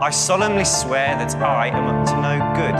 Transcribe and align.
I 0.00 0.12
solemnly 0.12 0.64
swear 0.64 1.16
that 1.18 1.34
I 1.42 1.68
am 1.70 1.86
up 1.88 2.06
to 2.06 2.14
no 2.20 2.38
good. 2.54 2.78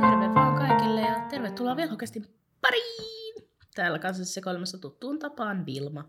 Terve 0.00 0.34
vaan 0.34 0.54
kaikille 0.56 1.00
ja 1.00 1.26
tervetuloa 1.30 1.76
Velhokastin 1.76 2.26
pariin! 2.60 3.48
Täällä 3.74 3.98
kanssa 3.98 4.24
sekoilemassa 4.24 4.78
tuttuun 4.78 5.18
tapaan 5.18 5.66
Vilma. 5.66 6.04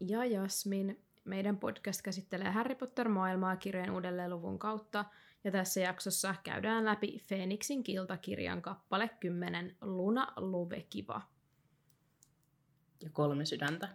ja 0.00 0.24
Jasmin. 0.24 1.00
Meidän 1.24 1.58
podcast 1.58 2.02
käsittelee 2.02 2.50
Harry 2.50 2.74
Potter-maailmaa 2.74 3.56
kirjojen 3.56 3.90
uudelleenluvun 3.90 4.58
kautta, 4.58 5.04
ja 5.44 5.50
tässä 5.50 5.80
jaksossa 5.80 6.34
käydään 6.42 6.84
läpi 6.84 7.24
Phoenixin 7.28 7.82
kiltakirjan 7.82 8.62
kappale 8.62 9.10
10 9.20 9.76
Luna 9.80 10.32
Luvekiva. 10.36 11.22
Ja 13.00 13.10
kolme 13.10 13.44
sydäntä. 13.44 13.88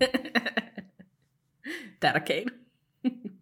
Tärkein. 2.00 2.46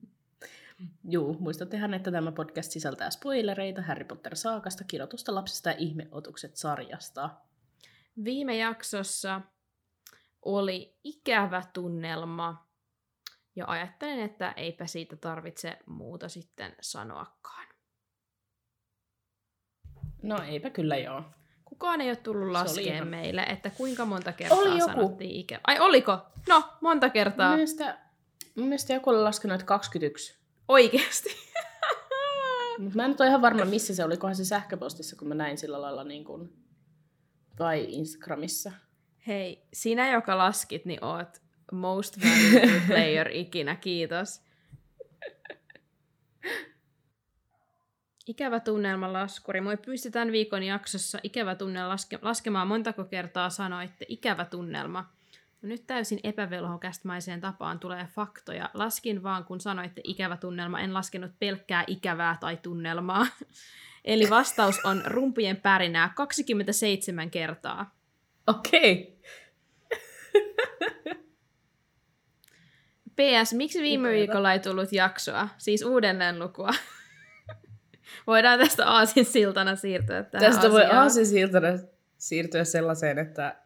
Juu, 1.11 1.37
muistattehan, 1.41 1.95
että 1.95 2.11
tämä 2.11 2.33
podcast 2.33 2.73
sisältää 2.73 3.11
spoilereita 3.11 3.83
Harry 3.83 4.05
Potter-saakasta, 4.05 4.84
kirjoitusta 4.84 5.34
lapsista 5.34 5.70
ja 5.70 5.77
ihmeotukset 5.79 6.57
sarjasta. 6.57 7.31
Viime 8.25 8.57
jaksossa 8.57 9.41
oli 10.43 10.98
ikävä 11.05 11.62
tunnelma, 11.73 12.68
ja 13.59 13.65
ajattelin, 13.69 14.21
että 14.21 14.53
eipä 14.57 14.87
siitä 14.87 15.17
tarvitse 15.17 15.79
muuta 15.87 16.29
sitten 16.29 16.77
sanoakaan. 16.80 17.69
No 20.23 20.39
eipä 20.48 20.71
kyllä 20.71 20.97
joo. 20.97 21.23
Kukaan 21.65 22.01
ei 22.01 22.09
ole 22.09 22.17
tullut 22.17 22.48
laskeen 22.53 22.95
ihan- 22.95 23.09
meille, 23.09 23.42
että 23.42 23.70
kuinka 23.70 24.05
monta 24.05 24.33
kertaa 24.33 24.59
Oli 24.59 24.79
joku. 24.79 24.84
sanottiin 24.92 25.31
ikävä. 25.31 25.61
Ai 25.67 25.79
oliko? 25.81 26.19
No, 26.48 26.62
monta 26.81 27.06
Mun 27.06 27.12
kertaa. 27.12 27.53
mielestä, 27.55 27.98
mun 28.56 28.67
mielestä 28.69 28.92
joku 28.92 29.11
oli 29.11 29.19
laskenut, 29.23 29.55
että 29.55 29.67
21. 29.67 30.39
Oikeesti. 30.69 31.29
Mutta 32.79 32.97
mä 32.97 33.05
en 33.05 33.11
nyt 33.11 33.20
ole 33.20 33.29
ihan 33.29 33.42
varma, 33.42 33.64
missä 33.64 33.95
se 33.95 34.05
oli, 34.05 34.17
kohan 34.17 34.36
se 34.36 34.45
sähköpostissa, 34.45 35.17
kun 35.17 35.29
mä 35.29 35.34
näin 35.34 35.59
sillä 35.59 35.83
lailla 35.83 36.05
niin 36.05 36.25
kuin, 36.25 36.53
vai 37.59 37.86
Instagramissa. 37.89 38.73
Hei, 39.27 39.67
sinä 39.73 40.12
joka 40.12 40.39
laskit, 40.39 40.84
niin 40.84 41.05
oot 41.05 41.42
most 41.72 42.19
valuable 42.20 42.80
player 42.88 43.28
ikinä, 43.33 43.77
kiitos. 43.77 44.42
Ikävä 48.27 48.61
tunnelma 48.61 49.12
laskuri. 49.12 49.61
Moi 49.61 49.77
pyysi 49.77 50.11
tämän 50.11 50.33
viikon 50.33 50.62
jaksossa 50.62 51.19
ikävä 51.22 51.55
tunnelma 51.55 51.94
laske- 51.94 52.19
laskemaan 52.22 52.69
montako 52.69 53.05
kertaa 53.05 53.50
sanoitte 53.50 54.06
ikävä 54.08 54.44
tunnelma. 54.44 55.12
No 55.62 55.69
nyt 55.69 55.86
täysin 55.86 56.20
epävelhokästmäiseen 56.22 57.41
tapaan 57.41 57.78
tulee 57.78 58.06
faktoja. 58.14 58.70
Laskin 58.74 59.22
vaan, 59.22 59.44
kun 59.44 59.61
sanoitte 59.61 60.00
ikävä 60.05 60.36
tunnelma, 60.36 60.80
en 60.80 60.94
laskenut 60.94 61.30
pelkkää 61.39 61.84
ikävää 61.86 62.36
tai 62.41 62.56
tunnelmaa. 62.56 63.27
Eli 64.05 64.30
vastaus 64.30 64.84
on 64.84 65.02
rumpien 65.06 65.56
pärinää 65.56 66.12
27 66.14 67.30
kertaa. 67.30 67.94
Okei. 68.46 69.19
PS, 73.19 73.55
miksi 73.55 73.83
viime 73.83 74.08
Ikävä. 74.08 74.19
viikolla 74.19 74.52
ei 74.52 74.61
tullut 74.61 74.92
jaksoa? 74.92 75.48
Siis 75.58 75.83
uudelleen 75.83 76.38
lukua. 76.38 76.70
Voidaan 78.27 78.58
tästä 78.58 78.86
aasin 78.86 79.24
siltana 79.24 79.77
siirtyä 79.77 80.22
tähän 80.22 80.52
Tästä 80.52 80.70
voi 80.70 80.83
asiaan. 80.84 81.02
aasisiltana 81.02 81.69
siirtyä 82.19 82.64
sellaiseen, 82.64 83.19
että, 83.19 83.56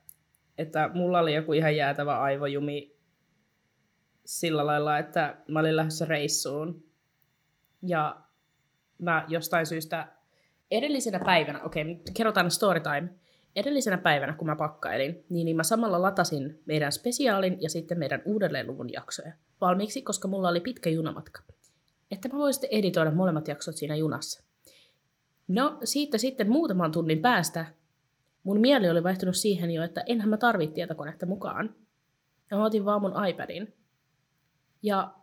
että 0.58 0.90
mulla 0.94 1.18
oli 1.20 1.34
joku 1.34 1.52
ihan 1.52 1.76
jäätävä 1.76 2.20
aivojumi 2.20 2.96
sillä 4.24 4.66
lailla, 4.66 4.98
että 4.98 5.36
mä 5.48 5.60
olin 5.60 5.76
lähdössä 5.76 6.04
reissuun. 6.04 6.84
Ja 7.82 8.20
mä 8.98 9.24
jostain 9.28 9.66
syystä 9.66 10.08
edellisenä 10.70 11.20
päivänä, 11.24 11.62
okei, 11.62 11.84
nyt 11.84 12.02
kerrotaan 12.16 12.50
story 12.50 12.80
time. 12.80 13.08
Edellisenä 13.56 13.98
päivänä, 13.98 14.32
kun 14.32 14.46
mä 14.46 14.56
pakkailin, 14.56 15.24
niin, 15.28 15.44
niin 15.44 15.56
mä 15.56 15.62
samalla 15.62 16.02
latasin 16.02 16.62
meidän 16.66 16.92
spesiaalin 16.92 17.62
ja 17.62 17.70
sitten 17.70 17.98
meidän 17.98 18.22
uudelleenluvun 18.24 18.92
jaksoja 18.92 19.32
valmiiksi, 19.60 20.02
koska 20.02 20.28
mulla 20.28 20.48
oli 20.48 20.60
pitkä 20.60 20.90
junamatka. 20.90 21.42
Että 22.10 22.28
mä 22.28 22.38
voin 22.38 22.54
sitten 22.54 22.70
editoida 22.72 23.10
molemmat 23.10 23.48
jaksot 23.48 23.76
siinä 23.76 23.96
junassa. 23.96 24.44
No, 25.48 25.78
siitä 25.84 26.18
sitten 26.18 26.50
muutaman 26.50 26.92
tunnin 26.92 27.18
päästä 27.18 27.66
mun 28.44 28.60
mieli 28.60 28.90
oli 28.90 29.02
vaihtunut 29.02 29.36
siihen 29.36 29.70
jo, 29.70 29.82
että 29.82 30.02
enhän 30.06 30.28
mä 30.28 30.36
tarvitse 30.36 30.74
tietokonetta 30.74 31.26
mukaan. 31.26 31.74
Ja 32.50 32.56
mä 32.56 32.64
otin 32.64 32.84
vaan 32.84 33.00
mun 33.00 33.26
iPadin. 33.26 33.74
Ja 34.82 35.14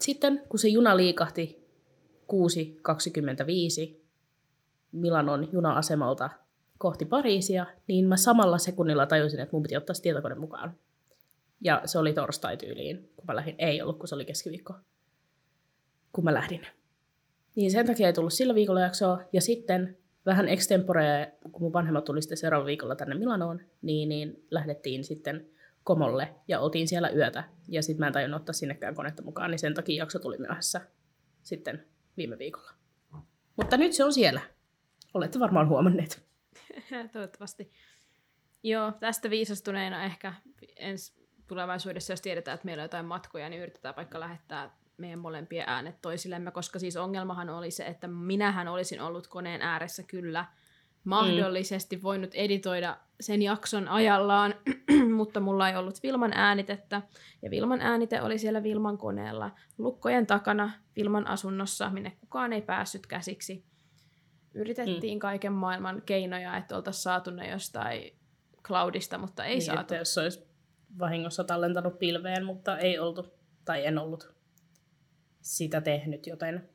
sitten, 0.00 0.42
kun 0.48 0.58
se 0.58 0.68
juna 0.68 0.96
liikahti 0.96 1.68
6.25 3.92 4.00
Milanon 4.92 5.48
juna-asemalta 5.52 6.30
kohti 6.78 7.04
Pariisia, 7.04 7.66
niin 7.86 8.08
mä 8.08 8.16
samalla 8.16 8.58
sekunnilla 8.58 9.06
tajusin, 9.06 9.40
että 9.40 9.52
mun 9.52 9.62
piti 9.62 9.76
ottaa 9.76 9.94
se 9.94 10.02
tietokone 10.02 10.34
mukaan. 10.34 10.74
Ja 11.60 11.82
se 11.84 11.98
oli 11.98 12.12
torstai 12.12 12.56
tyyliin, 12.56 13.10
kun 13.16 13.24
mä 13.28 13.36
lähdin. 13.36 13.54
Ei 13.58 13.82
ollut, 13.82 13.98
kun 13.98 14.08
se 14.08 14.14
oli 14.14 14.24
keskiviikko, 14.24 14.74
kun 16.12 16.24
mä 16.24 16.34
lähdin. 16.34 16.66
Niin 17.54 17.70
sen 17.70 17.86
takia 17.86 18.06
ei 18.06 18.12
tullut 18.12 18.32
sillä 18.32 18.54
viikolla 18.54 18.80
jaksoa. 18.80 19.22
Ja 19.32 19.40
sitten 19.40 19.98
vähän 20.26 20.48
extempore, 20.48 21.32
kun 21.52 21.62
mun 21.62 21.72
vanhemmat 21.72 22.04
tuli 22.04 22.22
sitten 22.22 22.38
seuraavalla 22.38 22.66
viikolla 22.66 22.96
tänne 22.96 23.14
Milanoon, 23.14 23.60
niin, 23.82 24.08
niin 24.08 24.46
lähdettiin 24.50 25.04
sitten 25.04 25.46
Komolle 25.84 26.34
ja 26.48 26.60
oltiin 26.60 26.88
siellä 26.88 27.10
yötä. 27.10 27.44
Ja 27.68 27.82
sitten 27.82 28.00
mä 28.00 28.06
en 28.06 28.12
tajunnut 28.12 28.40
ottaa 28.40 28.52
sinnekään 28.52 28.94
konetta 28.94 29.22
mukaan, 29.22 29.50
niin 29.50 29.58
sen 29.58 29.74
takia 29.74 30.02
jakso 30.02 30.18
tuli 30.18 30.38
myöhässä 30.38 30.80
sitten 31.42 31.86
viime 32.16 32.38
viikolla. 32.38 32.70
Mutta 33.56 33.76
nyt 33.76 33.92
se 33.92 34.04
on 34.04 34.12
siellä. 34.12 34.40
Olette 35.14 35.38
varmaan 35.38 35.68
huomanneet. 35.68 36.25
Toivottavasti. 37.12 37.72
Joo, 38.62 38.92
tästä 38.92 39.30
viisastuneena 39.30 40.04
ehkä 40.04 40.34
ensi 40.76 41.26
tulevaisuudessa, 41.46 42.12
jos 42.12 42.20
tiedetään, 42.20 42.54
että 42.54 42.64
meillä 42.64 42.80
on 42.80 42.84
jotain 42.84 43.06
matkoja, 43.06 43.48
niin 43.48 43.62
yritetään 43.62 43.96
vaikka 43.96 44.20
lähettää 44.20 44.70
meidän 44.96 45.18
molempien 45.18 45.68
äänet 45.68 46.02
toisillemme, 46.02 46.50
koska 46.50 46.78
siis 46.78 46.96
ongelmahan 46.96 47.50
oli 47.50 47.70
se, 47.70 47.84
että 47.84 48.08
minähän 48.08 48.68
olisin 48.68 49.00
ollut 49.00 49.26
koneen 49.26 49.62
ääressä 49.62 50.02
kyllä 50.02 50.44
mahdollisesti 51.04 52.02
voinut 52.02 52.34
editoida 52.34 52.96
sen 53.20 53.42
jakson 53.42 53.88
ajallaan, 53.88 54.54
mutta 55.16 55.40
mulla 55.40 55.68
ei 55.68 55.76
ollut 55.76 56.02
Vilman 56.02 56.32
äänitettä, 56.34 57.02
ja 57.42 57.50
Vilman 57.50 57.80
äänite 57.80 58.22
oli 58.22 58.38
siellä 58.38 58.62
Vilman 58.62 58.98
koneella 58.98 59.50
lukkojen 59.78 60.26
takana 60.26 60.70
Vilman 60.96 61.26
asunnossa, 61.26 61.90
minne 61.90 62.12
kukaan 62.20 62.52
ei 62.52 62.62
päässyt 62.62 63.06
käsiksi. 63.06 63.64
Yritettiin 64.56 65.18
kaiken 65.18 65.52
maailman 65.52 66.02
keinoja, 66.06 66.56
että 66.56 66.76
oltaisiin 66.76 67.02
saatu 67.02 67.30
ne 67.30 67.50
jostain 67.50 68.18
cloudista, 68.62 69.18
mutta 69.18 69.44
ei 69.44 69.54
niin, 69.54 69.62
saatu. 69.62 69.80
Että 69.80 69.96
jos 69.96 70.18
olisi 70.18 70.46
vahingossa 70.98 71.44
tallentanut 71.44 71.98
pilveen, 71.98 72.44
mutta 72.44 72.78
ei 72.78 72.98
oltu, 72.98 73.34
tai 73.64 73.86
en 73.86 73.98
ollut 73.98 74.34
sitä 75.40 75.80
tehnyt, 75.80 76.26
joten 76.26 76.68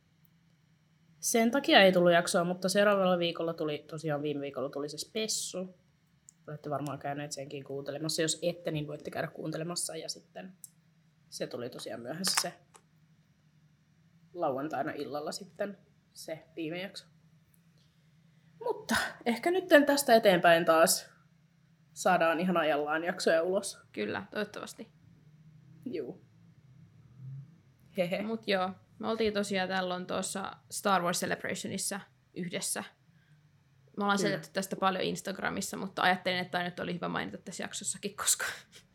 sen 1.20 1.52
takia 1.52 1.82
ei 1.82 1.92
tullut 1.92 2.12
jaksoa, 2.12 2.44
mutta 2.44 2.70
seuraavalla 2.70 3.20
viikolla 3.20 3.54
tuli, 3.54 3.86
tosiaan 3.90 4.22
viime 4.22 4.42
viikolla 4.42 4.70
tuli 4.70 4.90
se 4.90 4.98
spessu. 4.98 5.76
Olette 6.48 6.70
varmaan 6.70 7.00
käyneet 7.00 7.32
senkin 7.32 7.64
kuuntelemassa. 7.64 8.22
Jos 8.22 8.40
ette, 8.42 8.72
niin 8.72 8.88
voitte 8.88 9.12
käydä 9.12 9.28
kuuntelemassa. 9.28 9.96
Ja 9.96 10.10
sitten 10.10 10.54
se 11.30 11.48
tuli 11.48 11.70
tosiaan 11.70 12.02
myöhässä 12.02 12.42
se 12.42 12.54
lauantaina 14.34 14.92
illalla 14.92 15.32
sitten 15.32 15.78
se 16.14 16.44
viime 16.56 16.82
jakso. 16.82 17.11
Mutta 18.64 18.96
ehkä 19.26 19.52
nyt 19.52 19.66
tästä 19.86 20.16
eteenpäin 20.16 20.66
taas 20.66 21.10
saadaan 21.94 22.40
ihan 22.40 22.58
ajallaan 22.58 23.04
jaksoja 23.04 23.44
ulos. 23.44 23.80
Kyllä, 23.92 24.24
toivottavasti. 24.32 24.88
Juu. 25.86 26.22
Hehe. 27.98 28.22
Mut 28.22 28.48
joo, 28.48 28.70
me 29.00 29.08
oltiin 29.08 29.34
tosiaan 29.34 29.70
tällöin 29.70 30.08
tuossa 30.08 30.52
Star 30.72 31.02
Wars 31.02 31.20
Celebrationissa 31.20 32.00
yhdessä. 32.34 32.84
Me 33.98 34.04
ollaan 34.04 34.20
selitetty 34.20 34.50
tästä 34.54 34.76
paljon 34.76 35.04
Instagramissa, 35.04 35.78
mutta 35.78 36.02
ajattelin, 36.02 36.40
että 36.40 36.52
tämä 36.52 36.64
nyt 36.64 36.80
oli 36.80 36.94
hyvä 36.94 37.10
mainita 37.10 37.38
tässä 37.38 37.64
jaksossakin, 37.64 38.16
koska 38.16 38.46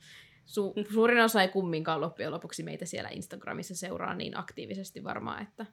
su- 0.55 0.93
suurin 0.93 1.25
osa 1.25 1.43
ei 1.43 1.49
kumminkaan 1.49 2.01
loppujen 2.01 2.33
lopuksi 2.33 2.63
meitä 2.63 2.85
siellä 2.85 3.11
Instagramissa 3.11 3.77
seuraa 3.77 4.15
niin 4.15 4.39
aktiivisesti 4.39 5.05
varmaan, 5.05 5.43
että 5.43 5.67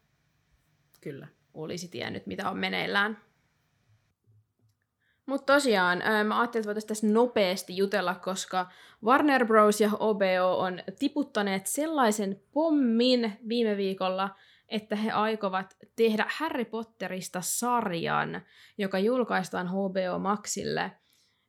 Kyllä. 1.02 1.28
olisi 1.54 1.88
tiennyt, 1.88 2.26
mitä 2.28 2.50
on 2.50 2.58
meneillään. 2.58 3.18
Mutta 5.26 5.54
tosiaan, 5.54 6.04
mä 6.28 6.40
ajattelin, 6.40 6.62
että 6.62 6.68
voitaisiin 6.68 6.88
tässä 6.88 7.08
nopeasti 7.08 7.78
jutella, 7.78 8.16
koska 8.16 8.70
Warner 9.04 9.46
Bros. 9.46 9.82
ja 9.82 9.90
OBO 10.00 10.58
on 10.58 10.80
tiputtaneet 11.00 11.68
sellaisen 11.68 12.42
pommin 12.52 13.38
viime 13.50 13.78
viikolla, 13.78 14.30
että 14.70 14.96
he 14.96 15.12
aikovat 15.12 15.78
tehdä 15.96 16.26
Harry 16.38 16.66
Potterista 16.66 17.42
sarjan, 17.42 18.42
joka 18.78 19.00
julkaistaan 19.00 19.68
HBO 19.68 20.20
Maxille. 20.20 20.92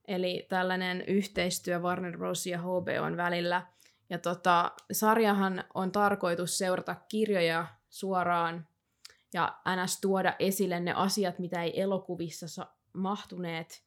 Eli 0.08 0.46
tällainen 0.48 1.04
yhteistyö 1.06 1.78
Warner 1.78 2.18
Bros. 2.18 2.46
ja 2.46 2.58
HBOn 2.58 3.16
välillä. 3.16 3.66
Ja 4.10 4.18
tota, 4.18 4.72
sarjahan 4.92 5.64
on 5.74 5.92
tarkoitus 5.92 6.58
seurata 6.58 6.94
kirjoja 7.08 7.66
suoraan 7.88 8.66
ja 9.32 9.58
ns. 9.84 10.00
tuoda 10.00 10.34
esille 10.38 10.80
ne 10.80 10.92
asiat, 10.92 11.38
mitä 11.38 11.62
ei 11.62 11.80
elokuvissa 11.80 12.48
sa- 12.48 12.66
mahtuneet 12.94 13.84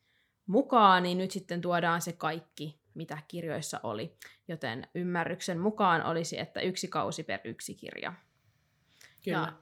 mukaan, 0.47 1.03
niin 1.03 1.17
nyt 1.17 1.31
sitten 1.31 1.61
tuodaan 1.61 2.01
se 2.01 2.13
kaikki, 2.13 2.81
mitä 2.93 3.17
kirjoissa 3.27 3.79
oli. 3.83 4.17
Joten 4.47 4.87
ymmärryksen 4.95 5.59
mukaan 5.59 6.03
olisi, 6.03 6.39
että 6.39 6.61
yksi 6.61 6.87
kausi 6.87 7.23
per 7.23 7.39
yksi 7.43 7.75
kirja. 7.75 8.13
Kyllä. 9.23 9.37
Ja 9.37 9.53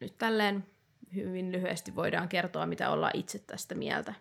nyt 0.00 0.18
tälleen 0.18 0.66
hyvin 1.14 1.52
lyhyesti 1.52 1.94
voidaan 1.94 2.28
kertoa, 2.28 2.66
mitä 2.66 2.90
ollaan 2.90 3.16
itse 3.16 3.38
tästä 3.38 3.74
mieltä. 3.74 4.14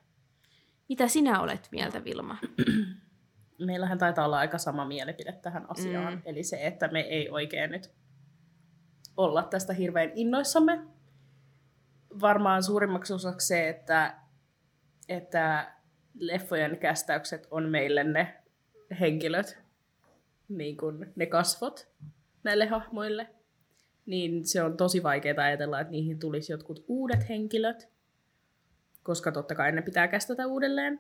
Mitä 0.90 1.08
sinä 1.08 1.42
olet 1.42 1.68
mieltä, 1.72 2.04
Vilma? 2.04 2.38
Meillähän 3.60 3.98
taitaa 3.98 4.26
olla 4.26 4.38
aika 4.40 4.58
sama 4.58 4.86
mielipide 4.86 5.32
tähän 5.32 5.66
asiaan. 5.70 6.14
Mm. 6.14 6.22
Eli 6.26 6.44
se, 6.44 6.68
että 6.68 6.88
me 6.88 7.00
ei 7.00 7.30
oikein 7.30 7.72
nyt 7.72 7.92
olla 9.18 9.44
tästä 9.44 9.74
hirveän 9.74 10.12
innoissamme. 10.16 10.88
Varmaan 12.22 12.64
suurimmaksi 12.64 13.14
osaksi 13.14 13.48
se, 13.48 13.70
että, 13.70 14.16
että 15.10 15.72
leffojen 16.20 16.78
kästäykset 16.78 17.48
on 17.52 17.70
meille 17.70 18.04
ne 18.04 18.34
henkilöt, 19.00 19.58
niin 20.50 20.78
kuin 20.78 21.14
ne 21.16 21.26
kasvot 21.26 21.88
näille 22.44 22.66
hahmoille. 22.66 23.28
Niin 24.06 24.46
se 24.48 24.62
on 24.64 24.78
tosi 24.78 25.04
vaikeaa 25.04 25.44
ajatella, 25.44 25.80
että 25.80 25.92
niihin 25.92 26.20
tulisi 26.20 26.52
jotkut 26.52 26.86
uudet 26.88 27.30
henkilöt, 27.30 27.90
koska 29.04 29.32
totta 29.32 29.56
kai 29.56 29.72
ne 29.72 29.82
pitää 29.82 30.08
kästätä 30.08 30.48
uudelleen. 30.48 31.00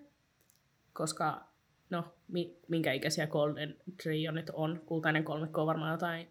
Koska, 0.93 1.47
no, 1.89 2.13
mi- 2.27 2.57
minkä 2.67 2.93
ikäisiä 2.93 3.27
Golden 3.27 3.75
Trio 4.03 4.31
nyt 4.31 4.49
on? 4.53 4.81
Kultainen 4.85 5.23
kolmikko 5.23 5.61
on 5.61 5.67
varmaan 5.67 5.91
jotain 5.91 6.27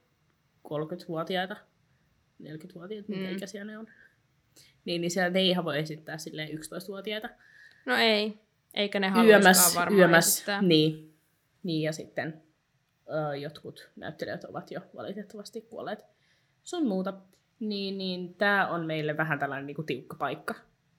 30-vuotiaita, 0.68 1.56
40-vuotiaita, 2.42 3.08
minkä 3.08 3.28
Mm. 3.28 3.36
ikäisiä 3.36 3.64
ne 3.64 3.78
on. 3.78 3.86
Niin, 4.84 5.00
niin 5.00 5.10
siellä 5.10 5.38
ei 5.38 5.48
ihan 5.48 5.64
voi 5.64 5.78
esittää 5.78 6.18
silleen 6.18 6.48
11-vuotiaita. 6.48 7.28
No 7.86 7.96
ei, 7.96 8.40
eikä 8.74 9.00
ne 9.00 9.08
haluaisikaan 9.08 9.42
Yömäs, 9.42 9.76
varmaan 9.76 9.98
yömäs, 9.98 10.26
esittää. 10.26 10.62
niin. 10.62 11.14
niin. 11.62 11.82
ja 11.82 11.92
sitten 11.92 12.42
ö, 13.32 13.36
jotkut 13.36 13.90
näyttelijät 13.96 14.44
ovat 14.44 14.70
jo 14.70 14.80
valitettavasti 14.96 15.60
kuolleet 15.60 16.04
sun 16.64 16.86
muuta. 16.86 17.14
Niin, 17.60 17.98
niin 17.98 18.34
tämä 18.34 18.68
on 18.68 18.86
meille 18.86 19.16
vähän 19.16 19.38
tällainen 19.38 19.66
niinku 19.66 19.82
tiukka 19.82 20.16
paikka, 20.16 20.54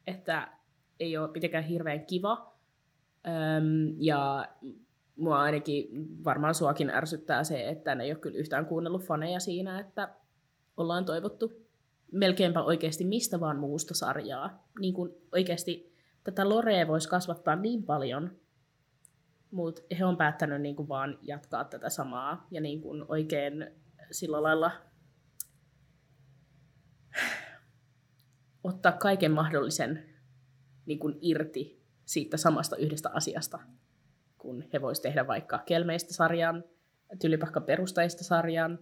että 0.08 0.48
ei 1.00 1.18
ole 1.18 1.32
mitenkään 1.32 1.64
hirveän 1.64 2.06
kiva. 2.06 2.54
Öm, 3.28 3.96
ja 4.00 4.50
mua 5.16 5.40
ainakin 5.42 5.88
varmaan 6.24 6.56
suakin 6.56 6.90
ärsyttää 6.90 7.44
se, 7.44 7.70
että 7.70 7.96
ne 7.96 8.04
ei 8.04 8.12
ole 8.12 8.20
kyllä 8.20 8.38
yhtään 8.38 8.66
kuunnellut 8.66 9.04
faneja 9.04 9.40
siinä, 9.40 9.80
että 9.80 10.10
ollaan 10.78 11.06
toivottu 11.06 11.68
melkeinpä 12.12 12.64
oikeasti 12.64 13.06
mistä 13.06 13.40
vaan 13.40 13.60
muusta 13.60 13.94
sarjaa. 13.94 14.68
Niin 14.80 14.94
kuin 14.94 15.12
oikeasti 15.32 15.87
tätä 16.32 16.50
Lorea 16.50 16.88
voisi 16.88 17.10
kasvattaa 17.10 17.56
niin 17.56 17.84
paljon, 17.84 18.32
mutta 19.52 19.82
he 20.00 20.06
on 20.06 20.18
päättänyt 20.18 20.62
niin 20.62 20.76
kuin 20.76 20.88
vaan 20.90 21.20
jatkaa 21.22 21.64
tätä 21.64 21.90
samaa 21.90 22.48
ja 22.52 22.62
niin 22.62 22.82
kuin 22.82 23.06
oikein 23.08 23.72
sillä 24.12 24.44
lailla 24.44 24.72
ottaa 28.64 28.92
kaiken 28.92 29.32
mahdollisen 29.32 30.04
niin 30.86 31.00
kuin 31.00 31.18
irti 31.22 31.84
siitä 32.06 32.38
samasta 32.38 32.76
yhdestä 32.76 33.10
asiasta, 33.14 33.60
kun 34.38 34.64
he 34.74 34.82
voisivat 34.82 35.04
tehdä 35.04 35.28
vaikka 35.28 35.64
Kelmeistä 35.66 36.14
sarjan, 36.14 36.64
Tylypahkan 37.22 37.64
perustajista 37.64 38.24
sarjan, 38.24 38.80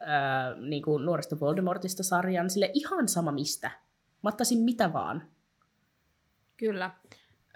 ää, 0.00 0.54
niin 0.54 0.82
kuin 0.82 1.04
Nuoresta 1.04 1.40
Voldemortista 1.40 2.02
sarjan, 2.02 2.50
sille 2.50 2.70
ihan 2.74 3.08
sama 3.08 3.32
mistä. 3.32 3.70
Mä 4.22 4.30
mitä 4.64 4.92
vaan. 4.92 5.31
Kyllä. 6.62 6.90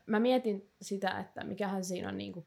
Mä 0.06 0.20
mietin 0.20 0.70
sitä, 0.82 1.18
että 1.18 1.44
mikähän 1.44 1.84
siinä 1.84 2.08
on 2.08 2.18
niin 2.18 2.32
kuin 2.32 2.46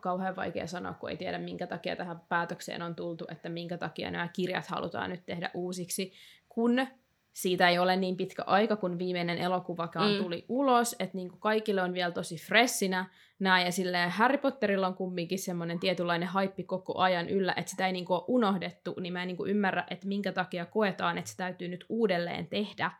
kauhean 0.00 0.36
vaikea 0.36 0.66
sanoa, 0.66 0.94
kun 0.94 1.10
ei 1.10 1.16
tiedä, 1.16 1.38
minkä 1.38 1.66
takia 1.66 1.96
tähän 1.96 2.20
päätökseen 2.28 2.82
on 2.82 2.94
tultu, 2.94 3.24
että 3.30 3.48
minkä 3.48 3.78
takia 3.78 4.10
nämä 4.10 4.28
kirjat 4.28 4.66
halutaan 4.66 5.10
nyt 5.10 5.26
tehdä 5.26 5.50
uusiksi, 5.54 6.12
kun 6.48 6.86
siitä 7.32 7.68
ei 7.68 7.78
ole 7.78 7.96
niin 7.96 8.16
pitkä 8.16 8.42
aika, 8.46 8.76
kun 8.76 8.98
viimeinen 8.98 9.38
elokuvakaan 9.38 10.12
Mm. 10.12 10.18
tuli 10.18 10.44
ulos, 10.48 10.96
että 10.98 11.16
niin 11.16 11.28
kuin 11.28 11.40
kaikille 11.40 11.82
on 11.82 11.94
vielä 11.94 12.12
tosi 12.12 12.36
freshinä 12.36 13.06
nämä, 13.38 13.62
ja 13.62 13.72
silleen 13.72 14.10
Harry 14.10 14.38
Potterilla 14.38 14.86
on 14.86 14.94
kumminkin 14.94 15.38
semmoinen 15.38 15.78
tietynlainen 15.78 16.28
haippi 16.28 16.62
koko 16.64 16.98
ajan 16.98 17.28
yllä, 17.28 17.54
että 17.56 17.70
sitä 17.70 17.86
ei 17.86 17.92
niin 17.92 18.04
kuin 18.04 18.16
ole 18.16 18.24
unohdettu, 18.28 18.94
niin 19.00 19.12
mä 19.12 19.22
en 19.22 19.28
niin 19.28 19.36
kuin 19.36 19.50
ymmärrä, 19.50 19.84
että 19.90 20.06
minkä 20.08 20.32
takia 20.32 20.66
koetaan, 20.66 21.18
että 21.18 21.30
se 21.30 21.36
täytyy 21.36 21.68
nyt 21.68 21.84
uudelleen 21.88 22.46
tehdä, 22.46 22.90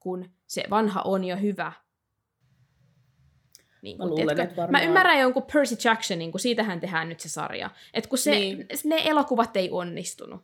kun 0.00 0.30
se 0.46 0.64
vanha 0.70 1.02
on 1.02 1.24
jo 1.24 1.36
hyvä. 1.36 1.72
Niin 3.84 3.98
Mä 3.98 4.02
kun, 4.02 4.10
luulen, 4.10 4.26
tiedätkö, 4.36 4.56
varmaan- 4.56 4.84
Mä 4.84 4.88
ymmärrän 4.88 5.18
jonkun 5.20 5.42
Percy 5.52 5.76
Jacksonin, 5.84 6.30
kun 6.30 6.40
siitähän 6.40 6.80
tehdään 6.80 7.08
nyt 7.08 7.20
se 7.20 7.28
sarja. 7.28 7.70
Että 7.94 8.08
kun 8.10 8.18
se, 8.18 8.30
Niin. 8.30 8.66
ne 8.84 9.02
elokuvat 9.04 9.56
ei 9.56 9.70
onnistunut. 9.70 10.40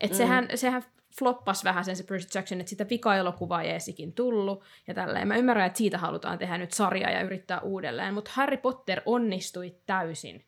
Et 0.00 0.10
Mm. 0.10 0.14
mm. 0.14 0.18
sehän, 0.18 0.48
sehän 0.54 0.82
floppas 1.18 1.64
vähän 1.64 1.84
sen 1.84 1.96
se 1.96 2.04
Percy 2.04 2.28
Jackson, 2.38 2.60
että 2.60 2.70
sitä 2.70 2.86
vika-elokuvaa 2.90 3.62
ei 3.62 3.70
esikin 3.70 4.12
tullut. 4.12 4.62
Ja 4.86 4.94
tälleen. 4.94 5.28
Mä 5.28 5.36
ymmärrän, 5.36 5.66
että 5.66 5.78
siitä 5.78 5.98
halutaan 5.98 6.38
tehdä 6.38 6.58
nyt 6.58 6.72
sarja 6.72 7.10
ja 7.10 7.20
yrittää 7.22 7.60
uudelleen. 7.60 8.14
Mutta 8.14 8.30
Harry 8.34 8.56
Potter 8.56 9.00
onnistui 9.06 9.74
täysin. 9.86 10.44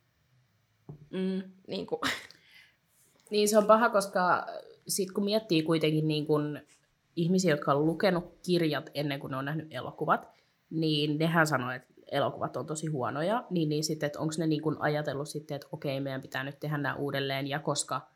Mm. 1.11 1.43
Niin 1.69 1.87
kuin, 1.87 2.01
Niin 3.31 3.49
se 3.49 3.59
on 3.59 3.67
paha, 3.67 3.91
koska 3.91 4.47
sit 4.89 5.13
kun 5.13 5.25
miettii 5.25 5.63
kuitenkin 5.63 6.09
niin 6.09 6.27
kun 6.27 6.61
ihmisiä, 7.17 7.51
jotka 7.51 7.73
on 7.73 7.87
lukenut 7.87 8.39
kirjat 8.47 8.91
ennen 8.95 9.21
kuin 9.21 9.31
ne 9.31 9.37
on 9.37 9.45
nähnyt 9.45 9.67
elokuvat, 9.71 10.29
niin 10.71 11.19
nehän 11.19 11.47
sanoo, 11.47 11.71
että 11.71 11.88
elokuvat 12.13 12.57
on 12.57 12.67
tosi 12.67 12.87
huonoja, 12.87 13.45
niin, 13.51 13.69
niin 13.69 13.85
sitten, 13.85 14.07
että 14.07 14.21
onko 14.21 14.35
ne 14.39 14.47
niin 14.47 14.63
ajatellut 14.79 15.29
sitten, 15.29 15.55
että 15.55 15.69
okei, 15.73 16.01
meidän 16.01 16.23
pitää 16.23 16.45
nyt 16.45 16.61
tehdä 16.61 16.79
nämä 16.79 16.95
uudelleen, 16.95 17.47
ja 17.47 17.59
koska 17.59 18.09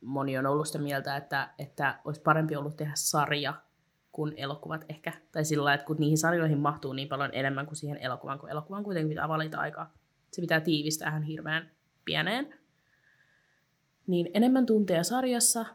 moni 0.00 0.38
on 0.38 0.46
ollut 0.46 0.66
sitä 0.66 0.78
mieltä, 0.78 1.16
että, 1.16 1.50
että 1.58 2.00
olisi 2.04 2.20
parempi 2.20 2.56
ollut 2.56 2.76
tehdä 2.76 2.92
sarja 2.94 3.54
kuin 4.12 4.34
elokuvat 4.36 4.84
ehkä, 4.88 5.12
tai 5.32 5.44
sillä 5.44 5.64
lailla, 5.64 5.74
että 5.74 5.86
kun 5.86 5.96
niihin 5.98 6.18
sarjoihin 6.18 6.58
mahtuu 6.58 6.92
niin 6.92 7.08
paljon 7.08 7.30
enemmän 7.32 7.66
kuin 7.66 7.76
siihen 7.76 7.98
elokuvaan, 7.98 8.38
kun 8.38 8.50
elokuvan 8.50 8.84
kuitenkin 8.84 9.08
pitää 9.08 9.28
valita 9.28 9.58
aikaa. 9.58 9.92
Se 10.32 10.40
pitää 10.40 10.60
tiivistää 10.60 11.08
ihan 11.08 11.22
hirveän 11.22 11.70
pieneen 12.04 12.54
niin 14.06 14.30
enemmän 14.34 14.66
tunteja 14.66 15.04
sarjassa, 15.04 15.66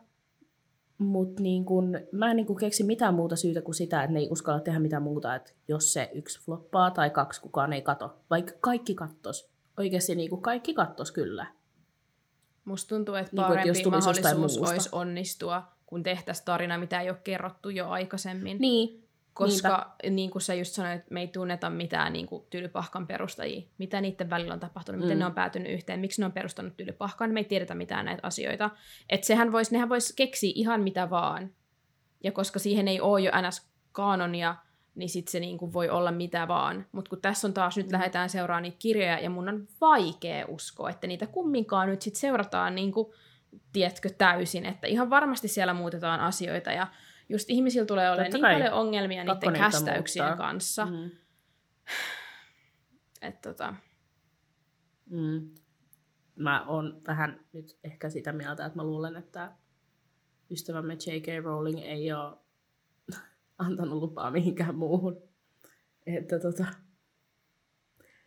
mutta 0.97 1.43
niin 1.43 1.65
kun, 1.65 1.99
mä 2.11 2.29
en 2.31 2.35
niin 2.35 2.47
kun 2.47 2.55
keksi 2.55 2.83
mitään 2.83 3.13
muuta 3.13 3.35
syytä 3.35 3.61
kuin 3.61 3.75
sitä, 3.75 4.03
että 4.03 4.13
ne 4.13 4.19
ei 4.19 4.27
uskalla 4.31 4.59
tehdä 4.59 4.79
mitään 4.79 5.03
muuta, 5.03 5.35
että 5.35 5.51
jos 5.67 5.93
se 5.93 6.11
yksi 6.13 6.41
floppaa 6.41 6.91
tai 6.91 7.09
kaksi 7.09 7.41
kukaan 7.41 7.73
ei 7.73 7.81
kato, 7.81 8.17
vaikka 8.29 8.53
kaikki 8.61 8.95
kattos. 8.95 9.49
Oikeasti 9.77 10.15
niin 10.15 10.41
kaikki 10.41 10.73
kattos 10.73 11.11
kyllä. 11.11 11.45
musta 12.65 12.95
tuntuu, 12.95 13.15
että 13.15 13.31
Niin 13.31 13.41
että 13.41 13.47
parempi 13.47 13.67
jos 13.67 13.85
mahdollisuus 13.85 14.57
olisi 14.57 14.89
onnistua, 14.91 15.63
kun 15.85 16.03
tehtäisiin 16.03 16.45
tarina, 16.45 16.77
mitä 16.77 17.01
ei 17.01 17.09
ole 17.09 17.17
kerrottu 17.23 17.69
jo 17.69 17.89
aikaisemmin. 17.89 18.57
Niin, 18.59 19.06
Koska 19.37 19.95
niin 20.09 20.29
kuin 20.29 20.41
sä 20.41 20.53
just 20.53 20.73
sanoit, 20.73 20.99
että 20.99 21.13
me 21.13 21.21
ei 21.21 21.27
tunneta 21.27 21.69
mitään 21.69 22.13
niin 22.13 22.27
kuin 22.27 22.43
tylypahkan 22.49 23.07
perustajia. 23.07 23.61
Mitä 23.77 24.01
niiden 24.01 24.29
välillä 24.29 24.53
on 24.53 24.59
tapahtunut, 24.59 25.01
miten 25.01 25.17
Mm. 25.17 25.19
ne 25.19 25.25
on 25.25 25.33
päätynyt 25.33 25.71
yhteen, 25.71 25.99
miksi 25.99 26.21
ne 26.21 26.25
on 26.25 26.31
perustanut 26.31 26.77
tylypahkan, 26.77 27.31
me 27.31 27.39
ei 27.39 27.43
tiedetä 27.43 27.75
mitään 27.75 28.05
näitä 28.05 28.27
asioita. 28.27 28.69
Että 29.09 29.27
sehän 29.27 29.51
vois, 29.51 29.71
nehän 29.71 29.89
vois 29.89 30.13
keksiä 30.13 30.51
ihan 30.55 30.81
mitä 30.81 31.09
vaan. 31.09 31.49
Ja 32.23 32.31
koska 32.31 32.59
siihen 32.59 32.87
ei 32.87 33.01
ole 33.01 33.21
jo 33.21 33.31
ns. 33.47 33.67
kaanonia, 33.91 34.55
niin 34.95 35.09
sit 35.09 35.27
se 35.27 35.39
niin 35.39 35.57
kuin 35.57 35.73
voi 35.73 35.89
olla 35.89 36.11
mitä 36.11 36.47
vaan. 36.47 36.85
Mutta 36.91 37.09
kun 37.09 37.21
tässä 37.21 37.47
on 37.47 37.53
taas, 37.53 37.77
nyt 37.77 37.91
lähdetään 37.91 38.29
seuraamaan 38.29 38.63
niitä 38.63 38.77
kirjoja, 38.79 39.19
ja 39.19 39.29
mun 39.29 39.49
on 39.49 39.67
vaikea 39.81 40.45
uskoa, 40.47 40.89
että 40.89 41.07
niitä 41.07 41.27
kumminkaan 41.27 41.89
nyt 41.89 42.01
sit 42.01 42.15
seurataan 42.15 42.75
niin 42.75 42.91
kuin, 42.91 43.07
tiedätkö, 43.73 44.09
täysin. 44.09 44.65
Että 44.65 44.87
ihan 44.87 45.09
varmasti 45.09 45.47
siellä 45.47 45.73
muutetaan 45.73 46.19
asioita, 46.19 46.71
ja 46.71 46.87
just 47.29 47.49
ihmisillä 47.49 47.85
tulee 47.85 48.09
olemaan 48.11 48.31
niin 48.31 48.41
kai. 48.41 48.53
paljon 48.55 48.73
ongelmia 48.73 49.23
Pakko 49.25 49.49
niiden 49.49 49.61
kästäyksien 49.61 50.25
muuttaa. 50.25 50.47
kanssa. 50.47 50.85
Mm. 50.85 51.11
Että 53.21 53.49
tota, 53.49 53.75
Mm. 55.09 55.49
Mä 56.35 56.65
oon 56.65 57.01
vähän 57.07 57.39
nyt 57.53 57.77
ehkä 57.83 58.09
sitä 58.09 58.33
mieltä, 58.33 58.65
että 58.65 58.75
mä 58.79 58.83
luulen, 58.83 59.15
että 59.15 59.51
ystävämme 60.51 60.93
J.K. 60.93 61.43
Rowling 61.43 61.79
ei 61.83 62.13
ole 62.13 62.37
antanut 63.57 63.99
lupaa 63.99 64.31
mihinkään 64.31 64.75
muuhun. 64.75 65.21
Että 66.05 66.39
tota, 66.39 66.65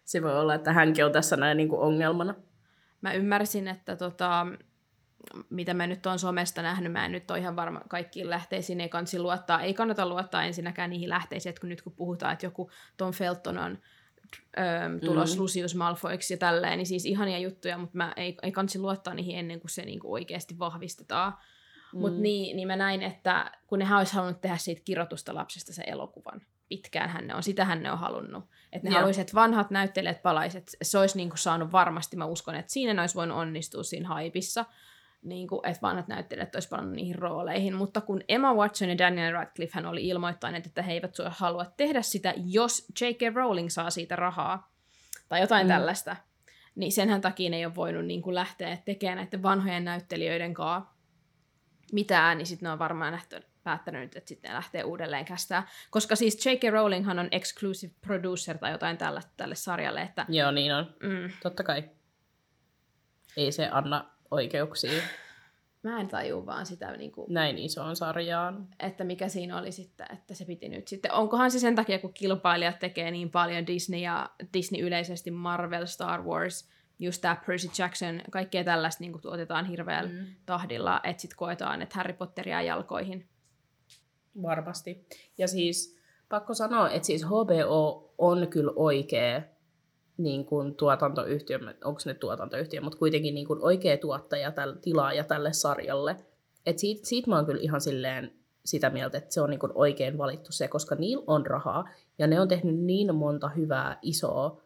se 0.05 0.23
voi 0.23 0.39
olla, 0.41 0.55
että 0.55 0.73
hänkin 0.73 1.05
on 1.05 1.13
tässä 1.13 1.37
näin 1.37 1.57
niin 1.57 1.69
kuin 1.69 1.81
ongelmana. 1.81 2.35
mä 3.01 3.13
ymmärsin, 3.13 3.69
että 3.69 3.97
tota, 3.97 4.47
mitä 5.51 5.75
mä 5.75 5.87
nyt 5.87 6.07
on 6.07 6.19
somesta 6.19 6.63
nähnyt, 6.63 6.93
mä 6.93 7.05
en 7.05 7.13
nyt 7.13 7.31
ole 7.31 7.39
ihan 7.39 7.57
varma 7.57 7.81
kaikkiin 7.89 8.31
lähteisiin, 8.31 8.81
ei 8.81 8.89
kansi 8.89 9.19
luottaa. 9.19 9.61
Ei 9.61 9.75
kannata 9.75 10.09
luottaa 10.09 10.45
ensinnäkään 10.45 10.91
niihin 10.91 11.09
lähteisiin, 11.09 11.51
että 11.51 11.61
kun 11.61 11.69
nyt 11.69 11.83
kun 11.83 11.93
puhutaan, 11.93 12.33
että 12.33 12.47
joku 12.47 12.71
Tom 12.97 13.13
Felton 13.13 13.59
on 13.59 13.79
öö, 14.59 14.99
tulos 15.05 15.37
mm. 15.37 15.43
Lucius 15.43 15.75
Malfoiksi 15.75 16.35
ja 16.35 16.39
tälleen, 16.39 16.79
niin 16.79 16.87
siis 16.87 17.07
ihania 17.07 17.39
juttuja, 17.39 17.79
mutta 17.79 17.97
mä 17.97 18.13
ei, 18.17 18.37
ei 18.43 18.53
kansi 18.53 18.79
luottaa 18.79 19.15
niihin 19.15 19.39
ennen 19.39 19.61
kuin 19.61 19.71
se 19.71 19.85
niinku 19.85 20.13
oikeasti 20.13 20.59
vahvistetaan. 20.59 21.33
Mm. 21.93 22.01
Mutta 22.01 22.21
niin, 22.21 22.57
niin 22.57 22.69
mä 22.69 22.77
näin, 22.77 23.03
että 23.03 23.51
kun 23.67 23.79
ne 23.79 23.97
olisi 23.97 24.15
halunnut 24.15 24.41
tehdä 24.41 24.57
siitä 24.57 24.83
kirjoitusta 24.85 25.35
lapsesta 25.35 25.73
se 25.73 25.83
elokuvan, 25.87 26.41
pitkään 26.69 27.11
hän 27.11 27.27
ne 27.27 27.35
on, 27.35 27.43
sitähän 27.43 27.83
ne 27.83 27.93
on 27.93 27.99
halunnut. 27.99 28.45
Että 28.73 28.89
ne 28.89 28.95
haluaisivat, 28.95 29.29
että 29.29 29.35
vanhat 29.35 29.71
näyttelijät 29.71 30.23
palaisivat, 30.23 30.71
se 30.83 30.99
olisi 30.99 31.17
niinku 31.17 31.37
saanut 31.37 31.73
varmasti, 31.73 32.17
mä 32.17 32.25
uskon, 32.25 32.55
että 32.55 32.73
siinä 32.73 32.95
ne 32.95 33.01
olisi 33.01 33.15
voinut 33.15 33.39
onnistua 33.39 33.83
siinä 33.83 34.09
haipissa, 34.09 34.65
niin 35.23 35.49
kuin, 35.49 35.61
että 35.67 35.83
vanhat 35.83 36.09
näyttelijät 36.09 36.55
olisi 36.55 36.69
palannut 36.69 36.95
niihin 36.95 37.19
rooleihin, 37.19 37.75
mutta 37.75 38.01
kun 38.01 38.21
Emma 38.29 38.55
Watson 38.55 38.89
ja 38.89 38.99
Daniel 38.99 39.33
Radcliffe 39.33 39.75
hän 39.75 39.87
oli 39.87 40.09
ilmoittaneet, 40.09 40.67
että 40.67 40.83
he 40.83 40.93
eivät 40.93 41.15
halua 41.29 41.65
tehdä 41.77 42.03
sitä, 42.03 42.35
jos 42.37 42.87
J.K. 43.01 43.35
Rowling 43.35 43.69
saa 43.69 43.91
siitä 43.91 44.17
rahaa, 44.17 44.73
tai 45.29 45.41
jotain 45.41 45.67
mm. 45.67 45.69
tällaista, 45.69 46.17
niin 46.75 46.93
senhän 46.93 47.21
takia 47.21 47.51
ne 47.51 47.57
ei 47.57 47.67
ole 47.67 47.75
voinut 47.75 48.05
niin 48.05 48.23
kuin 48.23 48.35
lähteä 48.35 48.79
tekemään 48.85 49.19
näiden 49.19 49.43
vanhojen 49.43 49.85
näyttelijöiden 49.85 50.55
kanssa 50.55 50.91
mitään, 51.93 52.39
niin 52.39 52.47
sitten 52.47 52.67
ne 52.67 52.73
on 52.73 52.79
varmaan 52.79 53.13
nähty, 53.13 53.41
päättänyt, 53.63 54.17
että 54.17 54.29
sitten 54.29 54.49
ne 54.49 54.55
lähtee 54.55 54.85
uudelleen 54.85 55.25
kästää. 55.25 55.69
Koska 55.91 56.17
siis 56.17 56.47
J.K. 56.47 56.73
Rowlinghan 56.73 57.19
on 57.19 57.29
exclusive 57.31 57.93
producer 58.01 58.59
tai 58.59 58.71
jotain 58.71 58.99
tällä, 58.99 59.23
tälle 59.37 59.55
sarjalle. 59.55 60.03
Että, 60.03 60.27
Joo, 60.29 60.51
niin 60.51 60.75
on. 60.75 60.95
Mm. 61.03 61.31
Totta 61.43 61.63
kai. 61.63 61.91
Ei 63.37 63.53
se 63.53 63.69
anna 63.73 64.11
oikeuksia. 64.31 65.03
Mä 65.83 66.01
en 66.01 66.09
tajua 66.09 66.47
vaan 66.47 66.67
sitä, 66.67 66.97
niin 66.97 67.13
kuin, 67.13 67.27
Näin 67.33 67.59
isoon 67.59 67.97
sarjaan. 67.97 68.69
Että 68.79 69.05
mikä 69.05 69.29
siinä 69.29 69.59
oli 69.59 69.73
sitten, 69.73 70.07
että 70.13 70.35
se 70.35 70.45
piti 70.45 70.69
nyt 70.69 70.89
sitten. 70.89 71.13
Onkohan 71.13 71.51
se 71.51 71.59
sen 71.59 71.75
takia, 71.75 71.99
kun 71.99 72.15
kilpailijat 72.15 72.79
tekee 72.79 73.11
niin 73.11 73.31
paljon 73.31 73.67
Disney 73.67 74.01
ja 74.01 74.31
Disney 74.55 74.87
yleisesti 74.87 75.31
Marvel, 75.31 75.87
Star 75.87 76.23
Wars, 76.23 76.69
just 76.99 77.21
tämä 77.21 77.37
Percy 77.47 77.69
Jackson, 77.79 78.23
kaikkea 78.31 78.65
tällaista 78.65 79.05
niin 79.05 79.21
tuotetaan 79.21 79.67
hirveällä 79.67 80.11
mm. 80.11 80.27
tahdilla, 80.47 81.01
että 81.05 81.21
sitten 81.21 81.37
koetaan, 81.37 81.83
että 81.83 81.97
Harry 81.97 82.13
Potteria 82.13 82.63
jalkoihin. 82.63 83.29
Varmasti. 84.43 85.07
Ja 85.39 85.49
siis 85.49 85.99
pakko 86.29 86.55
sanoa, 86.55 86.91
että 86.91 87.07
siis 87.07 87.25
HBO 87.25 88.15
on 88.19 88.49
kyllä 88.49 88.73
oikea 88.77 89.43
niin 90.23 90.45
kuin 90.45 90.75
tuotantoyhtiö, 90.75 91.59
onko 91.85 92.01
ne 92.07 92.15
tuotantoyhtiö, 92.15 92.81
mutta 92.81 92.99
kuitenkin 92.99 93.35
niin 93.35 93.47
kuin 93.47 93.63
oikea 93.63 93.97
tuottaja, 93.97 94.53
täl, 94.53 94.73
tilaaja 94.83 95.25
tälle 95.25 95.53
sarjalle. 95.53 96.17
Et 96.67 96.79
siitä, 96.79 97.01
siitä 97.05 97.31
mä 97.31 97.37
oon 97.37 97.47
kyllä 97.47 97.61
ihan 97.61 97.81
silleen 97.81 98.33
sitä 98.65 98.91
mieltä, 98.91 99.19
että 99.19 99.35
se 99.35 99.41
on 99.41 99.51
niin 99.51 99.61
kuin 99.61 99.73
oikein 99.75 100.19
valittu 100.19 100.53
se, 100.53 100.69
koska 100.69 100.95
niillä 100.95 101.25
on 101.27 101.47
rahaa 101.47 101.89
ja 102.19 102.27
ne 102.27 102.41
on 102.41 102.49
tehnyt 102.49 102.79
niin 102.79 103.15
monta 103.15 103.49
hyvää 103.49 103.99
isoa 104.03 104.61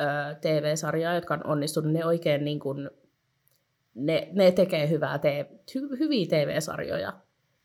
ö, 0.00 0.34
TV-sarjaa, 0.40 1.14
jotka 1.14 1.34
on 1.34 1.46
onnistunut. 1.46 1.92
Ne 1.92 2.04
oikein 2.04 2.44
niin 2.44 2.60
kuin, 2.60 2.90
ne, 3.94 4.28
ne 4.32 4.52
tekee 4.52 4.88
hyvää 4.90 5.18
te- 5.18 5.50
hy, 5.74 5.98
hyviä 5.98 6.26
TV-sarjoja. 6.26 7.12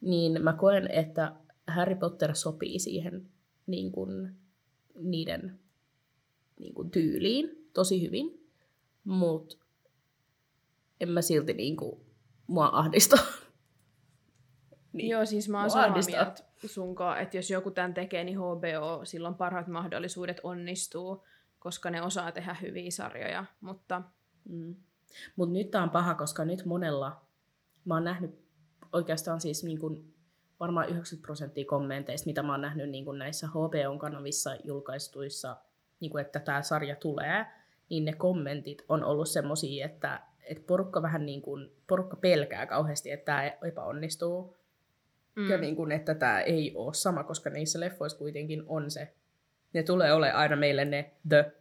Niin 0.02 0.44
mä 0.44 0.54
koen, 0.54 0.92
että 0.92 1.34
Harry 1.68 1.96
Potter 1.96 2.36
sopii 2.36 2.80
siihen 2.80 3.26
niin 3.68 3.92
kuin, 3.92 4.36
niiden 4.96 5.60
niin 6.62 6.74
kuin, 6.74 6.92
tyyliin 6.92 7.70
tosi 7.74 8.02
hyvin, 8.02 8.48
mutta 9.04 9.58
en 11.00 11.10
mä 11.10 11.22
silti 11.22 11.54
niin 11.54 11.78
kuin, 11.78 12.02
mua 12.48 12.70
ahdista. 12.74 13.18
niin. 14.94 15.10
Joo, 15.10 15.26
siis 15.26 15.50
mä 15.50 15.62
oon 15.62 15.70
samaa 15.70 15.94
mieltä 16.08 16.44
sunkaan, 16.66 17.22
että 17.22 17.38
jos 17.38 17.52
joku 17.52 17.72
tämän 17.72 17.94
tekee, 17.94 18.24
niin 18.24 18.38
HBO, 18.38 19.02
silloin 19.04 19.36
parhaat 19.36 19.68
mahdollisuudet 19.68 20.40
onnistuu, 20.44 21.26
koska 21.60 21.90
ne 21.90 22.02
osaa 22.02 22.32
tehdä 22.32 22.56
hyviä 22.62 22.92
sarjoja, 22.92 23.46
mutta... 23.62 24.02
Mm. 24.50 24.76
Mutta 25.36 25.54
nyt 25.54 25.72
tää 25.72 25.84
on 25.84 25.90
paha, 25.90 26.16
koska 26.16 26.46
nyt 26.46 26.66
monella, 26.66 27.26
mä 27.86 27.94
oon 27.94 28.04
nähnyt 28.04 28.42
oikeastaan 28.94 29.42
siis 29.42 29.64
niin 29.64 29.80
kuin 29.80 30.14
varmaan 30.60 30.90
90 30.90 31.26
prosenttia 31.26 31.66
kommenteista, 31.66 32.26
mitä 32.26 32.44
mä 32.44 32.54
oon 32.54 32.62
nähnyt 32.62 32.90
niin 32.90 33.06
kuin 33.06 33.20
näissä 33.20 33.48
HBO-kanavissa 33.48 34.56
julkaistuissa 34.64 35.58
niin 36.02 36.12
kuin, 36.12 36.26
että 36.26 36.40
tämä 36.40 36.62
sarja 36.62 36.96
tulee, 36.96 37.46
niin 37.90 38.06
ne 38.06 38.14
kommentit 38.14 38.86
on 38.90 39.04
ollut 39.04 39.30
semmoisia, 39.30 39.86
että, 39.86 40.22
että 40.44 40.64
porukka 40.68 41.02
vähän 41.02 41.26
niin 41.26 41.42
kuin, 41.42 41.72
porukka 41.88 42.18
pelkää 42.18 42.66
kauheasti, 42.66 43.12
että 43.12 43.26
tämä 43.26 43.52
epäonnistuu. 43.68 44.58
Mm. 45.36 45.50
Ja 45.50 45.58
niin 45.58 45.76
kuin, 45.76 45.92
että 45.92 46.16
tämä 46.16 46.42
ei 46.42 46.72
ole 46.76 46.94
sama, 46.94 47.24
koska 47.24 47.50
niissä 47.50 47.80
leffoissa 47.80 48.18
kuitenkin 48.18 48.64
on 48.68 48.92
se. 48.92 49.14
Ne 49.74 49.84
tulee 49.84 50.14
ole 50.14 50.32
aina 50.32 50.56
meille 50.56 50.86
ne 50.86 51.12
The 51.30 51.52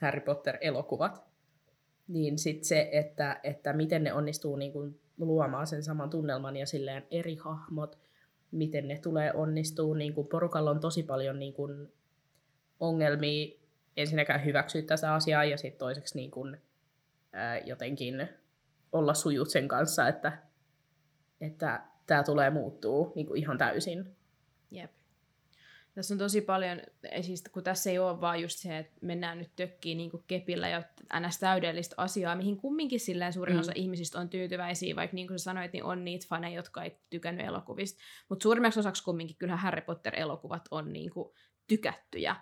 Harry 0.00 0.20
Potter-elokuvat. 0.20 1.22
Niin 2.08 2.38
sitten 2.38 2.64
se, 2.64 2.88
että, 2.92 3.40
että 3.42 3.72
miten 3.72 4.04
ne 4.04 4.12
onnistuu 4.12 4.56
niin 4.56 4.72
kuin 4.72 5.00
luomaan 5.18 5.66
sen 5.66 5.82
saman 5.82 6.10
tunnelman 6.10 6.56
ja 6.56 6.66
silleen 6.66 7.06
eri 7.10 7.36
hahmot, 7.36 7.98
miten 8.50 8.88
ne 8.88 8.98
tulee 8.98 9.32
onnistuu. 9.32 9.94
Niin 9.94 10.14
kuin 10.14 10.26
porukalla 10.26 10.70
on 10.70 10.80
tosi 10.80 11.02
paljon 11.02 11.38
niin 11.38 11.54
kuin 11.54 11.92
ongelmia 12.80 13.58
ensinnäkään 13.96 14.44
hyväksyä 14.44 14.82
tätä 14.82 15.14
asiaa 15.14 15.44
ja 15.44 15.56
sitten 15.56 15.78
toiseksi 15.78 16.16
niin 16.16 16.30
kuin, 16.30 16.62
ää, 17.32 17.58
jotenkin 17.58 18.28
olla 18.92 19.14
sujut 19.14 19.50
sen 19.50 19.68
kanssa, 19.68 20.08
että 20.08 20.48
että 21.40 21.82
tämä 22.06 22.22
tulee 22.22 22.50
muuttuu 22.50 23.12
niin 23.14 23.26
kuin 23.26 23.40
ihan 23.40 23.58
täysin. 23.58 24.16
Jep. 24.70 24.90
Tässä 25.94 26.14
on 26.14 26.18
tosi 26.18 26.40
paljon, 26.40 26.80
siis 27.20 27.44
kun 27.52 27.64
tässä 27.64 27.90
ei 27.90 27.98
ole 27.98 28.20
vaan 28.20 28.42
just 28.42 28.58
se, 28.58 28.78
että 28.78 28.96
mennään 29.00 29.38
nyt 29.38 29.50
tökkiin 29.56 29.98
niin 29.98 30.10
kuin 30.10 30.24
kepillä 30.26 30.68
ja 30.68 30.82
ns. 31.20 31.38
täydellistä 31.38 31.94
asiaa, 31.98 32.36
mihin 32.36 32.56
kumminkin 32.56 33.00
silleen 33.00 33.32
suurin 33.32 33.54
mm. 33.56 33.60
osa 33.60 33.72
ihmisistä 33.74 34.18
on 34.18 34.28
tyytyväisiä, 34.28 34.96
vaikka 34.96 35.14
niin 35.14 35.26
kuin 35.26 35.38
sä 35.38 35.42
sanoit, 35.42 35.72
niin 35.72 35.84
on 35.84 36.04
niitä 36.04 36.26
faneja, 36.28 36.56
jotka 36.56 36.82
ei 36.82 36.98
tykännyt 37.10 37.46
elokuvista. 37.46 38.02
Mutta 38.28 38.42
suurimmaksi 38.42 38.80
osaksi 38.80 39.04
kumminkin 39.04 39.36
kyllähän 39.36 39.62
Harry 39.62 39.82
Potter-elokuvat 39.82 40.62
on 40.70 40.92
niin 40.92 41.10
kuin 41.10 41.34
tykättyjä 41.66 42.36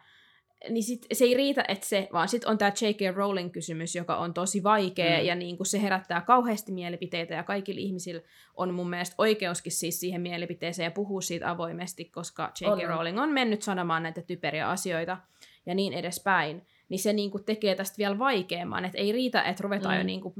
niin 0.69 0.83
sit 0.83 1.07
se 1.13 1.25
ei 1.25 1.35
riitä, 1.35 1.65
että 1.69 1.87
se, 1.87 2.09
vaan 2.13 2.29
sitten 2.29 2.51
on 2.51 2.59
tämä 2.59 2.73
J.K. 2.81 3.17
Rowling-kysymys, 3.17 3.95
joka 3.95 4.17
on 4.17 4.35
tosi 4.35 4.63
vaikea, 4.63 5.19
mm. 5.19 5.25
ja 5.25 5.35
niin 5.35 5.57
kuin 5.57 5.67
se 5.67 5.83
herättää 5.83 6.21
kauheasti 6.21 6.73
mielipiteitä, 6.73 7.35
ja 7.35 7.43
kaikilla 7.43 7.81
ihmisillä 7.81 8.23
on 8.55 8.75
mun 8.75 8.91
mielestä 8.91 9.15
oikeuskin 9.19 9.73
siis 9.73 10.01
siihen 10.01 10.21
mielipiteeseen 10.21 10.85
ja 10.85 10.91
puhua 10.91 11.21
siitä 11.21 11.51
avoimesti, 11.51 12.05
koska 12.05 12.53
J.K. 12.61 12.71
On. 12.71 12.89
Rowling 12.89 13.21
on 13.21 13.33
mennyt 13.33 13.63
sanomaan 13.63 14.03
näitä 14.03 14.23
typeriä 14.23 14.69
asioita, 14.69 15.19
ja 15.67 15.75
niin 15.75 15.93
edespäin. 15.93 16.67
Niin 16.89 16.99
se 16.99 17.13
niin 17.13 17.31
kuin 17.31 17.45
tekee 17.45 17.75
tästä 17.75 17.99
vielä 17.99 18.19
vaikeamman, 18.19 18.85
että 18.85 18.99
ei 18.99 19.13
riitä, 19.13 19.43
että 19.43 19.63
ruvetaan 19.63 19.95
mm. 19.95 19.99
jo 19.99 20.05
niin 20.05 20.21
kuin 20.21 20.35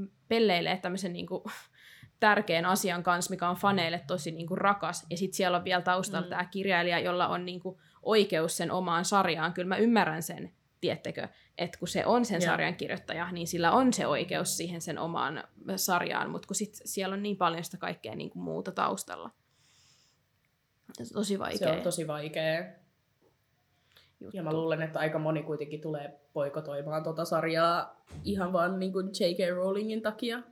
tämmöisen 0.81 1.13
niin 1.13 1.27
kuin 1.27 1.43
tärkeän 2.19 2.65
asian 2.65 3.03
kanssa, 3.03 3.31
mikä 3.31 3.49
on 3.49 3.55
faneille 3.55 4.01
tosi 4.07 4.31
niin 4.31 4.47
kuin 4.47 4.57
rakas, 4.57 5.05
ja 5.09 5.17
sitten 5.17 5.37
siellä 5.37 5.57
on 5.57 5.63
vielä 5.63 5.81
taustalla 5.81 6.25
mm. 6.25 6.29
tämä 6.29 6.45
kirjailija, 6.45 6.99
jolla 6.99 7.27
on 7.27 7.45
niin 7.45 7.59
kuin 7.59 7.77
oikeus 8.03 8.57
sen 8.57 8.71
omaan 8.71 9.05
sarjaan. 9.05 9.53
Kyllä 9.53 9.67
mä 9.67 9.77
ymmärrän 9.77 10.23
sen, 10.23 10.51
tiettekö, 10.81 11.27
että 11.57 11.79
kun 11.79 11.87
se 11.87 12.05
on 12.05 12.25
sen 12.25 12.41
Joo. 12.41 12.51
sarjan 12.51 12.75
kirjoittaja, 12.75 13.31
niin 13.31 13.47
sillä 13.47 13.71
on 13.71 13.93
se 13.93 14.07
oikeus 14.07 14.57
siihen 14.57 14.81
sen 14.81 14.99
omaan 14.99 15.43
sarjaan, 15.75 16.29
mutta 16.29 16.47
kun 16.47 16.55
sit 16.55 16.81
siellä 16.85 17.13
on 17.13 17.23
niin 17.23 17.37
paljon 17.37 17.63
sitä 17.63 17.77
kaikkea 17.77 18.15
niin 18.15 18.29
kuin 18.29 18.43
muuta 18.43 18.71
taustalla. 18.71 19.31
Se 20.93 21.03
on 21.03 21.07
tosi 21.13 21.39
vaikea. 21.39 21.57
Se 21.57 21.71
on 21.71 21.81
tosi 21.81 22.07
vaikea. 22.07 22.65
Juttu. 24.19 24.37
Ja 24.37 24.43
mä 24.43 24.53
luulen, 24.53 24.81
että 24.81 24.99
aika 24.99 25.19
moni 25.19 25.43
kuitenkin 25.43 25.81
tulee 25.81 26.19
poikotoimaan 26.33 27.03
tota 27.03 27.25
sarjaa 27.25 28.01
ihan 28.23 28.53
vaan 28.53 28.79
niin 28.79 28.93
kuin 28.93 29.07
J.K. 29.07 29.55
Rowlingin 29.55 30.01
takia. 30.01 30.43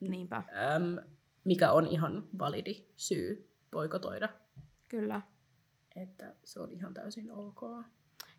Niinpä. 0.00 0.36
Öm, 0.36 1.12
mikä 1.44 1.72
on 1.72 1.86
ihan 1.86 2.28
validi 2.38 2.86
syy 2.96 3.50
poikotoida. 3.70 4.28
Kyllä 4.88 5.22
että 5.96 6.34
se 6.44 6.60
on 6.60 6.72
ihan 6.72 6.94
täysin 6.94 7.32
ok. 7.32 7.60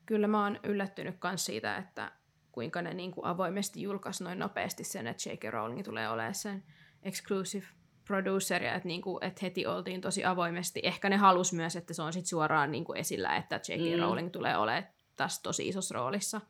Kyllä 0.05 0.27
mä 0.27 0.43
oon 0.43 0.59
yllättynyt 0.63 1.15
myös 1.23 1.45
siitä, 1.45 1.77
että 1.77 2.11
kuinka 2.51 2.81
ne 2.81 2.93
niin 2.93 3.11
kuin 3.11 3.25
avoimesti 3.25 3.81
julkaisi 3.81 4.23
noin 4.23 4.39
nopeasti 4.39 4.83
sen, 4.83 5.07
että 5.07 5.29
J.K. 5.29 5.43
Rowling 5.43 5.83
tulee 5.83 6.09
olemaan 6.09 6.35
sen 6.35 6.63
exclusive 7.03 7.65
producer, 8.07 8.63
ja 8.63 8.75
että, 8.75 8.87
niin 8.87 9.01
kuin, 9.01 9.23
että 9.23 9.39
heti 9.41 9.65
oltiin 9.65 10.01
tosi 10.01 10.25
avoimesti. 10.25 10.79
Ehkä 10.83 11.09
ne 11.09 11.17
halus 11.17 11.53
myös, 11.53 11.75
että 11.75 11.93
se 11.93 12.01
on 12.01 12.13
sit 12.13 12.25
suoraan 12.25 12.71
niin 12.71 12.85
kuin 12.85 12.97
esillä, 12.97 13.35
että 13.35 13.55
J.K. 13.55 13.97
Mm. 13.97 14.01
Rowling 14.01 14.31
tulee 14.31 14.57
olemaan 14.57 14.87
tässä 15.15 15.43
tosi 15.43 15.67
isossa 15.67 15.95
roolissa. 15.95 16.41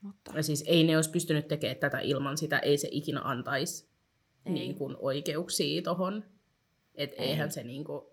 Mutta... 0.00 0.32
Ja 0.34 0.42
siis 0.42 0.64
ei 0.66 0.84
ne 0.84 0.96
olisi 0.96 1.10
pystynyt 1.10 1.48
tekemään 1.48 1.76
tätä 1.76 1.98
ilman 1.98 2.38
sitä, 2.38 2.58
ei 2.58 2.78
se 2.78 2.88
ikinä 2.90 3.20
antaisi 3.24 3.88
ei. 4.46 4.52
niin 4.52 4.74
kuin, 4.74 4.96
oikeuksia 4.98 5.82
tohon. 5.82 6.24
Et 6.94 7.12
ei. 7.12 7.18
eihän 7.18 7.52
se 7.52 7.64
niin 7.64 7.84
kuin, 7.84 8.04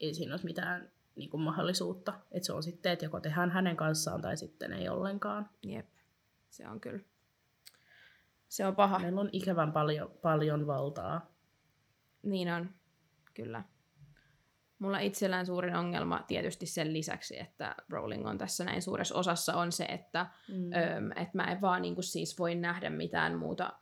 ei 0.00 0.14
siinä 0.14 0.32
olisi 0.32 0.46
mitään 0.46 0.92
niin 1.16 1.30
kuin 1.30 1.40
mahdollisuutta. 1.40 2.14
Että 2.30 2.46
se 2.46 2.52
on 2.52 2.62
sitten, 2.62 2.92
että 2.92 3.04
joko 3.04 3.20
tehdään 3.20 3.50
hänen 3.50 3.76
kanssaan 3.76 4.22
tai 4.22 4.36
sitten 4.36 4.72
ei 4.72 4.88
ollenkaan. 4.88 5.50
Jep, 5.62 5.86
se 6.50 6.68
on 6.68 6.80
kyllä 6.80 7.00
Se 8.48 8.66
on 8.66 8.76
paha. 8.76 8.98
Meillä 8.98 9.20
on 9.20 9.30
ikävän 9.32 9.72
paljon, 9.72 10.10
paljon 10.22 10.66
valtaa. 10.66 11.34
Niin 12.22 12.52
on, 12.52 12.70
kyllä. 13.34 13.64
Mulla 14.84 14.98
itsellään 14.98 15.46
suurin 15.46 15.76
ongelma 15.76 16.24
tietysti 16.28 16.66
sen 16.66 16.92
lisäksi, 16.92 17.40
että 17.40 17.74
Rowling 17.88 18.26
on 18.26 18.38
tässä 18.38 18.64
näin 18.64 18.82
suuressa 18.82 19.14
osassa, 19.14 19.54
on 19.54 19.72
se, 19.72 19.84
että, 19.84 20.26
mm. 20.48 20.72
öm, 20.72 21.10
että 21.10 21.30
mä 21.34 21.44
en 21.44 21.60
vaan 21.60 21.82
niin 21.82 21.94
kuin 21.94 22.04
siis 22.04 22.38
voi 22.38 22.54
nähdä 22.54 22.90
mitään 22.90 23.38
muuta 23.38 23.72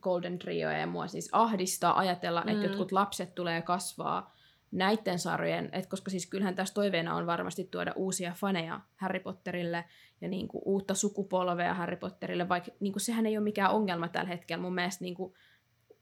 Golden 0.00 0.38
Trioa 0.38 0.72
ja 0.72 0.86
mua 0.86 1.06
siis 1.06 1.28
ahdistaa 1.32 1.98
ajatella, 1.98 2.40
mm. 2.40 2.48
että 2.48 2.66
jotkut 2.66 2.92
lapset 2.92 3.34
tulee 3.34 3.62
kasvaa 3.62 4.34
näiden 4.70 5.18
sarjojen, 5.18 5.68
että 5.72 5.90
koska 5.90 6.10
siis 6.10 6.26
kyllähän 6.26 6.54
tässä 6.54 6.74
toiveena 6.74 7.16
on 7.16 7.26
varmasti 7.26 7.64
tuoda 7.64 7.92
uusia 7.96 8.32
faneja 8.36 8.80
Harry 8.96 9.20
Potterille 9.20 9.84
ja 10.20 10.28
niin 10.28 10.48
kuin 10.48 10.62
uutta 10.64 10.94
sukupolvea 10.94 11.74
Harry 11.74 11.96
Potterille, 11.96 12.48
vaikka 12.48 12.70
niin 12.80 12.92
kuin 12.92 13.00
sehän 13.00 13.26
ei 13.26 13.36
ole 13.36 13.44
mikään 13.44 13.70
ongelma 13.70 14.08
tällä 14.08 14.28
hetkellä. 14.28 14.62
Mun 14.62 14.74
mielestä 14.74 15.04
niin 15.04 15.14
kuin 15.14 15.34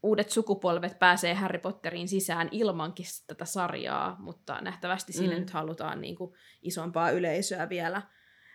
uudet 0.02 0.30
sukupolvet 0.30 0.98
pääsee 0.98 1.34
Harry 1.34 1.58
Potteriin 1.58 2.08
sisään 2.08 2.48
ilmankin 2.50 3.06
tätä 3.26 3.44
sarjaa, 3.44 4.16
mutta 4.18 4.60
nähtävästi 4.60 5.12
siinä 5.12 5.34
mm. 5.34 5.40
nyt 5.40 5.50
halutaan 5.50 6.00
niin 6.00 6.16
kuin 6.16 6.34
isompaa 6.62 7.10
yleisöä 7.10 7.68
vielä. 7.68 8.02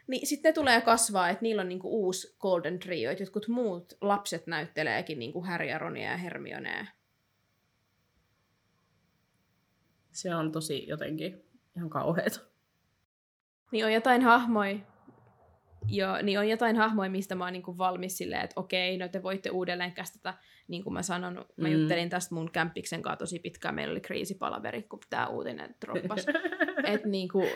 Niin 0.08 0.28
sitten 0.28 0.50
ne 0.50 0.54
tulee 0.54 0.82
kasvaa, 0.82 1.30
että 1.30 1.42
niillä 1.42 1.62
on 1.62 1.70
niinku 1.70 1.90
uusi 1.90 2.38
Golden 2.40 2.80
Trio, 2.80 3.12
että 3.12 3.24
jotkut 3.24 3.48
muut 3.48 3.94
lapset 4.02 4.48
näytteleekin 4.48 5.20
niinku 5.20 5.42
Harry 5.42 5.66
ja 5.66 5.78
Ronia 5.78 6.12
ja 6.12 6.18
Hermionea. 6.18 6.86
Se 10.12 10.36
on 10.36 10.52
tosi 10.52 10.88
jotenkin 10.88 11.46
ihan 11.76 11.90
kauheeta. 11.90 12.40
Niin 13.72 13.86
on 13.86 13.94
jotain 13.94 14.22
hahmoja, 14.22 14.80
Joo, 15.88 16.22
niin 16.22 16.40
on 16.40 16.50
jotain 16.50 16.76
hahmoja, 16.76 17.10
mistä 17.10 17.36
mä 17.36 17.44
oon 17.44 17.54
niin 17.54 17.78
valmis 17.78 18.18
silleen, 18.18 18.42
että 18.42 18.60
okei, 18.60 18.98
no 18.98 19.08
te 19.08 19.24
voitte 19.24 19.50
uudelleen 19.50 19.92
kästetä, 19.92 20.34
niin 20.68 20.84
kuin 20.84 20.94
mä 20.94 21.02
sanon, 21.02 21.46
mä 21.58 21.68
mm. 21.68 21.74
juttelin 21.74 22.10
tästä 22.10 22.36
mun 22.36 22.52
kämppiksen 22.52 23.02
kanssa 23.02 23.18
tosi 23.18 23.40
pitkään, 23.40 23.76
meillä 23.76 23.92
oli 23.92 24.02
crazy 24.02 24.36
palaveri, 24.40 24.84
kun 24.84 25.00
tämä 25.10 25.28
uutinen 25.28 25.76
droppasi. 25.86 26.32
että 26.94 27.08
niin 27.08 27.30
kuin 27.30 27.50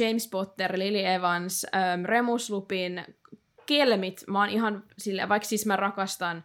James 0.00 0.28
Potter, 0.28 0.78
Lily 0.78 1.06
Evans, 1.06 1.66
ähm, 1.74 2.04
Remus 2.04 2.50
Lupin, 2.50 3.04
Kelmit, 3.66 4.24
mä 4.26 4.40
oon 4.40 4.48
ihan 4.48 4.84
silleen, 4.98 5.28
vaikka 5.28 5.48
siis 5.48 5.66
mä 5.66 5.76
rakastan, 5.76 6.44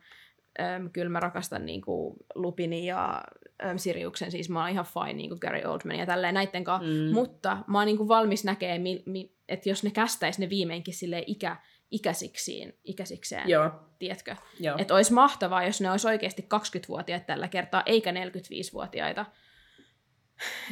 ähm, 0.59 0.87
kyllä 0.93 1.09
mä 1.09 1.19
rakastan 1.19 1.65
niin 1.65 1.81
kuin 1.81 2.15
Lupini 2.35 2.85
ja 2.85 3.21
ähm, 3.63 3.77
Siriuksen, 3.77 4.31
siis 4.31 4.49
mä 4.49 4.61
oon 4.61 4.69
ihan 4.69 4.85
fine 4.85 5.13
niin 5.13 5.29
kuin 5.29 5.39
Gary 5.41 5.61
Oldman 5.65 5.99
ja 5.99 6.05
tälleen 6.05 6.33
näitten 6.33 6.63
kanssa, 6.63 6.89
mm. 6.91 7.13
mutta 7.13 7.57
mä 7.67 7.77
oon 7.77 7.85
niin 7.85 7.97
kuin 7.97 8.07
valmis 8.07 8.43
näkemään, 8.43 8.81
mi- 8.81 9.03
mi- 9.05 9.35
että 9.49 9.69
jos 9.69 9.83
ne 9.83 9.91
kästäisi 9.91 10.41
ne 10.41 10.49
viimeinkin 10.49 10.93
sille 10.93 11.23
ikä, 11.27 11.57
ikäisiksiin, 11.91 12.73
ikäisikseen, 12.83 13.49
Joo. 13.49 13.71
tiedätkö? 13.99 14.35
Että 14.77 14.95
olisi 14.95 15.13
mahtavaa, 15.13 15.65
jos 15.65 15.81
ne 15.81 15.91
olisi 15.91 16.07
oikeasti 16.07 16.47
20-vuotiaita 16.55 17.25
tällä 17.25 17.47
kertaa, 17.47 17.83
eikä 17.85 18.11
45-vuotiaita. 18.11 19.25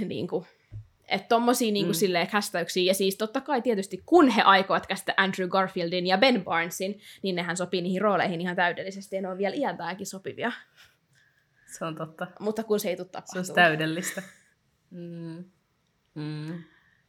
niin 0.08 0.28
kuin, 0.28 0.46
että 1.08 1.28
tommosia 1.28 1.72
niin 1.72 1.86
kuin 1.86 1.96
mm. 1.96 2.00
silleen 2.00 2.28
kästäyksiä. 2.28 2.84
Ja 2.84 2.94
siis 2.94 3.18
totta 3.18 3.42
kai 3.42 3.62
tietysti, 3.62 4.04
kun 4.06 4.30
he 4.30 4.42
aikovat 4.42 4.88
kästä 4.88 5.14
Andrew 5.18 5.50
Garfieldin 5.50 6.08
ja 6.08 6.18
Ben 6.18 6.44
Barnesin, 6.44 7.00
niin 7.22 7.36
nehän 7.36 7.58
sopii 7.58 7.82
niihin 7.82 8.02
rooleihin 8.02 8.42
ihan 8.42 8.56
täydellisesti, 8.56 9.16
ja 9.16 9.22
ne 9.22 9.28
on 9.28 9.38
vielä 9.38 9.56
iältäänkin 9.56 10.08
sopivia. 10.08 10.52
Se 11.78 11.86
on 11.86 11.96
totta. 11.96 12.28
Mutta 12.40 12.64
kun 12.64 12.80
se 12.80 12.90
ei 12.90 12.96
tule 12.96 13.08
tapahtumaan. 13.08 13.46
Se 13.46 13.52
on 13.52 13.56
täydellistä. 13.56 14.24
Mm. 14.92 15.44
Mm. 16.16 16.64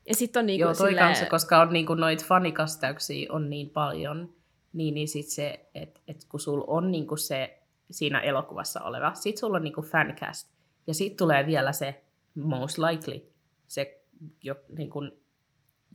Ja 0.08 0.14
sitten 0.14 0.40
on 0.40 0.46
niinku 0.46 0.62
Joo, 0.62 0.74
toi 0.74 0.88
silleen... 0.88 1.06
kanssa, 1.06 1.26
koska 1.26 1.60
on 1.60 1.72
niinku 1.72 1.94
noit 1.94 2.24
fanikastauksia 2.24 3.32
on 3.32 3.50
niin 3.50 3.70
paljon, 3.70 4.34
niin, 4.72 4.94
niin 4.94 5.08
sit 5.08 5.28
se, 5.28 5.68
että 5.74 6.00
et 6.08 6.24
kun 6.28 6.40
sulla 6.40 6.64
on 6.66 6.92
niinku 6.92 7.16
se 7.16 7.58
siinä 7.90 8.20
elokuvassa 8.20 8.80
oleva, 8.80 9.14
sit 9.14 9.38
sulla 9.38 9.56
on 9.56 9.64
niinku 9.64 9.82
fancast, 9.82 10.48
ja 10.86 10.94
sit 10.94 11.16
tulee 11.16 11.46
vielä 11.46 11.72
se 11.72 12.04
most 12.34 12.78
likely, 12.78 13.33
se 13.74 14.00
jo, 14.42 14.54
niinku, 14.78 15.00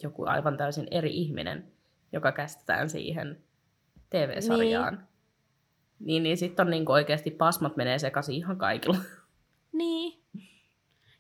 joku 0.03 0.23
aivan 0.25 0.57
täysin 0.57 0.87
eri 0.91 1.17
ihminen, 1.17 1.71
joka 2.11 2.31
kästetään 2.31 2.89
siihen 2.89 3.43
TV-sarjaan. 4.09 4.95
Niin, 4.95 5.07
niin, 5.99 6.23
niin 6.23 6.37
sitten 6.37 6.65
on 6.65 6.71
niinku 6.71 6.91
oikeasti 6.91 7.31
pasmat 7.31 7.77
menee 7.77 7.99
sekaisin 7.99 8.35
ihan 8.35 8.57
kaikilla. 8.57 8.97
Niin. 9.71 10.23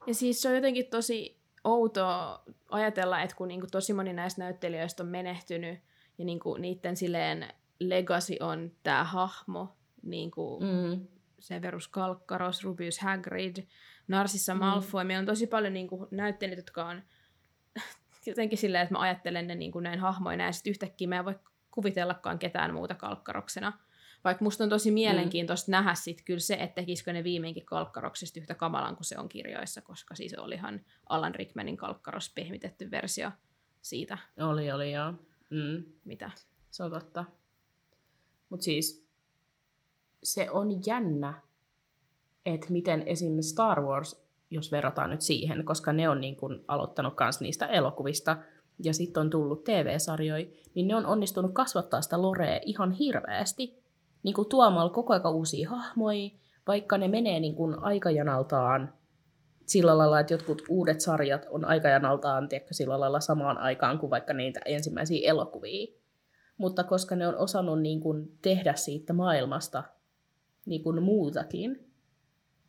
Ja 0.07 0.13
siis 0.13 0.41
se 0.41 0.49
on 0.49 0.55
jotenkin 0.55 0.89
tosi 0.89 1.39
outoa 1.63 2.43
ajatella, 2.69 3.21
että 3.21 3.35
kun 3.35 3.47
niinku 3.47 3.67
tosi 3.71 3.93
moni 3.93 4.13
näistä 4.13 4.41
näyttelijöistä 4.41 5.03
on 5.03 5.09
menehtynyt 5.09 5.79
ja 6.17 6.25
niinku 6.25 6.53
niiden 6.53 6.95
silleen 6.95 7.53
legacy 7.79 8.33
on 8.39 8.71
tämä 8.83 9.03
hahmo, 9.03 9.75
niinku 10.03 10.59
mm. 10.59 11.07
Severus 11.39 11.87
Kalkkaros, 11.87 12.63
Rubius 12.63 12.99
Hagrid, 12.99 13.57
Narsissa 14.09 14.53
mm. 14.53 14.59
Malfoy. 14.59 15.03
Mm. 15.03 15.07
Meillä 15.07 15.19
on 15.19 15.25
tosi 15.25 15.47
paljon 15.47 15.73
niinku 15.73 16.07
näyttelijöitä, 16.11 16.59
jotka 16.59 16.85
on 16.85 17.01
jotenkin 18.25 18.57
silleen, 18.57 18.83
että 18.83 18.95
mä 18.95 18.99
ajattelen 18.99 19.47
ne 19.47 19.55
niinku 19.55 19.79
näin 19.79 19.99
hahmoina 19.99 20.43
ja 20.43 20.51
sitten 20.51 20.71
yhtäkkiä 20.71 21.07
mä 21.07 21.19
en 21.19 21.25
voi 21.25 21.39
kuvitellakaan 21.71 22.39
ketään 22.39 22.73
muuta 22.73 22.95
kalkkaroksena. 22.95 23.73
Vaikka 24.23 24.43
musta 24.43 24.63
on 24.63 24.69
tosi 24.69 24.91
mielenkiintoista 24.91 25.69
mm. 25.69 25.71
nähdä 25.71 25.93
sit 25.93 26.21
kyllä 26.25 26.39
se, 26.39 26.53
että 26.53 26.75
tekisikö 26.75 27.13
ne 27.13 27.23
viimeinkin 27.23 27.65
kalkkaroksesta 27.65 28.39
yhtä 28.39 28.55
kamalan 28.55 28.95
kuin 28.95 29.05
se 29.05 29.17
on 29.17 29.29
kirjoissa, 29.29 29.81
koska 29.81 30.15
siis 30.15 30.33
olihan 30.33 30.81
Alan 31.09 31.35
Rickmanin 31.35 31.77
kalkkaros 31.77 32.31
pehmitetty 32.35 32.91
versio 32.91 33.31
siitä. 33.81 34.17
Oli, 34.39 34.71
oli 34.71 34.91
joo. 34.91 35.13
Mm. 35.49 35.83
Mitä? 36.03 36.31
Se 36.71 36.83
on 36.83 36.91
totta. 36.91 37.25
Mutta 38.49 38.63
siis 38.63 39.09
se 40.23 40.49
on 40.51 40.85
jännä, 40.85 41.41
että 42.53 42.67
miten 42.69 43.03
esimerkiksi 43.05 43.51
Star 43.51 43.81
Wars, 43.81 44.25
jos 44.49 44.71
verrataan 44.71 45.09
nyt 45.09 45.21
siihen, 45.21 45.65
koska 45.65 45.93
ne 45.93 46.09
on 46.09 46.21
niin 46.21 46.35
kun 46.35 46.63
aloittanut 46.67 47.13
myös 47.19 47.41
niistä 47.41 47.65
elokuvista, 47.65 48.37
ja 48.83 48.93
sitten 48.93 49.21
on 49.21 49.29
tullut 49.29 49.63
TV-sarjoja, 49.63 50.45
niin 50.75 50.87
ne 50.87 50.95
on 50.95 51.05
onnistunut 51.05 51.51
kasvattaa 51.53 52.01
sitä 52.01 52.21
lorea 52.21 52.59
ihan 52.65 52.91
hirveästi 52.91 53.83
niin 54.23 54.33
kuin 54.33 54.49
tuomalla 54.49 54.89
koko 54.89 55.13
ajan 55.13 55.33
uusia 55.33 55.69
hahmoja, 55.69 56.29
vaikka 56.67 56.97
ne 56.97 57.07
menee 57.07 57.39
niin 57.39 57.55
kuin 57.55 57.83
aikajanaltaan 57.83 58.93
sillä 59.65 59.97
lailla, 59.97 60.19
että 60.19 60.33
jotkut 60.33 60.61
uudet 60.69 61.01
sarjat 61.01 61.45
on 61.49 61.65
aikajanaltaan 61.65 62.49
tiedätkö, 62.49 62.73
sillä 62.73 62.99
lailla 62.99 63.19
samaan 63.19 63.57
aikaan 63.57 63.99
kuin 63.99 64.09
vaikka 64.09 64.33
niitä 64.33 64.59
ensimmäisiä 64.65 65.29
elokuvia. 65.29 65.87
Mutta 66.57 66.83
koska 66.83 67.15
ne 67.15 67.27
on 67.27 67.37
osannut 67.37 67.81
niin 67.81 67.99
kuin 67.99 68.37
tehdä 68.41 68.73
siitä 68.73 69.13
maailmasta 69.13 69.83
niin 70.65 70.83
kuin 70.83 71.03
muutakin, 71.03 71.88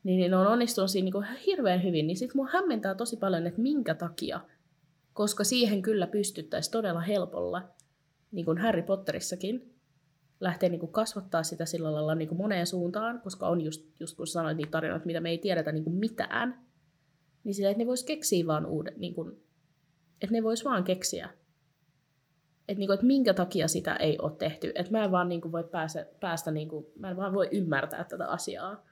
niin 0.05 0.31
ne 0.31 0.37
on 0.37 0.47
onnistunut 0.47 0.91
siinä 0.91 1.11
niin 1.15 1.39
hirveän 1.47 1.83
hyvin, 1.83 2.07
niin 2.07 2.17
sitten 2.17 2.37
mua 2.37 2.49
hämmentää 2.53 2.95
tosi 2.95 3.17
paljon, 3.17 3.47
että 3.47 3.61
minkä 3.61 3.95
takia. 3.95 4.41
Koska 5.13 5.45
siihen 5.45 5.83
kyllä 5.83 6.07
pystyttäisiin 6.07 6.73
todella 6.73 7.01
helpolla, 7.01 7.69
niin 8.33 8.45
kuin 8.45 8.59
Harry 8.59 8.83
Potterissakin, 8.83 9.75
lähteä 10.41 10.69
niin 10.69 10.93
kasvattaa 10.93 11.43
sitä 11.43 11.65
sillä 11.65 11.93
lailla 11.93 12.15
niin 12.15 12.29
kuin 12.29 12.39
moneen 12.39 12.67
suuntaan, 12.67 13.21
koska 13.21 13.49
on 13.49 13.61
just, 13.61 14.01
just 14.01 14.17
kun 14.17 14.27
sanoit 14.27 14.57
niitä 14.57 14.71
tarinoita, 14.71 15.07
mitä 15.07 15.21
me 15.21 15.31
ei 15.31 15.39
tiedetä 15.39 15.73
niin 15.73 15.85
kuin 15.85 15.97
mitään, 15.97 16.67
niin 17.45 17.55
sillä, 17.55 17.71
että 17.71 17.83
ne 17.83 17.87
vois 17.87 18.05
keksiä 18.05 18.47
vaan 18.47 18.67
uudet, 18.67 18.97
niin 18.97 19.15
kuin, 19.15 19.31
että 20.23 20.33
ne 20.33 20.43
vois 20.43 20.65
vaan 20.65 20.85
keksiä. 20.85 21.31
Että, 22.69 22.79
niin 22.79 22.89
kuin, 22.89 22.95
että 22.95 23.07
minkä 23.07 23.35
takia 23.35 23.69
sitä 23.69 23.97
ei 23.97 24.19
ole 24.23 24.33
tehty. 24.39 24.73
Että 24.75 24.93
mä 24.93 25.05
en 25.05 25.11
vaan 25.11 25.29
niin 25.29 25.41
kuin 25.41 25.53
voi 25.53 25.65
päästä, 25.65 26.07
päästä 26.21 26.51
niin 26.51 26.69
kuin, 26.69 26.87
mä 26.99 27.11
en 27.11 27.17
vaan 27.17 27.35
voi 27.35 27.49
ymmärtää 27.53 28.05
tätä 28.05 28.29
asiaa. 28.29 28.87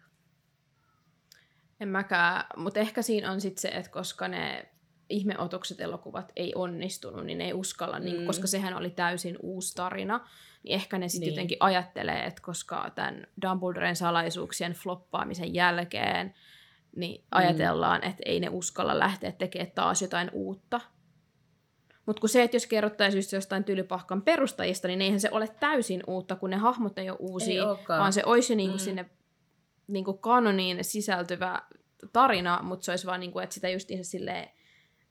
En 1.80 1.88
mäkään, 1.88 2.44
mutta 2.56 2.80
ehkä 2.80 3.02
siinä 3.02 3.32
on 3.32 3.40
sitten 3.40 3.62
se, 3.62 3.68
että 3.68 3.90
koska 3.90 4.28
ne 4.28 4.68
ihmeotokset 5.10 5.80
elokuvat 5.80 6.32
ei 6.36 6.52
onnistunut, 6.54 7.26
niin 7.26 7.38
ne 7.38 7.44
ei 7.44 7.52
uskalla, 7.52 7.98
mm. 7.98 8.04
niin, 8.04 8.26
koska 8.26 8.46
sehän 8.46 8.74
oli 8.74 8.90
täysin 8.90 9.36
uusi 9.42 9.74
tarina 9.74 10.20
niin 10.62 10.74
ehkä 10.74 10.98
ne 10.98 11.08
sitten 11.08 11.26
niin. 11.26 11.34
jotenkin 11.34 11.56
ajattelee, 11.60 12.24
että 12.24 12.42
koska 12.42 12.90
tämän 12.94 13.26
Dumbledoren 13.42 13.96
salaisuuksien 13.96 14.72
floppaamisen 14.72 15.54
jälkeen, 15.54 16.34
niin 16.96 17.20
mm. 17.20 17.26
ajatellaan, 17.30 18.04
että 18.04 18.22
ei 18.26 18.40
ne 18.40 18.48
uskalla 18.48 18.98
lähteä 18.98 19.32
tekemään 19.32 19.72
taas 19.74 20.02
jotain 20.02 20.30
uutta. 20.32 20.80
Mutta 22.06 22.20
kun 22.20 22.28
se, 22.28 22.42
että 22.42 22.56
jos 22.56 22.66
kerrottaisiin 22.66 23.18
just 23.18 23.32
jostain 23.32 23.64
tylypahkan 23.64 24.22
perustajista, 24.22 24.88
niin 24.88 25.02
eihän 25.02 25.20
se 25.20 25.28
ole 25.30 25.48
täysin 25.60 26.02
uutta, 26.06 26.36
kun 26.36 26.50
ne 26.50 26.56
hahmot 26.56 26.98
ei 26.98 27.10
ole 27.10 27.18
uusia, 27.20 27.62
ei 27.62 27.98
vaan 27.98 28.12
se 28.12 28.22
olisi 28.26 28.56
niinku 28.56 28.76
mm. 28.76 28.80
sinne 28.80 29.10
niinku 29.88 30.14
kanoniin 30.14 30.85
sisältyvä 30.85 31.62
tarina, 32.12 32.62
mutta 32.62 32.85
se 32.85 32.92
olisi 32.92 33.07
vaan, 33.07 33.20
niinku, 33.20 33.38
että 33.38 33.55
sitä 33.55 33.68
justiinsa 33.68 34.11
silleen 34.11 34.48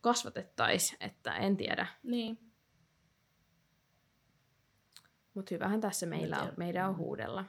kasvatettaisiin, 0.01 0.97
että 1.03 1.35
en 1.35 1.57
tiedä. 1.57 1.87
Niin. 2.03 2.39
Mutta 5.33 5.55
hyvähän 5.55 5.81
tässä 5.81 6.05
meillä 6.05 6.41
on, 6.41 6.51
meidän 6.57 6.89
on 6.89 6.97
huudella 6.97 7.45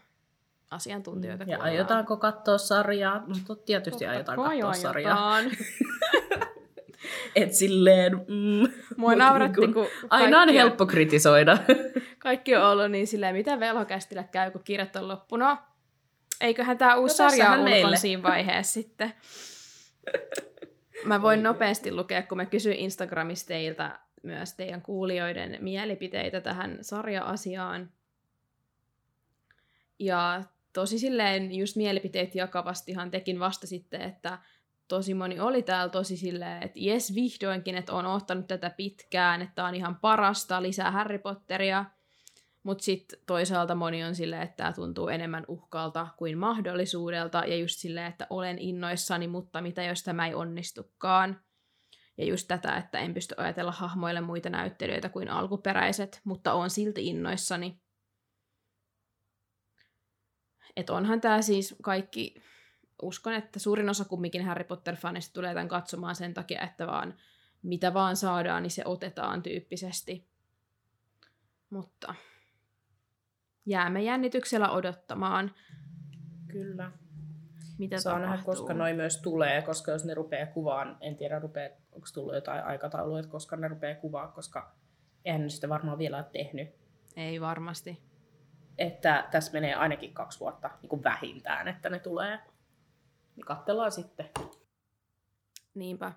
asiantuntijoita. 0.70 1.44
Mm. 1.44 1.50
Ja 1.50 1.56
kuullaan. 1.56 1.74
aiotaanko 1.74 2.16
katsoa 2.16 2.58
sarjaa? 2.58 3.18
No 3.48 3.54
tietysti 3.54 3.90
Totta 4.04 4.10
aiotaan 4.10 4.36
katsoa 4.36 4.50
aiotaan. 4.50 4.74
sarjaa. 4.74 5.38
Et 7.36 7.52
silleen... 7.54 8.12
Mm, 8.14 8.72
Mua 8.96 9.14
nauratti, 9.14 9.60
niin 9.60 9.74
kun 9.74 9.86
Aina 10.10 10.40
on 10.42 10.48
helppo 10.48 10.86
kritisoida. 10.86 11.58
kaikki 12.18 12.56
on 12.56 12.64
ollut 12.64 12.90
niin 12.90 13.06
silleen, 13.06 13.34
mitä 13.34 13.60
velhokästillä 13.60 14.22
käy, 14.22 14.50
kun 14.50 14.62
kirjat 14.64 14.96
on 14.96 15.08
loppuna. 15.08 15.62
Eiköhän 16.40 16.78
tämä 16.78 16.96
uusi 16.96 17.22
No 17.22 17.30
sarja 17.30 17.56
meille. 17.62 17.96
siinä 17.96 18.22
vaiheessa 18.22 18.72
sitten. 18.72 19.12
Mä 21.04 21.22
voin 21.22 21.42
nopeasti 21.42 21.92
lukea, 21.92 22.22
kun 22.22 22.36
mä 22.38 22.46
kysyin 22.46 22.76
Instagramista 22.78 23.48
teiltä 23.48 23.98
myös 24.22 24.54
teidän 24.54 24.82
kuulijoiden 24.82 25.58
mielipiteitä 25.60 26.40
tähän 26.40 26.78
sarja-asiaan. 26.80 27.90
Ja 29.98 30.42
tosi 30.72 30.98
silleen 30.98 31.54
just 31.54 31.76
mielipiteet 31.76 32.34
jakavastihan 32.34 33.10
tekin 33.10 33.40
vastasitte, 33.40 33.96
että 33.96 34.38
tosi 34.88 35.14
moni 35.14 35.40
oli 35.40 35.62
täällä 35.62 35.90
tosi 35.90 36.16
silleen, 36.16 36.62
että 36.62 36.78
jes 36.82 37.14
vihdoinkin, 37.14 37.76
että 37.76 37.92
on 37.92 38.06
ottanut 38.06 38.46
tätä 38.46 38.70
pitkään, 38.70 39.42
että 39.42 39.64
on 39.64 39.74
ihan 39.74 39.96
parasta, 39.96 40.62
lisää 40.62 40.90
Harry 40.90 41.18
Potteria. 41.18 41.84
Mutta 42.62 42.84
sitten 42.84 43.18
toisaalta 43.26 43.74
moni 43.74 44.04
on 44.04 44.14
silleen, 44.14 44.42
että 44.42 44.56
tämä 44.56 44.72
tuntuu 44.72 45.08
enemmän 45.08 45.44
uhkalta 45.48 46.06
kuin 46.16 46.38
mahdollisuudelta, 46.38 47.38
ja 47.46 47.56
just 47.56 47.78
silleen, 47.78 48.06
että 48.06 48.26
olen 48.30 48.58
innoissani, 48.58 49.28
mutta 49.28 49.60
mitä 49.60 49.82
jos 49.82 50.02
tämä 50.02 50.26
ei 50.26 50.34
onnistukaan. 50.34 51.40
Ja 52.18 52.24
just 52.24 52.48
tätä, 52.48 52.76
että 52.76 52.98
en 52.98 53.14
pysty 53.14 53.34
ajatella 53.36 53.72
hahmoille 53.72 54.20
muita 54.20 54.50
näyttelijöitä 54.50 55.08
kuin 55.08 55.30
alkuperäiset, 55.30 56.20
mutta 56.24 56.52
on 56.52 56.70
silti 56.70 57.06
innoissani. 57.06 57.80
Että 60.76 60.92
onhan 60.92 61.20
tämä 61.20 61.42
siis 61.42 61.74
kaikki, 61.82 62.42
uskon, 63.02 63.34
että 63.34 63.58
suurin 63.58 63.88
osa 63.88 64.04
kumminkin 64.04 64.44
Harry 64.44 64.64
Potter-fanista 64.64 65.32
tulee 65.32 65.54
tämän 65.54 65.68
katsomaan 65.68 66.14
sen 66.14 66.34
takia, 66.34 66.60
että 66.60 66.86
vaan 66.86 67.14
mitä 67.62 67.94
vaan 67.94 68.16
saadaan, 68.16 68.62
niin 68.62 68.70
se 68.70 68.82
otetaan 68.84 69.42
tyyppisesti. 69.42 70.28
Mutta 71.70 72.14
jäämme 73.68 74.02
jännityksellä 74.02 74.70
odottamaan, 74.70 75.54
Kyllä. 76.46 76.92
mitä 77.78 78.00
Saa 78.00 78.18
nähdä, 78.18 78.36
tapahtuu. 78.36 78.54
koska 78.54 78.74
noi 78.74 78.94
myös 78.94 79.16
tulee, 79.22 79.62
koska 79.62 79.90
jos 79.90 80.04
ne 80.04 80.14
rupeaa 80.14 80.46
kuvaan, 80.46 80.96
en 81.00 81.16
tiedä, 81.16 81.38
rupeaa, 81.38 81.76
onko 81.92 82.06
tullut 82.14 82.34
jotain 82.34 82.64
aikataulua, 82.64 83.18
että 83.18 83.30
koska 83.30 83.56
ne 83.56 83.68
rupeaa 83.68 84.00
kuvaa, 84.00 84.28
koska 84.28 84.72
eihän 85.24 85.42
ne 85.42 85.48
sitä 85.48 85.68
varmaan 85.68 85.98
vielä 85.98 86.16
ole 86.16 86.26
tehnyt. 86.32 86.68
Ei 87.16 87.40
varmasti. 87.40 88.02
Että 88.78 89.28
tässä 89.30 89.52
menee 89.52 89.74
ainakin 89.74 90.14
kaksi 90.14 90.40
vuotta 90.40 90.70
niin 90.82 90.90
kuin 90.90 91.04
vähintään, 91.04 91.68
että 91.68 91.90
ne 91.90 91.98
tulee. 91.98 92.38
Niin 93.36 93.44
katsellaan 93.46 93.92
sitten. 93.92 94.26
Niinpä. 95.74 96.12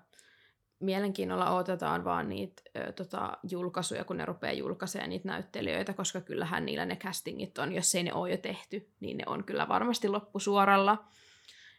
Mielenkiinnolla 0.82 1.54
odotetaan 1.54 2.04
vaan 2.04 2.28
niitä 2.28 2.62
ö, 2.76 2.92
tota, 2.92 3.38
julkaisuja, 3.50 4.04
kun 4.04 4.16
ne 4.16 4.24
rupeaa 4.24 4.52
julkaisemaan 4.52 5.10
niitä 5.10 5.28
näyttelijöitä, 5.28 5.92
koska 5.92 6.20
kyllähän 6.20 6.66
niillä 6.66 6.86
ne 6.86 6.96
castingit 6.96 7.58
on, 7.58 7.72
jos 7.72 7.94
ei 7.94 8.02
ne 8.02 8.14
ole 8.14 8.30
jo 8.30 8.36
tehty, 8.36 8.88
niin 9.00 9.18
ne 9.18 9.24
on 9.26 9.44
kyllä 9.44 9.68
varmasti 9.68 10.08
loppusuoralla. 10.08 11.04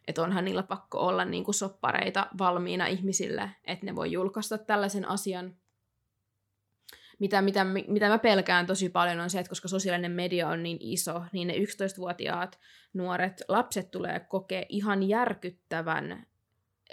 Että 0.08 0.22
onhan 0.22 0.44
niillä 0.44 0.62
pakko 0.62 0.98
olla 0.98 1.24
niin 1.24 1.44
kuin 1.44 1.54
soppareita 1.54 2.26
valmiina 2.38 2.86
ihmisille, 2.86 3.50
että 3.64 3.86
ne 3.86 3.96
voi 3.96 4.12
julkaista 4.12 4.58
tällaisen 4.58 5.08
asian. 5.08 5.56
Mitä, 7.18 7.42
mitä, 7.42 7.64
mitä 7.64 8.08
mä 8.08 8.18
pelkään 8.18 8.66
tosi 8.66 8.88
paljon 8.88 9.20
on 9.20 9.30
se, 9.30 9.38
että 9.38 9.48
koska 9.48 9.68
sosiaalinen 9.68 10.12
media 10.12 10.48
on 10.48 10.62
niin 10.62 10.78
iso, 10.80 11.22
niin 11.32 11.48
ne 11.48 11.54
11-vuotiaat 11.54 12.58
nuoret 12.94 13.42
lapset 13.48 13.90
tulee 13.90 14.20
kokea 14.20 14.62
ihan 14.68 15.02
järkyttävän 15.02 16.26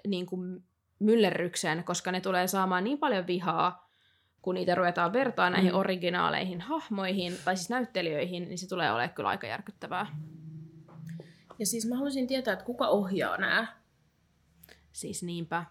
niin 0.07 0.25
kuin 0.25 0.63
myllerryksen, 1.01 1.83
koska 1.83 2.11
ne 2.11 2.21
tulee 2.21 2.47
saamaan 2.47 2.83
niin 2.83 2.97
paljon 2.97 3.27
vihaa, 3.27 3.89
kun 4.41 4.55
niitä 4.55 4.75
ruvetaan 4.75 5.13
vertaa 5.13 5.49
näihin 5.49 5.71
Mm. 5.71 5.77
originaaleihin 5.79 6.61
hahmoihin, 6.61 7.33
tai 7.45 7.57
siis 7.57 7.69
näyttelijöihin, 7.69 8.47
niin 8.47 8.57
se 8.57 8.69
tulee 8.69 8.91
olemaan 8.91 9.09
kyllä 9.15 9.29
aika 9.29 9.47
järkyttävää. 9.47 10.07
Ja 11.59 11.65
siis 11.65 11.85
mä 11.89 11.95
haluaisin 11.95 12.27
tietää, 12.27 12.53
että 12.53 12.65
kuka 12.65 12.87
ohjaa 12.87 13.37
nämä. 13.37 13.67
Siis 14.91 15.23
niinpä. 15.23 15.65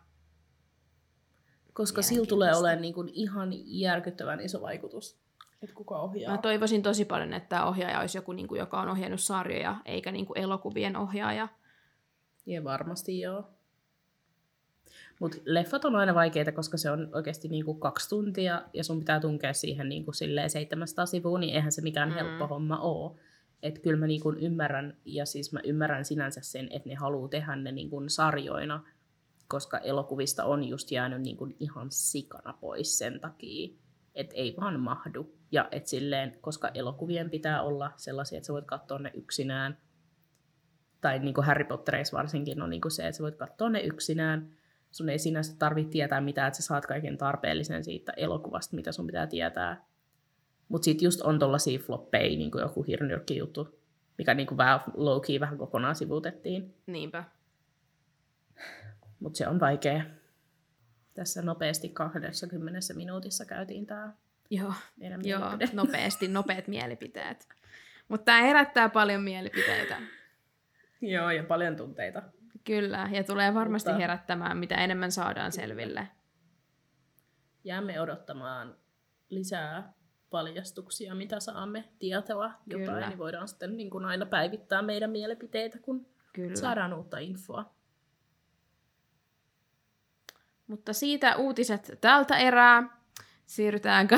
Koska 1.73 2.03
sillä 2.03 2.27
tulee 2.27 2.57
olemaan 2.57 2.83
niin 2.83 2.95
kuin 2.95 3.09
ihan 3.09 3.49
järkyttävän 3.65 4.41
iso 4.41 4.61
vaikutus. 4.61 5.21
Että 5.63 5.77
kuka 5.77 5.99
ohjaa. 5.99 6.33
Mä 6.33 6.39
toivoisin 6.39 6.83
tosi 6.83 7.05
paljon, 7.05 7.33
että 7.33 7.49
tämä 7.49 7.67
ohjaaja 7.67 8.01
olisi 8.01 8.19
joku, 8.19 8.33
niin 8.33 8.49
kuin, 8.49 8.59
joka 8.59 8.81
on 8.81 8.89
ohjannut 8.89 9.21
sarjoja, 9.21 9.77
eikä 9.85 10.13
niin 10.13 10.27
kuin 10.27 10.39
elokuvien 10.39 10.97
ohjaaja. 10.97 11.49
Ja 12.47 12.65
varmasti 12.65 13.21
joo. 13.21 13.49
Mutta 15.21 15.39
leffat 15.45 15.85
on 15.85 15.97
aina 15.97 16.15
vaikeita, 16.15 16.53
koska 16.53 16.77
se 16.77 16.91
on 16.91 17.09
oikeasti 17.13 17.49
niinku 17.49 17.75
kaksi 17.75 18.09
tuntia 18.09 18.63
ja 18.75 18.85
sun 18.85 18.99
pitää 18.99 19.21
tunkea 19.21 19.53
siihen 19.53 19.89
niinku 19.89 20.13
silleen 20.13 20.51
700 20.51 21.07
sivua, 21.07 21.39
niin 21.39 21.55
eihän 21.55 21.73
se 21.73 21.83
mikään 21.83 22.09
Mm. 22.09 22.15
helppo 22.15 22.47
homma 22.47 22.79
ole. 22.79 23.21
Että 23.63 23.81
kyllä 23.81 23.97
mä 23.97 24.07
niinku 24.07 24.33
ymmärrän, 24.33 24.97
ja 25.05 25.27
siis 25.27 25.53
mä 25.53 25.61
ymmärrän 25.65 26.05
sinänsä 26.05 26.41
sen, 26.41 26.69
että 26.71 26.89
ne 26.89 26.95
haluaa 26.95 27.29
tehdä 27.29 27.57
ne 27.57 27.73
niinku 27.73 28.03
sarjoina, 28.07 28.85
koska 29.49 29.79
elokuvista 29.79 30.45
on 30.45 30.65
just 30.65 30.91
jäänyt 30.91 31.21
niinku 31.23 31.49
ihan 31.61 31.87
sikana 31.91 32.53
pois 32.61 32.99
sen 32.99 33.21
takia, 33.21 33.77
että 34.15 34.35
ei 34.35 34.55
vaan 34.61 34.81
mahdu. 34.81 35.35
Ja 35.53 35.69
et 35.71 35.87
silleen, 35.87 36.39
koska 36.41 36.71
elokuvien 36.75 37.31
pitää 37.31 37.63
olla 37.63 37.91
sellaisia, 37.97 38.37
että 38.39 38.47
sä 38.47 38.53
voit 38.53 38.67
katsoa 38.67 38.99
ne 38.99 39.11
yksinään, 39.15 39.79
tai 41.01 41.19
niin 41.19 41.35
kuin 41.35 41.45
Harry 41.45 41.65
Pottereissa 41.65 42.17
varsinkin 42.17 42.63
on 42.63 42.71
niin 42.71 42.81
kuin 42.81 42.93
se, 42.93 43.07
että 43.09 43.17
sä 43.17 43.23
voit 43.23 43.37
katsoa 43.37 43.71
ne 43.71 43.81
yksinään. 43.81 44.60
Sun 44.91 45.09
ei 45.09 45.19
sinänsä 45.19 45.57
tarvitse 45.59 45.91
tietää 45.91 46.21
mitään, 46.21 46.49
että 46.49 46.57
sä 46.57 46.67
saat 46.67 46.87
kaiken 46.87 47.19
tarpeellisen 47.19 47.85
siitä 47.85 48.13
elokuvasta, 48.17 48.77
mitä 48.77 48.93
sun 48.93 49.07
pitää 49.07 49.27
tietää. 49.27 49.85
Mutta 50.69 50.85
sitten 50.85 51.07
just 51.07 51.21
on 51.21 51.39
tollasia 51.39 51.79
floppeja, 51.79 52.37
niin 52.39 52.51
kuin 52.51 52.63
joku 52.63 52.83
hirnyrkki 52.83 53.37
juttu, 53.37 53.81
mikä 54.19 54.35
niin 54.35 54.47
kuin 54.47 54.59
vähän 54.59 54.81
low 54.95 55.21
key 55.27 55.41
vähän 55.41 55.59
kokonaan 55.59 55.97
sivuutettiin. 55.97 56.75
Niinpä. 56.87 57.25
Mutta 59.21 59.37
se 59.37 59.49
on 59.49 59.61
vaikea. 59.61 60.03
Tässä 61.15 61.43
nopeasti 61.43 61.89
20 61.89 62.95
minuutissa 62.95 63.45
käytiin 63.45 63.87
tämä 63.87 64.13
Joo, 64.51 64.73
meidän 64.97 65.21
joo 65.25 65.41
nopeasti, 65.73 66.29
nopeat 66.29 66.69
mielipiteet. 66.69 67.49
Mutta 68.09 68.25
tämä 68.25 68.43
herättää 68.43 68.89
paljon 68.89 69.23
mielipiteitä. 69.23 69.97
Joo, 71.01 71.31
ja 71.31 71.45
paljon 71.45 71.77
tunteita. 71.77 72.23
Kyllä, 72.65 73.09
ja 73.13 73.25
tulee 73.25 73.55
varmasti 73.55 73.91
Mutta- 73.91 74.01
herättämään, 74.01 74.57
mitä 74.59 74.75
enemmän 74.75 75.13
saadaan 75.13 75.53
selville. 75.53 76.09
Jäämme 77.65 78.01
odottamaan 78.01 78.77
lisää 79.29 79.93
paljastuksia, 80.31 81.15
mitä 81.15 81.41
saamme 81.41 81.85
tietoa 81.99 82.53
jotain, 82.67 82.87
Kyllä. 82.89 83.09
niin 83.09 83.19
voidaan 83.19 83.49
sitten 83.49 83.77
niin 83.77 83.91
kuin 83.91 84.05
aina 84.05 84.27
päivittää 84.27 84.83
meidän 84.83 85.11
mielipiteitä, 85.11 85.79
kun 85.79 86.07
Kyllä. 86.33 86.57
saadaan 86.57 86.93
uutta 86.93 87.19
infoa. 87.19 87.75
Mutta 90.67 90.93
siitä 90.93 91.37
uutiset 91.37 91.99
tältä 92.01 92.39
erää. 92.39 93.01
Siirrytäänkö 93.47 94.17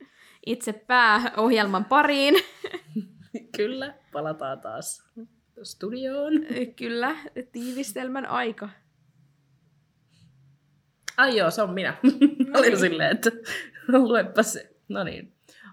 itse 0.46 0.72
pääohjelman 0.72 1.84
pariin? 1.84 2.34
Kyllä, 3.56 3.94
palataan 4.12 4.60
taas 4.60 5.10
studioon. 5.62 6.32
Kyllä, 6.76 7.16
tiivistelmän 7.52 8.26
aika. 8.26 8.68
Ai 11.16 11.36
joo, 11.36 11.50
se 11.50 11.62
on 11.62 11.74
minä. 11.74 11.96
Olin 12.58 12.78
silleen, 12.78 13.10
että 13.10 13.30
luepa 13.98 14.42
se. 14.42 14.76
No 14.88 15.04
niin. 15.04 15.32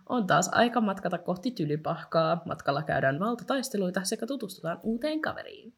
On 0.10 0.28
taas 0.28 0.50
aika 0.52 0.82
matkata 0.82 1.18
kohti 1.18 1.52
tylypahkaa. 1.52 2.42
Matkalla 2.46 2.84
käydään 2.84 3.20
valtataisteluita 3.20 4.04
sekä 4.04 4.28
tutustutaan 4.28 4.80
uuteen 4.84 5.22
kaveriin. 5.22 5.74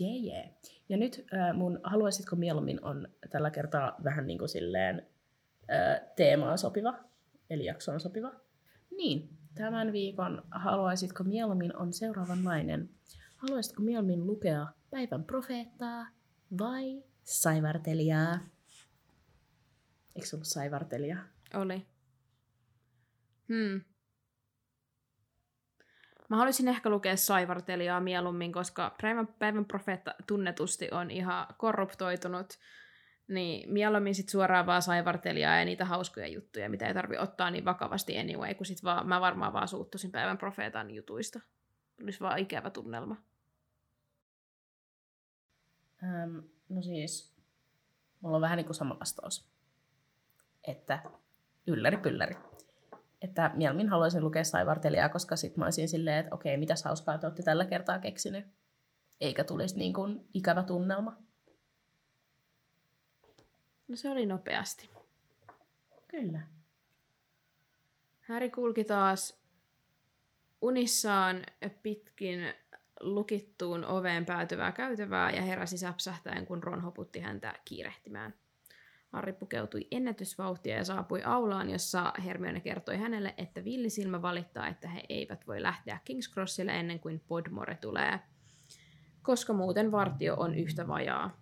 Jee, 0.00 0.10
yeah. 0.10 0.24
Yeah. 0.24 0.50
Ja 0.88 0.96
nyt 0.96 1.26
äh, 1.34 1.56
mun 1.56 1.80
haluaisitko 1.82 2.36
mieluummin 2.36 2.84
on 2.84 3.08
tällä 3.30 3.50
kertaa 3.50 3.96
vähän 4.04 4.26
niin 4.26 4.38
kuin 4.38 4.48
silleen 4.48 5.06
äh, 5.72 6.00
teemaan 6.16 6.58
sopiva, 6.58 6.94
eli 7.50 7.64
jaksoon 7.64 8.00
sopiva. 8.00 8.32
Niin, 8.90 9.39
tämän 9.54 9.92
viikon 9.92 10.42
haluaisitko 10.50 11.24
mieluummin 11.24 11.76
on 11.76 11.92
seuraavanlainen. 11.92 12.90
Haluaisitko 13.36 13.82
mieluummin 13.82 14.26
lukea 14.26 14.66
päivän 14.90 15.24
profeettaa 15.24 16.06
vai 16.58 17.02
saivartelijaa? 17.22 18.38
Eikö 20.16 20.26
se 20.26 20.36
ollut 20.36 20.46
saivartelija? 20.46 21.16
Oli. 21.54 21.86
Hmm. 23.48 23.80
Mä 26.30 26.36
haluaisin 26.36 26.68
ehkä 26.68 26.90
lukea 26.90 27.16
Saivartelijaa 27.16 28.00
mieluummin, 28.00 28.52
koska 28.52 28.94
päivän, 29.02 29.26
päivän 29.26 29.64
profeetta 29.64 30.14
tunnetusti 30.26 30.88
on 30.90 31.10
ihan 31.10 31.46
korruptoitunut. 31.58 32.46
Niin 33.30 33.72
mieluummin 33.72 34.14
sit 34.14 34.28
suoraan 34.28 34.66
vaan 34.66 34.82
Saivartelijaa 34.82 35.58
ja 35.58 35.64
niitä 35.64 35.84
hauskoja 35.84 36.26
juttuja, 36.26 36.70
mitä 36.70 36.86
ei 36.86 36.94
tarvi 36.94 37.18
ottaa 37.18 37.50
niin 37.50 37.64
vakavasti 37.64 38.18
anyway, 38.18 38.54
kun 38.54 38.66
sit 38.66 38.84
vaan, 38.84 39.08
mä 39.08 39.20
varmaan 39.20 39.52
vaan 39.52 39.68
suuttuisin 39.68 40.10
päivän 40.10 40.38
profeetan 40.38 40.90
jutuista. 40.90 41.40
Olisi 42.02 42.20
vaan 42.20 42.38
ikävä 42.38 42.70
tunnelma. 42.70 43.16
Ähm, 46.02 46.38
no 46.68 46.82
siis, 46.82 47.34
mulla 48.20 48.36
on 48.36 48.42
vähän 48.42 48.56
niin 48.56 48.66
kuin 48.66 48.74
sama 48.74 48.98
vastaus. 49.00 49.50
Että 50.64 51.02
ylläri 51.66 51.96
pylläri. 51.96 52.36
että 53.22 53.50
mieluummin 53.54 53.88
haluaisin 53.88 54.24
lukea 54.24 54.44
saivartelijaa, 54.44 55.08
koska 55.08 55.36
sit 55.36 55.56
mä 55.56 55.64
olisin 55.64 55.88
silleen, 55.88 56.18
että 56.18 56.34
okei, 56.34 56.56
mitä 56.56 56.74
hauskaa 56.84 57.18
te 57.18 57.26
olette 57.26 57.42
tällä 57.42 57.64
kertaa 57.64 57.98
keksinyt. 57.98 58.46
Eikä 59.20 59.44
tulisi 59.44 59.78
niin 59.78 59.92
kuin 59.92 60.28
ikävä 60.34 60.62
tunnelma. 60.62 61.29
No 63.90 63.96
se 63.96 64.10
oli 64.10 64.26
nopeasti. 64.26 64.90
Kyllä. 66.08 66.40
Häri 68.20 68.50
kulki 68.50 68.84
taas 68.84 69.40
unissaan 70.60 71.42
pitkin 71.82 72.40
lukittuun 73.00 73.84
oveen 73.84 74.26
päätyvää 74.26 74.72
käytävää 74.72 75.30
ja 75.30 75.42
heräsi 75.42 75.78
säpsähtäen, 75.78 76.46
kun 76.46 76.62
Ron 76.62 76.80
hoputti 76.80 77.20
häntä 77.20 77.54
kiirehtimään. 77.64 78.34
Harry 79.12 79.32
pukeutui 79.32 79.86
ennätysvauhtia 79.90 80.76
ja 80.76 80.84
saapui 80.84 81.22
aulaan, 81.22 81.70
jossa 81.70 82.12
Hermione 82.24 82.60
kertoi 82.60 82.96
hänelle, 82.96 83.34
että 83.38 83.64
villisilmä 83.64 84.22
valittaa, 84.22 84.68
että 84.68 84.88
he 84.88 85.02
eivät 85.08 85.46
voi 85.46 85.62
lähteä 85.62 85.98
King's 86.10 86.32
Crossille 86.32 86.72
ennen 86.80 87.00
kuin 87.00 87.20
Podmore 87.28 87.74
tulee, 87.74 88.20
koska 89.22 89.52
muuten 89.52 89.92
vartio 89.92 90.34
on 90.34 90.54
yhtä 90.54 90.88
vajaa. 90.88 91.39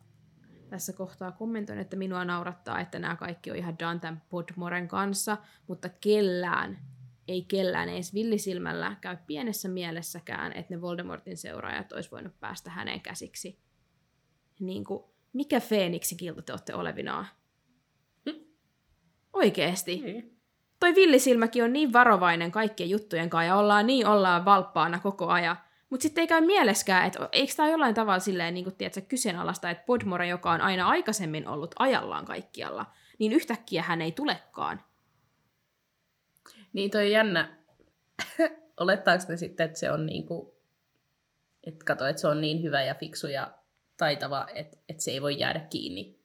Tässä 0.70 0.92
kohtaa 0.92 1.32
kommentoin, 1.32 1.78
että 1.78 1.96
minua 1.96 2.24
naurattaa, 2.24 2.80
että 2.80 2.98
nämä 2.98 3.16
kaikki 3.16 3.50
on 3.50 3.56
ihan 3.56 3.78
done 3.78 3.98
tämän 3.98 4.22
Podmoren 4.28 4.88
kanssa, 4.88 5.36
mutta 5.66 5.88
kellään, 5.88 6.78
ei 7.28 7.42
kellään 7.42 7.88
edes 7.88 8.14
villisilmällä 8.14 8.96
käy 9.00 9.16
pienessä 9.26 9.68
mielessäkään, 9.68 10.52
että 10.52 10.74
ne 10.74 10.80
Voldemortin 10.80 11.36
seuraajat 11.36 11.92
olisi 11.92 12.10
voinut 12.10 12.40
päästä 12.40 12.70
häneen 12.70 13.00
käsiksi. 13.00 13.58
Niin 14.60 14.84
kuin, 14.84 15.04
mikä 15.32 15.60
Feeniksi 15.60 16.16
kilta 16.16 16.42
te 16.42 16.52
olette 16.52 16.74
olevinaan? 16.74 17.26
Oikeesti. 19.32 20.00
Niin. 20.04 20.38
Toi 20.80 20.94
villisilmäkin 20.94 21.64
on 21.64 21.72
niin 21.72 21.92
varovainen 21.92 22.52
kaikkien 22.52 22.90
juttujen 22.90 23.30
kanssa 23.30 23.44
ja 23.44 23.56
ollaan 23.56 23.86
niin 23.86 24.06
ollaan 24.06 24.44
valppaana 24.44 24.98
koko 24.98 25.26
ajan. 25.26 25.56
Mutta 25.90 26.02
sitten 26.02 26.22
ei 26.22 26.28
käy 26.28 26.40
mieleskään, 26.40 27.06
että 27.06 27.28
eikö 27.32 27.52
tämä 27.56 27.68
jollain 27.68 27.94
tavalla 27.94 28.18
silleen, 28.18 28.54
niin 28.54 28.64
kuin, 28.64 28.76
tiedätkö, 28.76 29.00
kyseenalaista, 29.00 29.70
että 29.70 29.84
Podmore, 29.86 30.28
joka 30.28 30.52
on 30.52 30.60
aina 30.60 30.88
aikaisemmin 30.88 31.48
ollut 31.48 31.74
ajallaan 31.78 32.24
kaikkialla, 32.24 32.86
niin 33.18 33.32
yhtäkkiä 33.32 33.82
hän 33.82 34.02
ei 34.02 34.12
tulekaan. 34.12 34.82
Niin 36.72 36.90
toi 36.90 37.12
jännä. 37.12 37.56
Olettaako 38.80 39.24
ne 39.28 39.36
sitten, 39.36 39.66
että 39.66 39.78
se 39.78 39.90
on 39.90 40.06
niinku, 40.06 40.58
että 41.64 41.84
kato, 41.84 42.06
että 42.06 42.20
se 42.20 42.28
on 42.28 42.40
niin 42.40 42.62
hyvä 42.62 42.82
ja 42.82 42.94
fiksu 42.94 43.26
ja 43.26 43.54
taitava, 43.96 44.46
että, 44.54 44.76
että 44.88 45.02
se 45.02 45.10
ei 45.10 45.22
voi 45.22 45.38
jäädä 45.38 45.60
kiinni. 45.60 46.18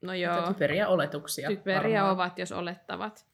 No 0.00 0.14
Joo. 0.14 0.36
joo, 0.36 0.46
Typeriä 0.46 0.88
oletuksia. 0.88 1.48
typeriä 1.48 2.00
varmaan. 2.00 2.14
ovat, 2.14 2.38
jos 2.38 2.52
olettavat. 2.52 3.31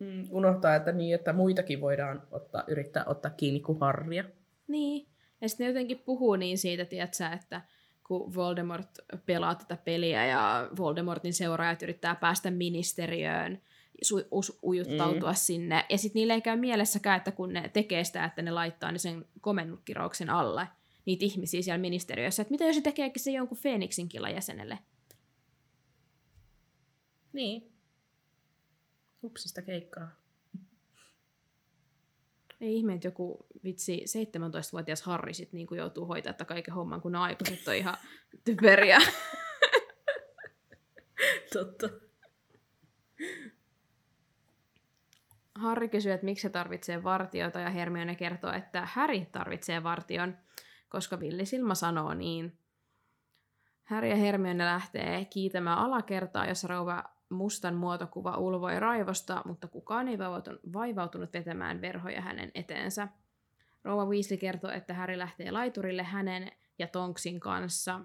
Mm, 0.00 0.24
unohtaa, 0.30 0.74
että 0.74 0.92
niin, 0.92 1.14
että 1.14 1.32
muitakin 1.32 1.80
voidaan 1.80 2.22
ottaa, 2.30 2.64
yrittää 2.66 3.04
ottaa 3.06 3.30
kiinni 3.30 3.60
kuin 3.60 3.80
harria. 3.80 4.24
Niin. 4.68 5.06
Ja 5.40 5.48
sitten 5.48 5.64
ne 5.64 5.68
jotenkin 5.68 5.98
puhuu 5.98 6.36
niin 6.36 6.58
siitä, 6.58 6.84
tiedätkö, 6.84 7.26
että 7.26 7.60
kun 8.06 8.34
Voldemort 8.34 8.88
pelaa 9.26 9.54
tätä 9.54 9.76
peliä 9.84 10.26
ja 10.26 10.68
Voldemortin 10.76 11.32
seuraajat 11.32 11.82
yrittää 11.82 12.14
päästä 12.14 12.50
ministeriöön, 12.50 13.60
su- 14.04 14.58
ujuttautua 14.62 15.30
mm. 15.30 15.36
sinne. 15.36 15.84
Ja 15.88 15.98
sitten 15.98 16.20
niille 16.20 16.34
ei 16.34 16.40
käy 16.40 16.56
mielessäkään, 16.56 17.16
että 17.16 17.32
kun 17.32 17.52
ne 17.52 17.70
tekee 17.72 18.04
sitä, 18.04 18.24
että 18.24 18.42
ne 18.42 18.50
laittaa 18.50 18.92
ne 18.92 18.98
sen 18.98 19.24
komennuskirauksen 19.40 20.30
alle 20.30 20.68
niitä 21.06 21.24
ihmisiä 21.24 21.62
siellä 21.62 21.78
ministeriössä, 21.78 22.42
että 22.42 22.50
mitä 22.50 22.64
jos 22.64 22.76
se 22.76 22.82
tekeekin 22.82 23.22
se 23.22 23.30
jonkun 23.30 23.58
Phoenixin 23.62 24.08
jäsenelle? 24.34 24.78
Niin. 27.32 27.69
Hupsista 29.22 29.62
keikkaa. 29.62 30.08
Ei 32.60 32.76
ihme, 32.76 32.94
että 32.94 33.06
joku 33.06 33.46
vitsi 33.64 34.04
17-vuotias 34.04 35.02
Harri 35.02 35.34
sit 35.34 35.52
niinku 35.52 35.74
joutuu 35.74 36.06
hoitaa 36.06 36.32
tätä 36.32 36.44
kaiken 36.44 36.74
homman, 36.74 37.00
kun 37.00 37.16
aikuiset 37.16 37.68
on 37.68 37.74
ihan 37.74 37.96
typeriä. 38.44 38.98
Totta. 41.52 41.88
Harri 45.54 45.88
kysyy, 45.88 46.12
että 46.12 46.24
miksi 46.24 46.42
se 46.42 46.48
tarvitsee 46.48 47.02
vartiota, 47.02 47.60
ja 47.60 47.70
Hermione 47.70 48.14
kertoo, 48.14 48.52
että 48.52 48.88
Häri 48.92 49.26
tarvitsee 49.32 49.82
vartion, 49.82 50.38
koska 50.88 51.20
Villisilmä 51.20 51.74
sanoo 51.74 52.14
niin. 52.14 52.58
Häri 53.84 54.10
ja 54.10 54.16
Hermione 54.16 54.64
lähtee 54.64 55.24
kiitämään 55.24 55.78
alakertaa, 55.78 56.46
jossa 56.46 56.68
rouva 56.68 57.04
mustan 57.30 57.74
muotokuva 57.74 58.36
ulvoi 58.36 58.80
raivosta, 58.80 59.42
mutta 59.44 59.68
kukaan 59.68 60.08
ei 60.08 60.18
vaivautunut, 60.72 61.32
vetämään 61.32 61.80
verhoja 61.80 62.20
hänen 62.20 62.50
eteensä. 62.54 63.08
Rouva 63.84 64.06
Weasley 64.06 64.38
kertoo, 64.38 64.70
että 64.70 64.94
Häri 64.94 65.18
lähtee 65.18 65.50
laiturille 65.50 66.02
hänen 66.02 66.52
ja 66.78 66.86
Tonksin 66.86 67.40
kanssa, 67.40 68.00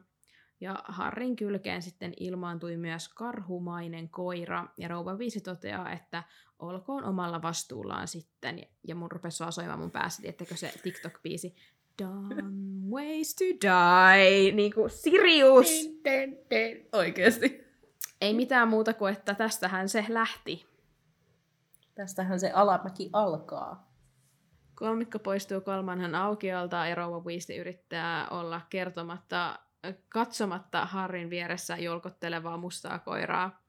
ja 0.61 0.75
Harrin 0.87 1.35
kylkeen 1.35 1.81
sitten 1.81 2.13
ilmaantui 2.19 2.77
myös 2.77 3.09
karhumainen 3.09 4.09
koira, 4.09 4.67
ja 4.77 4.87
rouva 4.87 5.15
Weasley 5.15 5.41
toteaa, 5.41 5.91
että 5.91 6.23
olkoon 6.59 7.03
omalla 7.03 7.41
vastuullaan 7.41 8.07
sitten. 8.07 8.67
Ja 8.87 8.95
mun 8.95 9.11
rupesi 9.11 9.39
vaan 9.39 9.51
soimaan 9.51 9.79
mun 9.79 9.91
päässä, 9.91 10.21
tiettäkö 10.21 10.55
se 10.55 10.73
TikTok-biisi 10.83 11.55
Dumb 12.03 12.91
ways 12.91 13.35
to 13.35 13.45
die, 13.45 14.51
niin 14.51 14.73
kuin 14.73 14.89
Sirius. 14.89 15.67
Oikeesti. 16.91 17.64
Ei 18.21 18.33
mitään 18.33 18.67
muuta 18.67 18.93
kuin, 18.93 19.13
että 19.13 19.33
tästähän 19.33 19.89
se 19.89 20.05
lähti. 20.09 20.65
Tästähän 21.95 22.39
se 22.39 22.51
alamäki 22.51 23.09
alkaa. 23.13 23.91
Kolmikko 24.75 25.19
poistuu 25.19 25.61
kolmanhan 25.61 26.15
aukiolta 26.15 26.87
ja 26.87 26.95
rouva 26.95 27.19
Weasley 27.19 27.57
yrittää 27.57 28.27
olla 28.29 28.61
kertomatta, 28.69 29.59
katsomatta 30.09 30.85
Harrin 30.85 31.29
vieressä 31.29 31.77
jolkottelevaa 31.77 32.57
mustaa 32.57 32.99
koiraa. 32.99 33.63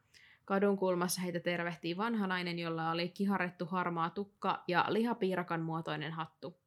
Kadun 0.44 0.76
kulmassa 0.76 1.20
heitä 1.20 1.40
tervehtii 1.40 1.96
vanha 1.96 2.26
nainen, 2.26 2.58
jolla 2.58 2.90
oli 2.90 3.08
kiharrettu 3.08 3.66
harmaa 3.66 4.10
tukka 4.10 4.64
ja 4.68 4.84
lihapiirakan 4.88 5.60
muotoinen 5.60 6.12
hattu. 6.12 6.60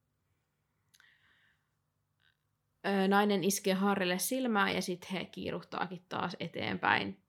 Nainen 3.07 3.43
iskee 3.43 3.73
Harrille 3.73 4.19
silmää 4.19 4.71
ja 4.71 4.81
sitten 4.81 5.09
he 5.09 5.25
kiiruhtaakin 5.25 6.05
taas 6.09 6.37
eteenpäin. 6.39 7.23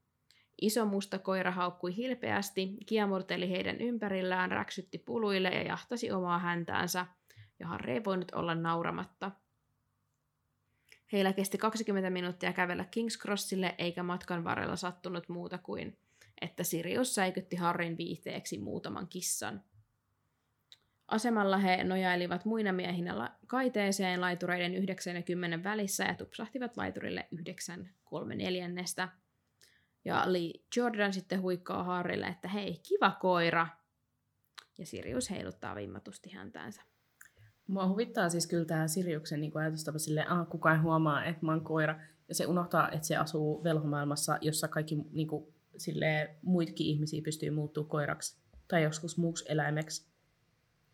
Iso 0.61 0.87
musta 0.87 1.18
koira 1.18 1.51
haukkui 1.51 1.96
hilpeästi, 1.96 2.77
kiemurteli 2.87 3.51
heidän 3.51 3.81
ympärillään, 3.81 4.51
räksytti 4.51 4.99
puluille 4.99 5.49
ja 5.49 5.62
jahtasi 5.62 6.11
omaa 6.11 6.38
häntäänsä, 6.38 7.07
Harri 7.64 7.92
ei 7.92 8.05
voinut 8.05 8.33
olla 8.35 8.55
nauramatta. 8.55 9.31
Heillä 11.12 11.33
kesti 11.33 11.59
20 11.59 12.11
minuuttia 12.11 12.53
kävellä 12.53 12.85
King's 12.85 13.23
Crossille, 13.23 13.75
eikä 13.79 14.03
matkan 14.03 14.44
varrella 14.44 14.77
sattunut 14.77 15.29
muuta 15.29 15.59
kuin, 15.59 15.99
että 16.40 16.64
Sirius 16.64 17.14
säikytti 17.14 17.57
Harrin 17.57 17.96
viihteeksi 17.96 18.59
muutaman 18.59 19.09
kissan. 19.09 19.62
Asemalla 21.09 21.59
he 21.59 21.85
nojailivat 21.85 22.44
muina 22.44 22.73
miehinä 22.73 23.18
la- 23.18 23.35
kaiteeseen 23.46 24.20
laitureiden 24.20 24.75
9 24.75 25.16
ja 25.16 25.23
10 25.23 25.64
välissä 25.64 26.05
ja 26.05 26.14
tupsahtivat 26.14 26.77
laiturille 26.77 27.29
9 27.33 27.90
3 28.05 28.35
neljännestä. 28.35 29.09
Ja 30.04 30.32
Lee 30.32 30.52
Jordan 30.76 31.12
sitten 31.12 31.42
huikkaa 31.42 31.84
Harrille, 31.84 32.26
että 32.26 32.48
hei, 32.48 32.80
kiva 32.88 33.10
koira. 33.10 33.66
Ja 34.78 34.86
Sirius 34.86 35.30
heiluttaa 35.30 35.74
vimmatusti 35.74 36.30
häntäänsä. 36.30 36.82
Mua 37.66 37.88
huvittaa 37.88 38.28
siis 38.28 38.46
kyllä 38.46 38.64
tämä 38.64 38.88
Siriuksen 38.88 39.40
niin 39.40 39.58
ajatustapa 39.58 39.98
silleen, 39.98 40.30
ah, 40.30 40.48
kukaan 40.48 40.76
ei 40.76 40.82
huomaa, 40.82 41.24
että 41.24 41.46
mä 41.46 41.52
oon 41.52 41.64
koira. 41.64 42.00
Ja 42.28 42.34
se 42.34 42.46
unohtaa, 42.46 42.90
että 42.90 43.06
se 43.06 43.16
asuu 43.16 43.64
velhomaailmassa, 43.64 44.38
jossa 44.40 44.68
kaikki 44.68 44.96
niin 45.12 45.28
kuin, 45.28 45.54
silleen, 45.76 46.28
muitakin 46.42 46.86
ihmisiä 46.86 47.22
pystyy 47.22 47.50
muuttuu 47.50 47.84
koiraksi. 47.84 48.36
Tai 48.68 48.82
joskus 48.82 49.18
muuksi 49.18 49.44
eläimeksi. 49.48 50.06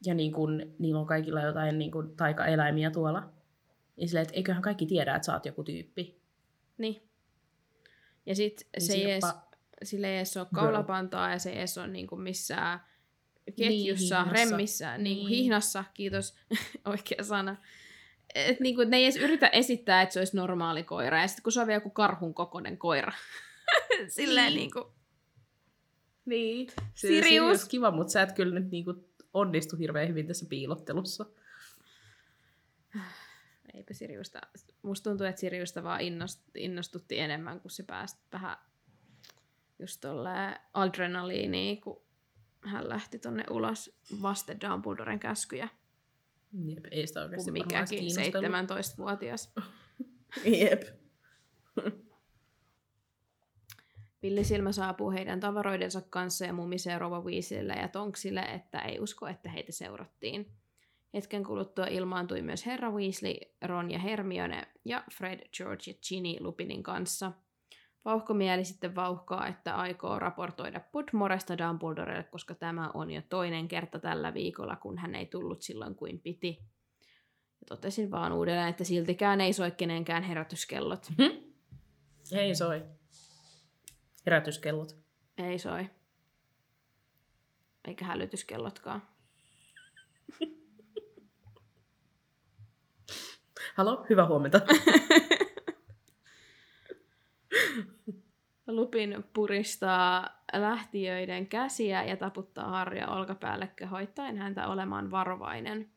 Ja 0.07 0.14
niin 0.14 0.33
kuin, 0.33 0.75
niillä 0.79 1.01
on 1.01 1.07
kaikilla 1.07 1.40
jotain 1.40 1.79
niin 1.79 1.90
kuin, 1.90 2.16
taikaeläimiä 2.16 2.90
tuolla. 2.90 3.33
Ja 3.97 4.09
silleen, 4.09 4.23
että 4.23 4.37
eiköhän 4.37 4.62
kaikki 4.62 4.87
tiedä, 4.87 5.14
että 5.14 5.27
sä 5.27 5.33
oot 5.33 5.47
joku 5.47 5.64
tyyppi. 5.64 6.21
Niin. 6.79 7.06
Ja 8.27 8.35
sit 8.35 8.69
Niin 8.77 8.87
se 8.87 8.93
ei 8.93 9.11
edes, 9.11 9.25
sille 9.83 10.09
ei 10.09 10.17
edes 10.17 10.37
ole 10.37 10.47
kaulapantaa 10.55 11.31
ja 11.31 11.39
se 11.39 11.51
ei 11.51 11.59
edes 11.59 11.79
ole 11.79 11.87
niinku 11.87 12.17
missään 12.17 12.81
ketjussa, 13.57 14.25
hihnassa. 14.25 14.33
remmissä, 14.33 14.99
niin. 14.99 15.03
Niin. 15.17 15.29
hihnassa, 15.29 15.85
kiitos, 15.95 16.35
oikea 16.85 17.25
sana. 17.25 17.57
Et 18.35 18.61
niinku, 18.61 18.85
ne 18.85 18.97
ei 18.97 19.05
edes 19.05 19.17
yritä 19.17 19.49
esittää, 19.49 20.03
että 20.03 20.12
se 20.12 20.19
olisi 20.19 20.37
normaali 20.37 20.83
koira. 20.85 21.21
Ja 21.21 21.29
sitten 21.29 21.43
kun 21.43 21.53
se 21.53 21.61
on 21.61 21.67
vielä 21.67 21.77
joku 21.77 21.91
karhun 21.91 22.35
kokoinen 22.35 22.79
koira. 22.79 23.12
Silleen 24.09 24.47
Niin. 24.47 24.57
niinku, 24.57 24.93
Niin. 26.25 26.69
Se 26.69 27.09
Sirius. 27.09 27.25
Sirius 27.25 27.65
kiva, 27.65 27.91
mutta 27.91 28.12
sä 28.12 28.23
et 28.23 28.33
kyllä 28.33 28.61
nyt 28.61 28.71
niinku 28.71 28.95
onnistu 29.35 29.77
hirveän 29.77 30.09
hyvin 30.09 30.27
tässä 30.27 30.47
piilottelussa. 30.49 31.27
Eipä 33.77 33.95
Siriusta, 33.95 34.41
musta 34.83 35.11
tuntuu, 35.11 35.27
että 35.27 35.41
Siriusta 35.41 35.83
vaan 35.83 36.01
innost, 36.01 36.41
innostutti 36.55 37.19
enemmän, 37.19 37.61
kun 37.61 37.71
se 37.71 37.83
pääsi 37.83 38.17
vähän 38.33 38.57
just 39.79 40.01
tolleen 40.01 40.57
adrenaliiniin, 40.75 41.81
kun 41.81 42.03
hän 42.61 42.89
lähti 42.89 43.19
tonne 43.19 43.45
ulos 43.51 43.99
vasten 44.23 44.61
Dumbledoren 44.61 45.19
käskyjä, 45.19 45.69
Jep, 46.65 46.85
ei 46.91 47.07
sitä 47.07 47.23
oikeasti 47.23 47.51
kun 47.51 47.53
mikäkin 47.53 47.99
kiinnostanut. 47.99 48.71
17-vuotias. 48.71 49.55
Jep. 50.61 50.83
Villisilmä 54.23 54.73
saapuu 54.73 55.11
heidän 55.11 55.41
tavaroidensa 55.41 56.03
kanssa 56.11 56.45
ja 56.45 56.53
mumisee 56.53 56.99
Rova 56.99 57.21
Weasleylle 57.21 57.73
ja 57.73 57.89
Tonksille, 57.89 58.41
että 58.41 58.79
ei 58.79 59.01
usko, 59.01 59.27
että 59.27 59.51
heitä 59.51 59.73
seurattiin. 59.73 60.53
Hetken 61.17 61.45
kuluttua 61.45 61.87
ilmaantui 61.87 62.43
myös 62.43 62.67
herra 62.67 62.91
Weasley, 62.91 63.35
Ron 63.65 63.91
ja 63.91 63.99
Hermione 63.99 64.69
ja 64.85 65.05
Fred, 65.13 65.49
George 65.57 65.83
ja 65.87 65.95
Ginny 66.09 66.37
Lupinin 66.41 66.83
kanssa. 66.83 67.33
Vauhkomieli 68.05 68.65
sitten 68.65 68.95
vauhkaa, 68.95 69.47
että 69.47 69.75
aikoo 69.75 70.19
raportoida 70.19 70.81
Pudmoresta 70.81 71.59
Dumbledorelle, 71.59 72.23
koska 72.23 72.55
tämä 72.55 72.91
on 72.95 73.11
jo 73.11 73.23
toinen 73.29 73.69
kerta 73.69 73.99
tällä 73.99 74.35
viikolla, 74.35 74.77
kun 74.77 74.99
hän 74.99 75.15
ei 75.15 75.27
tullut 75.27 75.63
silloin 75.63 75.95
kuin 75.95 76.21
piti. 76.21 76.59
Ja 77.61 77.67
totesin 77.69 78.11
vaan 78.11 78.33
uudelleen, 78.33 78.69
että 78.69 78.85
siltikään 78.85 79.41
ei 79.41 79.53
soi 79.53 79.71
kenenkään 79.71 80.23
herätyskellot. 80.23 81.07
Ei 82.33 82.55
soi. 82.55 82.85
Herätyskellot. 84.27 84.97
Ei 85.39 85.59
soi. 85.59 85.91
Eikä 87.89 88.05
hälytyskellotkaan. 88.05 89.03
Halo, 93.77 94.07
hyvää 94.11 94.27
huomenta. 94.27 94.61
Lupin 98.67 99.25
puristaa 99.33 100.43
lähtiöiden 100.53 101.47
käsiä 101.47 102.05
ja 102.05 102.17
taputtaa 102.17 102.71
Harja 102.71 103.09
olkapäälle 103.09 103.69
kehoittaen 103.77 104.39
häntä 104.39 104.67
olemaan 104.67 105.11
varovainen. 105.11 105.91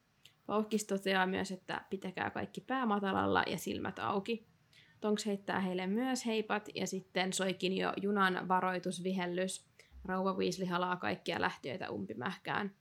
Vauhkis 0.47 0.85
toteaa 0.85 1.25
myös, 1.25 1.51
että 1.51 1.81
pitäkää 1.89 2.29
kaikki 2.29 2.61
pää 2.61 2.85
matalalla 2.85 3.43
ja 3.47 3.57
silmät 3.57 3.99
auki. 3.99 4.47
Tonks 5.01 5.25
heittää 5.25 5.59
heille 5.59 5.87
myös 5.87 6.25
heipat 6.25 6.69
ja 6.75 6.87
sitten 6.87 7.33
soikin 7.33 7.77
jo 7.77 7.93
junan 8.01 8.47
varoitusvihellys. 8.47 9.69
Rouva 10.05 10.33
Weasley 10.33 10.67
halaa 10.67 10.95
kaikkia 10.95 11.41
lähtiöitä 11.41 11.91
umpimähkään. 11.91 12.78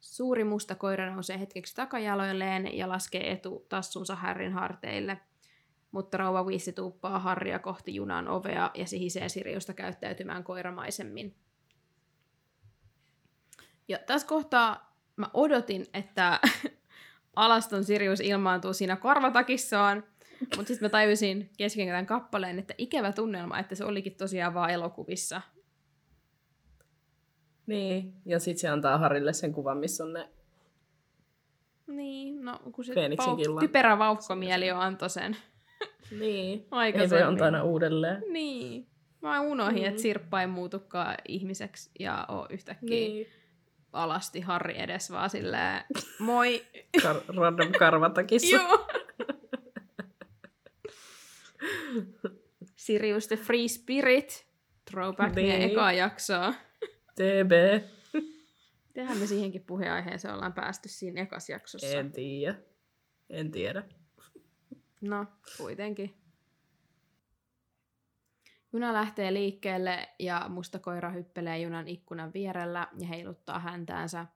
Suuri 0.00 0.44
musta 0.44 0.74
koira 0.74 1.14
nousee 1.14 1.38
hetkeksi 1.40 1.74
takajaloilleen 1.74 2.76
ja 2.76 2.88
laskee 2.88 3.32
etu 3.32 3.66
tassunsa 3.68 4.14
Harryn 4.14 4.52
harteille. 4.52 5.20
Mutta 5.90 6.16
rouva 6.16 6.44
Weasley 6.44 6.72
tuuppaa 6.72 7.18
Harria 7.18 7.58
kohti 7.58 7.94
junan 7.94 8.28
ovea 8.28 8.70
ja 8.74 8.86
sihisee 8.86 9.28
Siriusta 9.28 9.74
käyttäytymään 9.74 10.44
koiramaisemmin. 10.44 11.36
Ja 13.88 13.98
tässä 13.98 14.28
kohtaa 14.28 14.96
mä 15.16 15.30
odotin, 15.34 15.86
että 15.94 16.40
alaston 17.36 17.84
Sirius 17.84 18.20
ilmaantuu 18.20 18.72
siinä 18.72 18.96
korvatakissaan, 18.96 20.04
mutta 20.40 20.68
sitten 20.68 20.86
mä 20.86 20.88
tajusin 20.88 21.50
kesken 21.56 21.86
tämän 21.86 22.06
kappaleen, 22.06 22.58
että 22.58 22.74
ikävä 22.78 23.12
tunnelma, 23.12 23.58
että 23.58 23.74
se 23.74 23.84
olikin 23.84 24.14
tosiaan 24.14 24.54
vaan 24.54 24.70
elokuvissa. 24.70 25.42
Niin, 27.68 28.14
ja 28.26 28.38
sitten 28.38 28.60
se 28.60 28.68
antaa 28.68 28.98
Harille 28.98 29.32
sen 29.32 29.52
kuvan, 29.52 29.78
missä 29.78 30.04
on 30.04 30.12
ne... 30.12 30.28
Niin, 31.86 32.44
no 32.44 32.60
kun 32.72 32.84
se 32.84 32.92
killan. 33.36 33.60
typerä 33.60 33.98
vauhkomieli 33.98 34.66
jo 34.66 34.78
antoi 34.78 35.10
sen 35.10 35.36
Niin. 36.20 36.66
Aikaisemmin. 36.70 37.18
se 37.18 37.22
antaa 37.24 37.44
aina 37.44 37.62
uudelleen. 37.62 38.22
Niin. 38.32 38.86
Mä 39.22 39.40
unohdin, 39.40 39.82
Mm. 39.82 39.88
että 39.88 40.02
Sirppa 40.02 40.40
ei 40.40 40.46
muutukaan 40.46 41.14
ihmiseksi 41.28 41.90
ja 42.00 42.24
oo 42.28 42.46
yhtäkkiä 42.50 42.88
niin. 42.90 43.12
Niin. 43.12 43.26
alasti 43.92 44.40
Harri 44.40 44.78
edes 44.80 45.10
vaan 45.10 45.30
silleen, 45.30 45.84
moi. 46.18 46.64
Kar- 47.02 47.36
random 47.36 47.72
karvatakissa. 47.78 48.56
Joo. 48.56 48.86
Sirius 52.76 53.26
the 53.28 53.36
Free 53.36 53.68
Spirit. 53.68 54.46
Throwback 54.90 55.34
niin. 55.36 55.48
Niin. 55.48 55.70
ekaa 55.70 55.92
jaksoa. 55.92 56.54
TB. 57.18 57.82
Tehän 58.94 59.18
me 59.18 59.26
siihenkin 59.26 59.64
puheenaiheeseen 59.64 60.34
ollaan 60.34 60.52
päästy 60.52 60.88
siinä 60.88 61.22
ekas 61.22 61.48
jaksossa. 61.48 61.98
En 61.98 62.12
tiedä. 62.12 62.54
En 63.30 63.50
tiedä. 63.50 63.82
No, 65.00 65.26
kuitenkin. 65.56 66.14
Juna 68.72 68.92
lähtee 68.92 69.32
liikkeelle 69.32 70.08
ja 70.18 70.46
musta 70.48 70.78
koira 70.78 71.10
hyppelee 71.10 71.58
junan 71.58 71.88
ikkunan 71.88 72.32
vierellä 72.32 72.88
ja 73.00 73.06
heiluttaa 73.06 73.58
häntäänsä. 73.58 74.26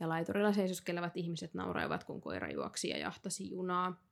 Ja 0.00 0.08
laiturilla 0.08 0.52
seisoskelevat 0.52 1.16
ihmiset 1.16 1.54
nauroivat, 1.54 2.04
kun 2.04 2.20
koira 2.20 2.50
juoksi 2.50 2.88
ja 2.88 2.98
jahtasi 2.98 3.50
junaa. 3.50 4.07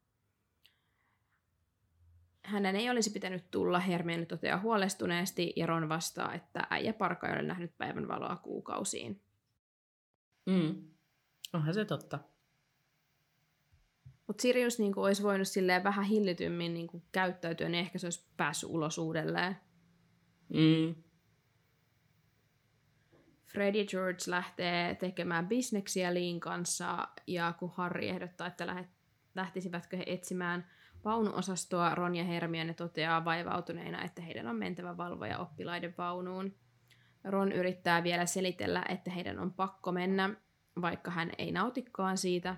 Hänen 2.46 2.76
ei 2.76 2.90
olisi 2.90 3.10
pitänyt 3.10 3.50
tulla, 3.50 3.78
Hermione 3.80 4.26
toteaa 4.26 4.60
huolestuneesti, 4.60 5.52
ja 5.56 5.66
Ron 5.66 5.88
vastaa, 5.88 6.34
että 6.34 6.66
äijä 6.70 6.92
parka 6.92 7.28
ei 7.28 7.32
ole 7.32 7.42
nähnyt 7.42 7.78
päivänvaloa 7.78 8.36
kuukausiin. 8.36 9.22
Mm. 10.46 10.82
Onhan 11.52 11.74
se 11.74 11.84
totta. 11.84 12.18
Mutta 14.26 14.42
Sirius 14.42 14.78
niin 14.78 14.98
olisi 14.98 15.22
voinut 15.22 15.48
silleen 15.48 15.84
vähän 15.84 16.04
hillitymmin 16.04 16.74
niin 16.74 16.88
käyttäytyä, 17.12 17.68
niin 17.68 17.80
ehkä 17.80 17.98
se 17.98 18.06
olisi 18.06 18.26
päässyt 18.36 18.70
ulos 18.70 18.98
uudelleen. 18.98 19.56
Mm. 20.48 20.94
Fred 23.44 23.74
ja 23.74 23.84
George 23.84 24.18
lähtee 24.26 24.94
tekemään 24.94 25.48
bisneksiä 25.48 26.14
Liin 26.14 26.40
kanssa, 26.40 27.08
ja 27.26 27.54
kun 27.58 27.72
Harry 27.74 28.06
ehdottaa, 28.06 28.46
että 28.46 28.66
lähet, 28.66 28.86
lähtisivätkö 29.34 29.96
he 29.96 30.04
etsimään 30.06 30.70
vaunuosastoa, 31.06 31.94
Ron 31.94 32.16
ja 32.16 32.24
Hermione 32.24 32.74
toteaa 32.74 33.24
vaivautuneina, 33.24 34.04
että 34.04 34.22
heidän 34.22 34.46
on 34.46 34.56
mentävä 34.56 34.96
valvoja 34.96 35.38
oppilaiden 35.38 35.94
vaunuun. 35.98 36.54
Ron 37.24 37.52
yrittää 37.52 38.02
vielä 38.02 38.26
selitellä, 38.26 38.84
että 38.88 39.10
heidän 39.10 39.38
on 39.38 39.52
pakko 39.52 39.92
mennä, 39.92 40.30
vaikka 40.80 41.10
hän 41.10 41.30
ei 41.38 41.52
nautikaan 41.52 42.18
siitä, 42.18 42.56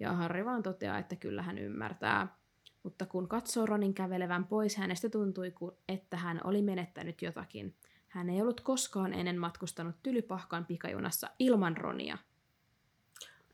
ja 0.00 0.12
Harry 0.12 0.44
vaan 0.44 0.62
toteaa, 0.62 0.98
että 0.98 1.16
kyllä 1.16 1.42
hän 1.42 1.58
ymmärtää. 1.58 2.36
Mutta 2.82 3.06
kun 3.06 3.28
katsoo 3.28 3.66
Ronin 3.66 3.94
kävelevän 3.94 4.44
pois, 4.44 4.76
hänestä 4.76 5.10
tuntui, 5.10 5.54
että 5.88 6.16
hän 6.16 6.40
oli 6.44 6.62
menettänyt 6.62 7.22
jotakin. 7.22 7.76
Hän 8.08 8.30
ei 8.30 8.42
ollut 8.42 8.60
koskaan 8.60 9.12
ennen 9.12 9.38
matkustanut 9.38 9.96
tylypahkan 10.02 10.66
pikajunassa 10.66 11.30
ilman 11.38 11.76
Ronia. 11.76 12.18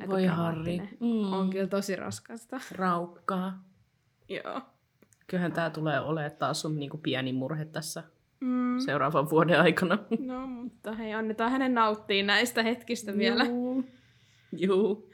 Aika 0.01 0.13
Voi 0.13 0.27
Harri. 0.27 0.79
Mm. 0.79 1.33
On 1.33 1.51
kyllä 1.51 1.67
tosi 1.67 1.97
raskasta. 1.97 2.61
Raukkaa. 2.73 3.74
Joo. 4.29 4.61
Kyllähän 5.27 5.53
tää 5.53 5.71
tulee 5.71 6.01
olemaan 6.01 6.31
taas 6.39 6.61
sun 6.61 6.77
niinku 6.79 6.99
pieni 6.99 7.33
murhe 7.33 7.65
tässä 7.65 8.03
Mm. 8.41 8.79
seuraavan 8.79 9.31
vuoden 9.31 9.61
aikana. 9.61 9.99
No, 10.19 10.47
mutta 10.47 10.93
hei, 10.93 11.15
annetaan 11.15 11.51
hänen 11.51 11.75
nauttia 11.75 12.25
näistä 12.25 12.63
hetkistä 12.63 13.17
vielä. 13.19 13.45
Juu. 13.45 13.85
Juu. 14.57 15.11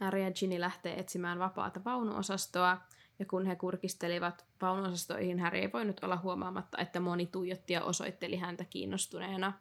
Harry 0.00 0.20
ja 0.22 0.30
Ginny 0.30 0.60
lähtee 0.60 1.00
etsimään 1.00 1.38
vapaata 1.38 1.80
vaunuosastoa, 1.84 2.78
ja 3.18 3.24
kun 3.26 3.46
he 3.46 3.56
kurkistelivat 3.56 4.44
vaunuosastoihin, 4.62 5.40
Harry 5.40 5.58
ei 5.58 5.72
voinut 5.72 6.04
olla 6.04 6.16
huomaamatta, 6.16 6.78
että 6.78 7.00
moni 7.00 7.26
tuijotti 7.26 7.72
ja 7.72 7.84
osoitteli 7.84 8.36
häntä 8.36 8.64
kiinnostuneena. 8.64 9.52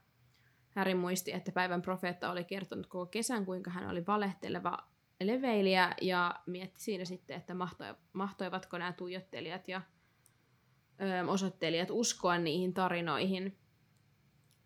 Harry 0.75 0.93
muisti, 0.93 1.31
että 1.33 1.51
päivän 1.51 1.81
profeetta 1.81 2.31
oli 2.31 2.43
kertonut 2.43 2.87
koko 2.87 3.05
kesän, 3.05 3.45
kuinka 3.45 3.71
hän 3.71 3.89
oli 3.89 4.05
valehteleva 4.05 4.77
leveilijä, 5.27 5.93
ja 6.01 6.35
mietti 6.45 6.81
siinä 6.81 7.05
sitten, 7.05 7.37
että 7.37 7.53
mahtoi, 7.53 7.95
mahtoivatko 8.13 8.77
nämä 8.77 8.93
tuijottelijat 8.93 9.67
ja 9.67 9.81
ö, 11.01 11.31
osoittelijat 11.31 11.89
uskoa 11.91 12.37
niihin 12.37 12.73
tarinoihin. 12.73 13.57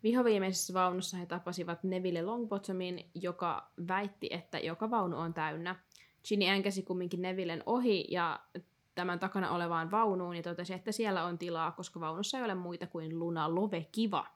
Vihoviimeisessä 0.02 0.74
vaunussa 0.74 1.16
he 1.16 1.26
tapasivat 1.26 1.84
Neville 1.84 2.22
Longbottomin, 2.22 3.10
joka 3.14 3.70
väitti, 3.88 4.28
että 4.30 4.58
joka 4.58 4.90
vaunu 4.90 5.18
on 5.18 5.34
täynnä. 5.34 5.76
Ginny 6.28 6.46
änkäsi 6.46 6.82
kumminkin 6.82 7.22
Nevillen 7.22 7.62
ohi 7.66 8.04
ja 8.08 8.40
tämän 8.94 9.18
takana 9.18 9.50
olevaan 9.50 9.90
vaunuun 9.90 10.36
ja 10.36 10.42
totesi, 10.42 10.74
että 10.74 10.92
siellä 10.92 11.24
on 11.24 11.38
tilaa, 11.38 11.72
koska 11.72 12.00
vaunussa 12.00 12.38
ei 12.38 12.44
ole 12.44 12.54
muita 12.54 12.86
kuin 12.86 13.18
Luna 13.18 13.54
Love 13.54 13.88
Kiva. 13.92 14.26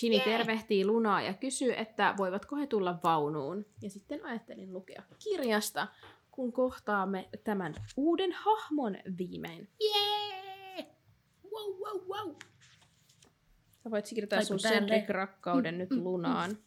Ginny 0.00 0.20
tervehtii 0.20 0.86
Lunaa 0.86 1.22
ja 1.22 1.34
kysyy, 1.34 1.74
että 1.76 2.14
voivatko 2.18 2.56
he 2.56 2.66
tulla 2.66 2.98
vaunuun. 3.04 3.66
Ja 3.82 3.90
sitten 3.90 4.24
ajattelin 4.24 4.72
lukea 4.72 5.02
kirjasta, 5.24 5.88
kun 6.30 6.52
kohtaamme 6.52 7.28
tämän 7.44 7.74
uuden 7.96 8.32
hahmon 8.32 8.96
viimein. 9.18 9.68
Jee! 9.80 10.86
Wow, 11.52 11.74
wow, 11.80 12.08
wow. 12.08 12.34
Sä 13.84 13.90
voit 13.90 14.06
Taipu 14.28 14.44
sun. 14.46 14.58
Cedric-rakkauden 14.58 15.78
nyt 15.78 15.90
Lunaan. 15.92 16.58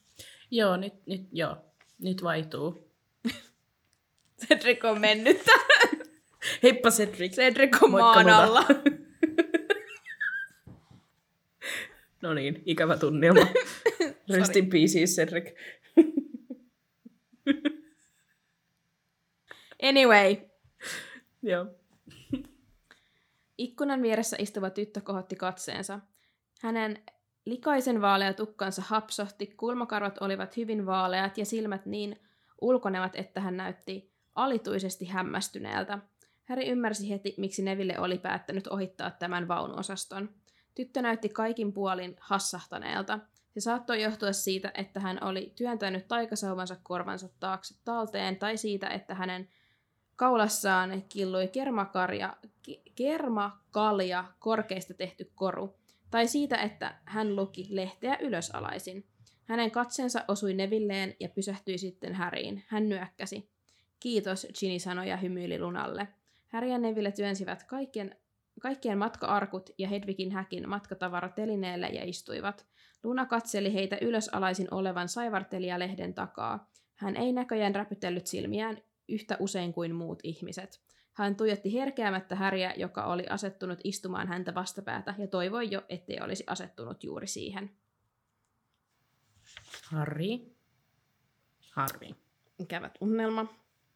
Joo, 0.52 0.78
nyt, 0.78 0.94
nyt, 1.06 1.28
joo. 1.32 1.58
Nyt 2.00 2.24
vaihtuu. 2.24 2.92
Cedric 4.48 4.86
on 4.86 5.02
mennyt. 5.02 5.38
Heippa 6.64 6.92
Cedric. 6.92 7.36
Cedric 7.36 7.84
on 7.84 7.92
Moikka, 7.92 8.24
maan 8.24 8.30
alla. 8.30 8.66
No 12.22 12.34
niin, 12.34 12.64
ikävä 12.66 12.98
tunnelma. 12.98 13.48
Rest 14.36 14.56
in 14.56 14.70
peace, 14.70 15.00
Cedric. 15.00 15.56
Anyway, 19.84 20.36
Joo. 21.42 21.66
Ikkunan 23.58 24.02
vieressä 24.02 24.38
istuva 24.40 24.70
tyttö 24.70 25.02
kohotti 25.02 25.36
katseensa. 25.36 26.00
Hänen 26.62 27.04
likaisen 27.46 28.02
vaalea 28.02 28.34
tukkansa 28.34 28.82
hapsohti, 28.86 29.48
kulmakarvat 29.48 30.18
olivat 30.22 30.58
hyvin 30.58 30.86
vaaleat 30.86 31.38
ja 31.38 31.46
silmät 31.46 31.86
niin 31.86 32.20
ulkonevat, 32.62 33.16
että 33.16 33.42
hän 33.42 33.58
näytti 33.58 34.12
alituisesti 34.36 35.06
hämmästyneeltä. 35.06 36.00
Häri 36.44 36.68
ymmärsi 36.68 37.10
heti, 37.10 37.36
miksi 37.38 37.64
Neville 37.64 38.00
oli 38.00 38.18
päättänyt 38.18 38.68
ohittaa 38.68 39.12
tämän 39.12 39.48
vaunuosaston. 39.48 40.30
Tyttö 40.80 41.02
näytti 41.02 41.30
kaikin 41.30 41.74
puolin 41.74 42.16
hassahtaneelta. 42.20 43.20
Se 43.54 43.60
saattoi 43.60 44.02
johtua 44.02 44.32
siitä, 44.32 44.72
että 44.74 45.00
hän 45.00 45.24
oli 45.24 45.54
työntänyt 45.56 46.08
taikasauvansa 46.08 46.76
korvansa 46.84 47.30
taakse 47.40 47.76
talteen, 47.86 48.36
tai 48.36 48.58
siitä, 48.58 48.88
että 48.88 49.16
hänen 49.16 49.50
kaulassaan 50.16 51.04
killui 51.10 51.48
kermakarja, 51.48 52.38
ke- 52.46 52.82
kermakalja 52.96 54.24
korkeista 54.40 54.94
tehty 54.94 55.32
koru, 55.36 55.76
tai 56.12 56.28
siitä, 56.28 56.58
että 56.58 56.96
hän 57.06 57.36
luki 57.36 57.68
lehteä 57.70 58.18
ylösalaisin. 58.22 59.06
Hänen 59.46 59.72
katseensa 59.72 60.26
osui 60.28 60.54
Nevilleen 60.54 61.16
ja 61.20 61.30
pysähtyi 61.30 61.78
sitten 61.78 62.14
Häriin. 62.14 62.64
Hän 62.68 62.90
nyökkäsi. 62.90 63.50
Kiitos, 64.00 64.48
Ginny 64.60 64.80
sanoi 64.80 65.10
ja 65.10 65.18
hymyili 65.18 65.60
Lunalle. 65.60 66.08
Harry 66.48 66.70
ja 66.70 66.78
Neville 66.78 67.12
työnsivät 67.12 67.64
kaikkien, 67.64 68.16
kaikkien 68.60 68.98
matka-arkut 68.98 69.70
ja 69.78 69.88
Hedvigin 69.88 70.32
häkin 70.32 70.70
matkatavarotelineelle 70.70 71.88
ja 71.88 72.06
istuivat. 72.06 72.68
Luna 73.04 73.26
katseli 73.26 73.74
heitä 73.74 73.98
ylösalaisin 74.02 74.68
olevan 74.72 75.10
saivartelijalehden 75.10 76.14
takaa. 76.14 76.72
Hän 76.96 77.16
ei 77.16 77.34
näköjään 77.34 77.76
räpytellyt 77.76 78.28
silmiään 78.28 78.78
yhtä 79.08 79.38
usein 79.40 79.74
kuin 79.74 79.96
muut 79.96 80.20
ihmiset. 80.24 80.82
Hän 81.14 81.36
tuijotti 81.36 81.74
herkeämättä 81.74 82.36
Häriä, 82.36 82.74
joka 82.78 83.06
oli 83.06 83.26
asettunut 83.30 83.80
istumaan 83.84 84.28
häntä 84.28 84.56
vastapäätä, 84.56 85.16
ja 85.18 85.28
toivoi 85.28 85.72
jo, 85.72 85.82
ettei 85.90 86.20
olisi 86.22 86.44
asettunut 86.48 87.04
juuri 87.04 87.28
siihen. 87.28 87.72
Harri. 89.92 90.56
Harri. 91.72 92.16
Ikävä 92.60 92.90
tunnelma. 93.00 93.46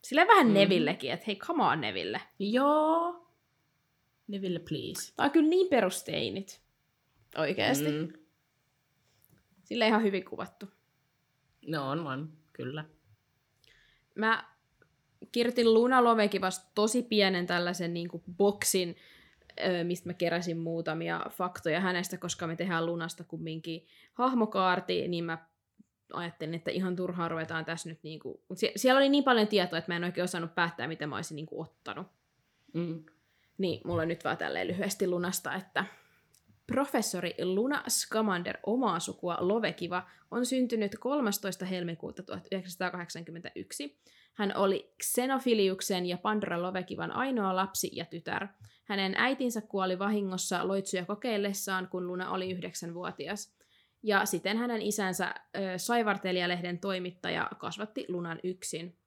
Sille 0.03 0.27
vähän 0.27 0.47
mm. 0.47 0.53
Nevillekin, 0.53 1.11
että 1.11 1.23
hei, 1.27 1.35
come 1.35 1.63
on 1.63 1.81
Neville. 1.81 2.21
Joo. 2.39 3.22
Neville, 4.27 4.59
please. 4.59 5.13
Tää 5.15 5.25
on 5.25 5.31
kyllä 5.31 5.49
niin 5.49 5.67
perusteinit. 5.69 6.61
Oikeesti. 7.37 7.91
Mm. 7.91 8.13
Sille 9.63 9.87
ihan 9.87 10.03
hyvin 10.03 10.25
kuvattu. 10.25 10.65
No 11.67 11.89
on, 11.89 12.07
on. 12.07 12.33
Kyllä. 12.53 12.85
Mä 14.15 14.53
kirjoitin 15.31 15.73
Luna 15.73 16.03
Lovekin 16.03 16.41
vasta 16.41 16.71
tosi 16.75 17.03
pienen 17.03 17.47
tällaisen 17.47 17.93
niin 17.93 18.09
kuin 18.09 18.23
boksin, 18.37 18.95
mistä 19.83 20.09
mä 20.09 20.13
keräsin 20.13 20.57
muutamia 20.57 21.21
faktoja 21.29 21.79
hänestä, 21.79 22.17
koska 22.17 22.47
me 22.47 22.55
tehdään 22.55 22.85
Lunasta 22.85 23.23
kumminkin 23.23 23.85
hahmokaarti, 24.13 25.07
niin 25.07 25.23
mä 25.23 25.47
ajattelin, 26.13 26.53
että 26.53 26.71
ihan 26.71 26.95
turhaan 26.95 27.31
ruvetaan 27.31 27.65
tässä 27.65 27.89
nyt 27.89 28.03
niin 28.03 28.19
kuin... 28.19 28.39
Sie- 28.53 28.71
siellä 28.75 28.97
oli 28.99 29.09
niin 29.09 29.23
paljon 29.23 29.47
tietoa, 29.47 29.79
että 29.79 29.91
mä 29.91 29.95
en 29.95 30.03
oikein 30.03 30.23
osannut 30.23 30.55
päättää, 30.55 30.87
mitä 30.87 31.07
mä 31.07 31.15
olisin 31.15 31.35
niin 31.35 31.45
kuin 31.45 31.61
ottanut. 31.61 32.07
Mm. 32.73 33.05
Niin, 33.57 33.81
mulla 33.85 34.05
nyt 34.05 34.23
vaan 34.23 34.37
tälleen 34.37 34.67
lyhyesti 34.67 35.07
Lunasta, 35.07 35.55
että 35.55 35.85
professori 36.67 37.35
Luna 37.43 37.83
Scamander, 37.89 38.57
omaa 38.65 38.99
sukua 38.99 39.37
Lovekiva, 39.39 40.09
on 40.31 40.45
syntynyt 40.45 40.95
13. 40.99 41.65
helmikuuta 41.65 42.23
1981. 42.23 43.99
Hän 44.33 44.57
oli 44.57 44.93
Xenofiliuksen 45.03 46.05
ja 46.05 46.17
Pandora 46.17 46.61
Lovekivan 46.61 47.11
ainoa 47.11 47.55
lapsi 47.55 47.89
ja 47.93 48.05
tytär. 48.05 48.47
Hänen 48.83 49.15
äitinsä 49.17 49.61
kuoli 49.61 49.99
vahingossa 49.99 50.67
loitsuja 50.67 51.05
kokeillessaan, 51.05 51.87
kun 51.87 52.07
Luna 52.07 52.31
oli 52.31 52.51
yhdeksänvuotias. 52.51 53.55
Ja 54.03 54.25
siten 54.25 54.57
hänen 54.57 54.81
isänsä 54.81 55.33
Saivartelijalehden 55.77 56.79
toimittaja 56.79 57.49
kasvatti 57.57 58.05
Lunan 58.07 58.39
yksin. 58.43 58.97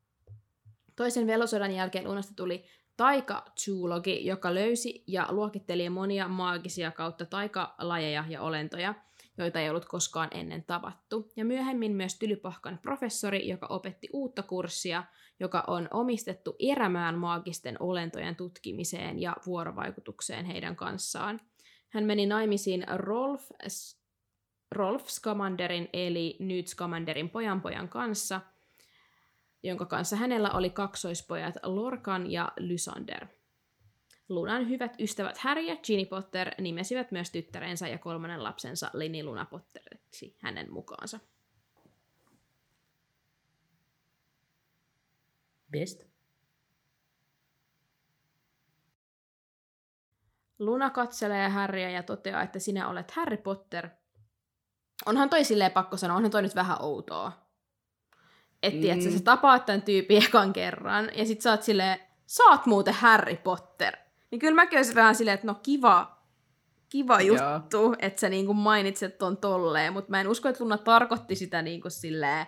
Toisen 0.97 1.27
velosodan 1.27 1.73
jälkeen 1.73 2.05
Lunasta 2.05 2.35
tuli 2.37 2.65
taika-zoologi, 2.97 4.27
joka 4.27 4.55
löysi 4.55 5.05
ja 5.07 5.27
luokitteli 5.31 5.91
monia 5.91 6.29
maagisia 6.29 6.91
kautta 6.91 7.27
taikalajeja 7.27 8.25
ja 8.29 8.43
olentoja, 8.43 8.95
joita 9.39 9.61
ei 9.61 9.71
ollut 9.71 9.85
koskaan 9.85 10.29
ennen 10.35 10.65
tavattu. 10.65 11.33
Ja 11.37 11.45
myöhemmin 11.45 11.93
myös 11.93 12.19
Tylypahkan 12.19 12.79
professori, 12.83 13.49
joka 13.49 13.67
opetti 13.67 14.09
uutta 14.13 14.43
kurssia, 14.43 15.05
joka 15.41 15.65
on 15.67 15.89
omistettu 15.91 16.57
erämään 16.59 17.19
maagisten 17.19 17.77
olentojen 17.81 18.37
tutkimiseen 18.37 19.21
ja 19.21 19.37
vuorovaikutukseen 19.47 20.45
heidän 20.45 20.77
kanssaan. 20.77 21.41
Hän 21.89 22.05
meni 22.05 22.27
naimisiin 22.27 22.85
Rolf, 22.95 23.51
Rolf 24.71 25.07
Scamanderin 25.07 25.89
eli 25.93 26.37
Newt 26.41 26.67
Scamanderin 26.67 27.31
pojanpojan 27.31 27.89
kanssa– 27.89 28.41
jonka 29.63 29.87
kanssa 29.87 30.17
hänellä 30.17 30.51
oli 30.51 30.71
kaksoispojat 30.71 31.55
Lorcan 31.63 32.31
ja 32.31 32.53
Lysander. 32.57 33.27
Lunan 34.29 34.69
hyvät 34.69 34.97
ystävät 35.01 35.39
Harry 35.39 35.63
ja 35.63 35.77
Ginny 35.77 36.07
Potter 36.07 36.51
nimesivät 36.59 37.13
myös 37.13 37.31
tyttärensä 37.31 37.89
ja 37.89 37.99
kolmannen 37.99 38.43
lapsensa 38.43 38.91
Lini 38.95 39.25
Luna 39.25 39.45
Potteriksi 39.45 40.37
hänen 40.39 40.73
mukaansa. 40.73 41.21
Best. 45.71 46.03
Luna 50.59 50.91
katselee 50.91 51.49
Harryä 51.49 51.91
ja 51.91 52.03
toteaa, 52.03 52.43
että 52.43 52.59
sinä 52.59 52.89
olet 52.89 53.11
Harry 53.11 53.37
Potter. 53.37 53.89
Onhan 55.07 55.31
toi 55.31 55.45
silleen 55.45 55.73
pakko 55.73 55.97
sanoa, 55.97 56.17
onhan 56.17 56.31
toi 56.31 56.43
nyt 56.43 56.55
vähän 56.55 56.83
outoa. 56.83 57.46
Että 58.63 58.95
mm. 58.95 59.05
Mm. 59.05 59.11
sä 59.11 59.25
tapaat 59.25 59.67
tämän 59.67 59.83
tyypin 59.83 60.25
ekan 60.25 60.53
kerran, 60.53 61.11
ja 61.15 61.27
sit 61.27 61.41
sä 61.41 61.51
oot 61.51 61.63
silleen, 61.63 61.99
sä 62.27 62.45
oot 62.45 62.67
muuten 62.67 62.95
Harry 62.95 63.37
Potter. 63.37 63.97
Niin 64.31 64.39
kyllä 64.39 64.55
mäkin 64.55 64.79
olisin 64.79 64.95
vähän 64.95 65.15
silleen, 65.15 65.35
että 65.35 65.47
no 65.47 65.55
kiva, 65.63 66.23
kiva 66.89 67.21
Joo. 67.21 67.55
juttu, 67.55 67.95
että 67.99 68.21
sä 68.21 68.29
niinku 68.29 68.55
mainitset 68.55 69.19
ton 69.19 69.37
tolleen, 69.37 69.93
mutta 69.93 70.11
mä 70.11 70.21
en 70.21 70.29
usko, 70.29 70.49
että 70.49 70.65
Luna 70.65 70.79
tarkoitti 70.79 71.35
sitä 71.35 71.63
niinku 71.63 71.91
silleen, 71.91 72.47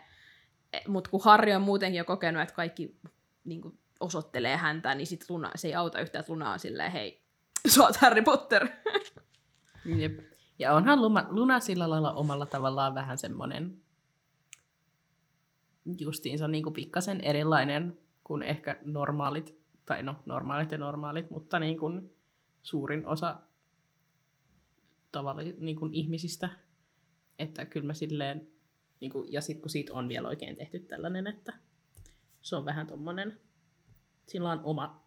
mutta 0.89 1.11
kun 1.11 1.25
Harry 1.25 1.53
on 1.53 1.63
muutenkin 1.63 1.99
jo 1.99 2.05
kokenut, 2.05 2.43
että 2.43 2.55
kaikki 2.55 2.97
niinku 3.45 3.75
osoittelee 4.01 4.57
häntä, 4.57 4.95
niin 4.95 5.07
sit 5.07 5.25
Luna, 5.29 5.51
se 5.55 5.69
ei 5.69 5.75
auta 5.75 6.01
yhtään, 6.01 6.21
että 6.21 6.33
Luna 6.33 6.53
on 6.53 6.59
silleen, 6.59 6.93
hei, 6.93 7.23
sä 7.69 7.83
oot 7.83 7.97
Harry 7.97 8.23
Potter. 8.23 8.69
Jep. 9.85 10.19
Ja 10.59 10.75
onhan 10.75 11.03
Luna, 11.03 11.27
Luna 11.31 11.61
sillä 11.61 11.91
lailla 11.91 12.13
omalla 12.13 12.47
tavallaan 12.47 12.95
vähän 12.95 13.19
semmoinen 13.19 13.83
justiinsa 15.99 16.49
niin 16.49 16.63
kuin 16.63 16.73
pikkasen 16.73 17.21
erilainen 17.21 17.99
kuin 18.25 18.43
ehkä 18.43 18.81
normaalit, 18.85 19.59
tai 19.87 20.03
no 20.03 20.17
normaalit 20.27 20.73
ja 20.73 20.79
normaalit, 20.79 21.31
mutta 21.31 21.59
niin 21.59 21.79
kuin 21.79 22.17
suurin 22.63 23.07
osa 23.07 23.41
tavalli, 25.13 25.57
niin 25.59 25.77
kuin 25.77 25.95
ihmisistä. 25.95 26.49
Että 27.39 27.67
kyllä 27.67 27.87
mä 27.87 27.95
silleen, 27.95 28.49
niin 29.01 29.13
kuin, 29.13 29.33
ja 29.33 29.41
sitten 29.41 29.63
kun 29.63 29.71
siitä 29.71 29.93
on 29.93 30.09
vielä 30.09 30.29
oikein 30.29 30.57
tehty 30.57 30.79
tällainen, 30.79 31.27
että 31.27 31.53
se 32.43 32.57
on 32.57 32.65
vähän 32.65 32.87
tommonen, 32.87 33.41
sillä 34.27 34.53
on 34.53 34.61
oma, 34.65 35.05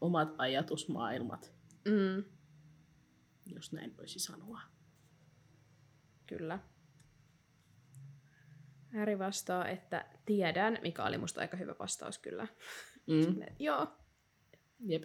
omat 0.00 0.34
ajatusmaailmat, 0.38 1.52
Mm, 1.84 2.24
jos 3.46 3.72
näin 3.72 3.96
voisi 3.96 4.18
sanoa. 4.18 4.60
kyllä. 6.26 6.58
Harry 8.94 9.18
vastaa, 9.18 9.68
että 9.68 10.04
tiedän, 10.26 10.78
mikä 10.82 11.04
oli 11.04 11.18
musta 11.18 11.40
aika 11.40 11.56
hyvä 11.56 11.74
vastaus 11.78 12.18
kyllä. 12.18 12.46
Mm. 13.06 13.42
Joo, 13.58 13.86
Jep. 14.80 15.02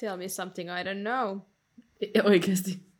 tell 0.00 0.16
me 0.16 0.28
something 0.28 0.70
I 0.70 0.82
don't 0.84 1.00
know. 1.00 1.38
Ja 2.14 2.24
oikeasti. 2.24 2.90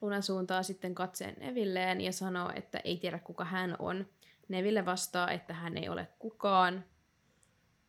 Luna 0.00 0.20
suuntaa 0.20 0.62
sitten 0.62 0.94
katseen 0.94 1.36
Nevilleen 1.40 2.00
ja 2.00 2.12
sanoo, 2.12 2.52
että 2.54 2.78
ei 2.78 2.96
tiedä 2.96 3.18
kuka 3.18 3.44
hän 3.44 3.76
on. 3.78 4.06
Neville 4.48 4.86
vastaa, 4.86 5.30
että 5.30 5.54
hän 5.54 5.76
ei 5.76 5.88
ole 5.88 6.08
kukaan, 6.18 6.84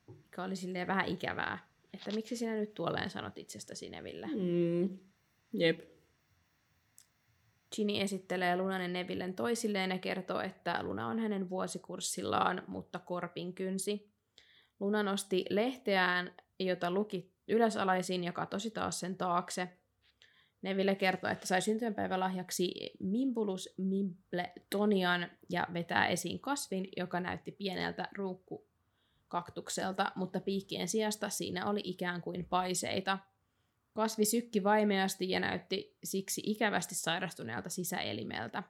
mikä 0.08 0.44
oli 0.44 0.56
silleen 0.56 0.88
vähän 0.88 1.08
ikävää. 1.08 1.68
Että 1.94 2.12
miksi 2.12 2.36
sinä 2.36 2.56
nyt 2.56 2.74
tuolleen 2.74 3.10
sanot 3.10 3.38
itsestäsi 3.38 3.90
Neville? 3.90 4.28
Mm. 4.28 5.00
Jep. 5.54 5.97
Ginny 7.76 8.02
esittelee 8.02 8.58
Lunan 8.58 8.82
ja 8.82 8.88
Nevillen 8.88 9.34
toisilleen 9.34 9.90
ja 9.92 10.00
kertoo, 10.00 10.42
että 10.42 10.84
Luna 10.84 11.08
on 11.08 11.20
hänen 11.20 11.50
vuosikurssillaan, 11.50 12.64
mutta 12.68 13.00
korpin 13.00 13.54
kynsi. 13.54 14.12
Luna 14.80 15.04
nosti 15.04 15.46
lehteään, 15.50 16.36
jota 16.60 16.92
luki 16.92 17.32
ylösalaisin 17.48 18.24
ja 18.24 18.32
katosi 18.32 18.72
taas 18.72 19.00
sen 19.00 19.18
taakse. 19.18 19.70
Neville 20.62 20.96
kertoo, 20.96 21.30
että 21.30 21.48
sai 21.48 21.62
syntymäpäivälahjaksi 21.62 22.92
Mimbulus 23.00 23.74
Mimbletonian 23.78 25.32
ja 25.50 25.68
vetää 25.74 26.08
esiin 26.08 26.40
kasvin, 26.40 26.88
joka 26.98 27.20
näytti 27.20 27.52
pieneltä 27.52 28.08
ruukkukaktukselta, 28.16 30.12
mutta 30.16 30.40
piikkien 30.40 30.88
sijasta 30.88 31.30
siinä 31.30 31.70
oli 31.70 31.82
ikään 31.84 32.22
kuin 32.22 32.46
paiseita. 32.46 33.18
Kasvi 33.98 34.26
sykki 34.26 34.64
vaimeasti 34.64 35.30
ja 35.30 35.40
näytti 35.40 35.98
siksi 36.04 36.42
ikävästi 36.46 36.96
sairastuneelta 36.96 37.70
sisäelimeltä. 37.70 38.64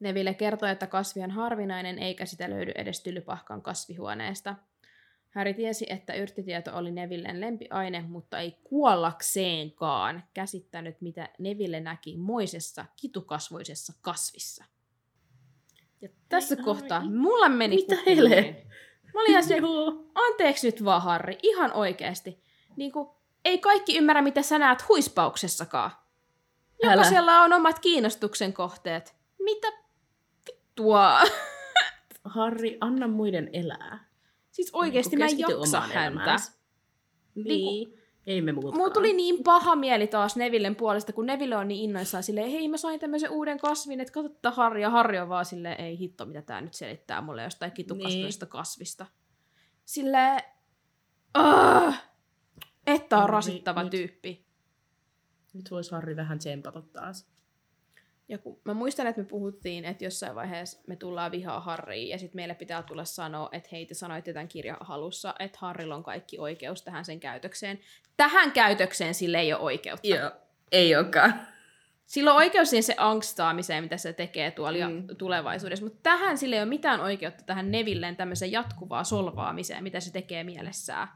Neville 0.00 0.34
kertoi, 0.34 0.70
että 0.70 0.86
kasvi 0.86 1.22
on 1.22 1.30
harvinainen 1.30 1.98
eikä 1.98 2.26
sitä 2.26 2.50
löydy 2.50 2.72
edes 2.74 3.02
tylypahkan 3.02 3.62
kasvihuoneesta– 3.62 4.54
Harry 5.36 5.54
tiesi, 5.54 5.86
että 5.88 6.14
yrttitieto 6.14 6.76
oli 6.76 6.90
Nevillen 6.90 7.40
lempiaine, 7.40 8.04
mutta 8.08 8.38
ei 8.40 8.56
kuollakseenkaan 8.64 10.24
käsittänyt, 10.34 11.00
mitä 11.00 11.28
Neville 11.38 11.80
näki 11.80 12.16
moisessa 12.16 12.84
kitukasvoisessa 13.00 13.92
kasvissa. 14.00 14.64
Ja 16.00 16.08
tässä 16.28 16.54
Ai, 16.58 16.64
kohtaa 16.64 16.98
ai, 16.98 17.08
mulla 17.08 17.48
meni 17.48 17.76
mitä 17.76 17.96
kuppi 17.96 18.16
hele? 18.16 18.36
uuniin. 18.36 18.56
Mä 19.14 19.20
olin 19.20 19.44
se, 19.44 19.56
anteeksi 20.28 20.68
nyt 20.68 20.84
vaan 20.84 21.02
Harri, 21.02 21.38
ihan 21.42 21.72
oikeasti. 21.72 22.42
Niin 22.76 22.92
kuin, 22.92 23.08
ei 23.46 23.58
kaikki 23.58 23.98
ymmärrä, 23.98 24.22
mitä 24.22 24.42
sä 24.42 24.58
näet 24.58 24.88
huispauksessakaan. 24.88 25.90
Älä. 26.84 26.92
Jokaisella 26.92 27.42
on 27.42 27.52
omat 27.52 27.78
kiinnostuksen 27.78 28.52
kohteet. 28.52 29.16
Mitä 29.38 29.68
vittua? 30.76 31.20
Harri, 32.24 32.78
anna 32.80 33.08
muiden 33.08 33.50
elää. 33.52 34.08
Siis 34.50 34.70
oikeasti 34.72 35.16
mä 35.16 35.24
en 35.24 35.38
jaksa 35.38 35.80
häntä. 35.80 36.06
elämäänsä. 36.06 36.52
Niin. 37.34 37.98
Ei 38.26 38.40
me 38.40 38.52
muutkaan. 38.52 38.76
Mulla 38.76 38.90
tuli 38.90 39.12
niin 39.12 39.42
paha 39.44 39.76
mieli 39.76 40.06
taas 40.06 40.36
Nevillen 40.36 40.76
puolesta, 40.76 41.12
kun 41.12 41.26
Neville 41.26 41.56
on 41.56 41.68
niin 41.68 41.90
innoissaan 41.90 42.22
silleen, 42.22 42.50
hei 42.50 42.68
mä 42.68 42.76
sain 42.76 43.00
tämmöisen 43.00 43.30
uuden 43.30 43.58
kasvin, 43.58 44.00
että 44.00 44.12
katsottaa 44.12 44.52
Harri, 44.52 44.82
ja 44.82 44.90
Harri 44.90 45.18
on 45.18 45.28
vaan 45.28 45.44
silleen, 45.44 45.80
ei 45.80 45.98
hitto, 45.98 46.26
mitä 46.26 46.42
tää 46.42 46.60
nyt 46.60 46.74
selittää 46.74 47.20
mulle 47.20 47.42
jostain 47.42 47.72
kitukasvoista 47.72 48.44
niin. 48.44 48.50
kasvista. 48.50 49.06
Silleen, 49.84 50.40
että 52.86 53.16
on 53.16 53.20
Harri, 53.22 53.32
rasittava 53.34 53.82
nyt- 53.82 53.90
tyyppi. 53.90 54.46
Nyt 55.54 55.70
voisi 55.70 55.90
Harri 55.90 56.16
vähän 56.16 56.38
tsempata 56.38 56.82
taas. 56.82 57.26
Ja 58.28 58.38
kun 58.38 58.60
mä 58.64 58.74
muistan, 58.74 59.06
että 59.06 59.20
me 59.20 59.26
puhuttiin, 59.26 59.84
että 59.84 60.04
jossain 60.04 60.34
vaiheessa 60.34 60.80
me 60.86 60.96
tullaan 60.96 61.30
vihaa 61.30 61.60
Harriin, 61.60 62.08
ja 62.08 62.18
sitten 62.18 62.36
meille 62.38 62.54
pitää 62.54 62.82
tulla 62.82 63.04
sanoa, 63.04 63.48
että 63.52 63.68
hei, 63.72 63.86
te 63.86 63.94
sanoitte 63.94 64.32
tämän 64.32 64.48
kirjan 64.48 64.76
halussa, 64.80 65.34
että 65.38 65.58
Harrilla 65.60 65.94
on 65.94 66.02
kaikki 66.02 66.38
oikeus 66.38 66.82
tähän 66.82 67.04
sen 67.04 67.20
käytökseen. 67.20 67.78
Tähän 68.16 68.52
käytökseen 68.52 69.14
sille 69.14 69.38
ei 69.38 69.52
ole 69.52 69.62
oikeutta. 69.62 70.08
Joo. 70.08 70.30
Ei 70.72 70.96
olekaan. 70.96 71.40
Sillä 72.06 72.30
on 72.30 72.36
oikeus 72.36 72.70
siihen 72.70 72.82
se 72.82 72.94
angstaamiseen, 72.98 73.84
mitä 73.84 73.96
se 73.96 74.12
tekee 74.12 74.50
tuolla 74.50 74.88
Mm. 74.88 75.16
tulevaisuudessa, 75.16 75.84
mutta 75.84 75.98
tähän 76.02 76.38
sillä 76.38 76.56
ei 76.56 76.62
ole 76.62 76.68
mitään 76.68 77.00
oikeutta 77.00 77.44
tähän 77.44 77.70
Nevilleen 77.70 78.16
tämmöiseen 78.16 78.52
jatkuvaa 78.52 79.04
solvaamiseen, 79.04 79.82
mitä 79.82 80.00
se 80.00 80.12
tekee 80.12 80.44
mielessään. 80.44 81.08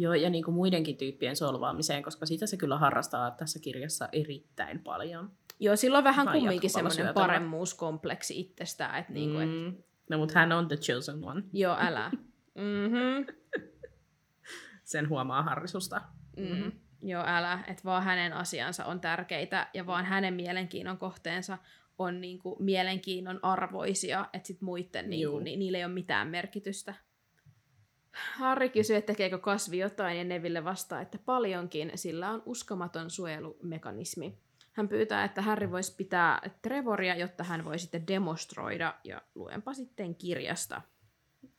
Joo, 0.00 0.14
ja 0.14 0.30
niin 0.30 0.44
kuin 0.44 0.54
muidenkin 0.54 0.96
tyyppien 0.96 1.36
solvaamiseen, 1.36 2.02
koska 2.02 2.26
sitä 2.26 2.46
se 2.46 2.56
kyllä 2.56 2.78
harrastaa 2.78 3.30
tässä 3.30 3.58
kirjassa 3.58 4.08
erittäin 4.12 4.78
paljon. 4.78 5.30
Joo, 5.60 5.76
sillä 5.76 5.98
on 5.98 6.04
vähän 6.04 6.26
Ihan 6.26 6.38
kumminkin 6.38 6.70
semmoinen 6.70 7.14
paremmuuskompleksi 7.14 8.40
itsestään, 8.40 8.98
että 8.98 9.12
niinku, 9.12 9.38
et, 9.38 9.48
Mm. 9.48 9.82
No, 10.10 10.18
mutta 10.18 10.38
hän 10.38 10.52
on 10.52 10.68
the 10.68 10.76
chosen 10.76 11.24
one. 11.24 11.42
joo, 11.52 11.76
älä. 11.80 12.10
Mm-hmm. 12.54 13.26
Sen 14.84 15.08
huomaa 15.08 15.42
Harrisusta. 15.42 16.00
Mm. 16.36 16.72
Joo, 17.02 17.24
älä. 17.26 17.64
Että 17.66 17.84
vaan 17.84 18.02
hänen 18.02 18.32
asiansa 18.32 18.84
on 18.84 19.00
tärkeitä 19.00 19.68
ja 19.74 19.86
vaan 19.86 20.04
hänen 20.04 20.34
mielenkiinnon 20.34 20.98
kohteensa 20.98 21.58
on 21.98 22.20
niinku 22.20 22.56
mielenkiinnon 22.60 23.40
arvoisia, 23.42 24.28
että 24.32 24.46
sit 24.46 24.60
muiden 24.60 25.10
niinku, 25.10 25.38
ni, 25.38 25.56
niillä 25.56 25.78
ei 25.78 25.84
ole 25.84 25.92
mitään 25.92 26.28
merkitystä. 26.28 26.94
Harri 28.12 28.68
kysyy, 28.68 28.96
että 28.96 29.12
tekeekö 29.12 29.38
kasvi 29.38 29.78
jotain 29.78 30.18
ja 30.18 30.24
Neville 30.24 30.64
vastaa, 30.64 31.00
että 31.00 31.18
paljonkin, 31.24 31.92
sillä 31.94 32.30
on 32.30 32.42
uskomaton 32.46 33.10
suojelumekanismi. 33.10 34.38
Hän 34.72 34.88
pyytää, 34.88 35.24
että 35.24 35.42
Harry 35.42 35.70
voisi 35.70 35.94
pitää 35.96 36.50
Trevoria, 36.62 37.16
jotta 37.16 37.44
hän 37.44 37.64
voi 37.64 37.78
sitten 37.78 38.06
demonstroida, 38.06 38.94
ja 39.04 39.22
luenpa 39.34 39.74
sitten 39.74 40.14
kirjasta. 40.14 40.82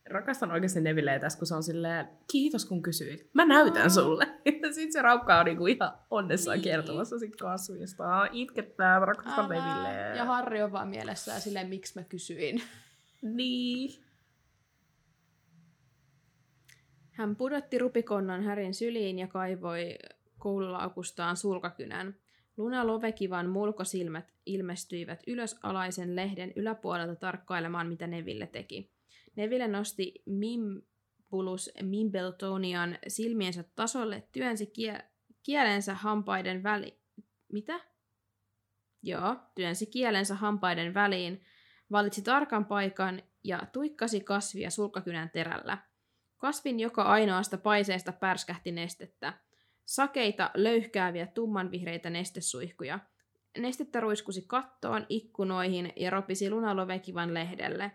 Rakastan 0.10 0.52
oikeasti 0.52 0.82
Nevilleä 0.82 1.20
tässä, 1.20 1.40
kun 1.40 1.48
se 1.48 1.56
on 1.56 1.64
silleen, 1.64 2.08
kiitos 2.32 2.66
kun 2.66 2.82
kysyit. 2.82 3.30
Mä 3.34 3.46
näytän 3.46 3.92
sulle. 3.92 4.28
Ja 4.70 4.74
sit 4.74 4.92
se 4.92 5.02
raukka 5.02 5.40
on 5.40 5.46
niinku 5.46 5.68
ihan 5.68 5.92
onnessaan 6.12 6.58
Niin. 6.58 6.64
kertomassa 6.64 7.20
sit 7.20 7.36
kasvista. 7.36 8.28
Itkettää, 8.32 9.00
rakastan. 9.00 9.50
Nevilleä. 9.50 10.16
Ja 10.16 10.26
Harri 10.26 10.64
on 10.64 10.72
vaan 10.72 10.88
mielessään 10.88 11.42
silleen, 11.42 11.70
miksi 11.70 12.00
mä 12.00 12.04
kysyin. 12.04 12.62
Niin. 13.22 13.90
Hän 17.20 17.36
pudotti 17.36 17.78
rupikonnan 17.78 18.44
Härin 18.44 18.74
syliin 18.74 19.20
ja 19.20 19.28
kaivoi 19.28 19.96
koululaukustaan 20.38 21.38
sulkakynän. 21.38 22.16
Luna 22.58 22.88
Lovekivan 22.88 23.50
mulkosilmät 23.50 24.34
ilmestyivät 24.46 25.24
ylösalaisen 25.28 26.16
lehden 26.16 26.54
yläpuolelta 26.56 27.16
tarkkailemaan, 27.16 27.88
mitä 27.88 28.08
Neville 28.08 28.48
teki. 28.48 28.92
Neville 29.36 29.68
nosti 29.68 30.14
Mimbulus 30.26 31.72
Mimbletonian 31.82 32.98
silmiensä 33.08 33.64
tasolle, 33.76 34.24
työnsi 34.32 34.66
kie- 34.66 35.04
kielensä 35.44 35.94
hampaiden 35.94 36.64
väli... 36.64 37.00
Mitä? 37.52 37.80
Joo, 39.04 39.36
työnsi 39.56 39.86
kielensä 39.86 40.36
hampaiden 40.36 40.94
väliin, 40.94 41.42
valitsi 41.92 42.22
tarkan 42.22 42.66
paikan 42.66 43.22
ja 43.44 43.68
tuikkasi 43.74 44.20
kasvia 44.20 44.70
sulkakynän 44.70 45.30
terällä. 45.30 45.89
Kasvin 46.40 46.80
joka 46.80 47.04
ainoasta 47.04 47.58
paiseesta 47.58 48.12
pärskähti 48.12 48.72
nestettä. 48.72 49.34
Sakeita, 49.86 50.52
löyhkääviä, 50.54 51.28
tummanvihreitä 51.28 52.10
nestesuihkuja. 52.10 53.00
Nestettä 53.58 54.00
ruiskusi 54.00 54.44
kattoon, 54.48 55.06
ikkunoihin 55.10 55.94
ja 55.96 56.10
ropisi 56.10 56.50
lunalovekivan 56.50 57.34
lehdelle. 57.34 57.92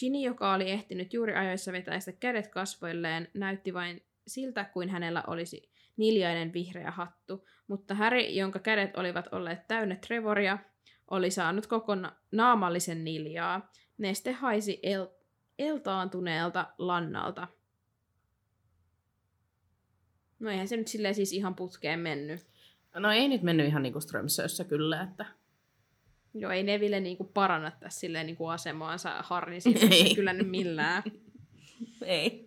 Ginny, 0.00 0.18
joka 0.18 0.54
oli 0.54 0.70
ehtinyt 0.70 1.12
juuri 1.12 1.34
ajoissa 1.34 1.72
vetäistä 1.72 2.12
kädet 2.12 2.48
kasvoilleen, 2.48 3.28
näytti 3.34 3.74
vain 3.74 4.02
siltä, 4.26 4.64
kuin 4.64 4.88
hänellä 4.88 5.22
olisi 5.26 5.70
niljainen 5.96 6.52
vihreä 6.52 6.90
hattu, 6.90 7.46
mutta 7.68 7.94
Harry, 7.94 8.20
jonka 8.20 8.58
kädet 8.58 8.96
olivat 8.96 9.26
olleet 9.32 9.68
täynnä 9.68 9.96
Trevoria, 9.96 10.58
oli 11.10 11.30
saanut 11.30 11.66
koko 11.66 11.94
na- 11.94 12.16
naamallisen 12.32 13.04
niljaa. 13.04 13.72
Neste 13.98 14.32
haisi 14.32 14.80
el- 14.82 15.08
eltaantuneelta 15.58 16.66
lannalta. 16.78 17.48
No 20.44 20.50
eihän 20.50 20.68
se 20.68 20.76
nyt 20.76 20.88
silleen 20.88 21.14
siis 21.14 21.32
ihan 21.32 21.54
putkeen 21.54 22.00
mennyt. 22.00 22.46
No 22.94 23.12
ei 23.12 23.28
nyt 23.28 23.42
mennyt 23.42 23.66
ihan 23.66 23.82
niinku 23.82 24.00
Strömsössä 24.00 24.64
kyllä, 24.64 25.02
että 25.02 25.26
Joo, 26.34 26.50
ei 26.50 26.62
Neville 26.62 27.00
niinku 27.00 27.24
paranna 27.24 27.70
tässä 27.70 28.00
silleen 28.00 28.26
niinku 28.26 28.46
asemaansa 28.46 29.24
Ei. 29.90 30.14
kyllä 30.14 30.32
nyt 30.32 30.50
millään. 30.50 31.02
ei. 32.06 32.46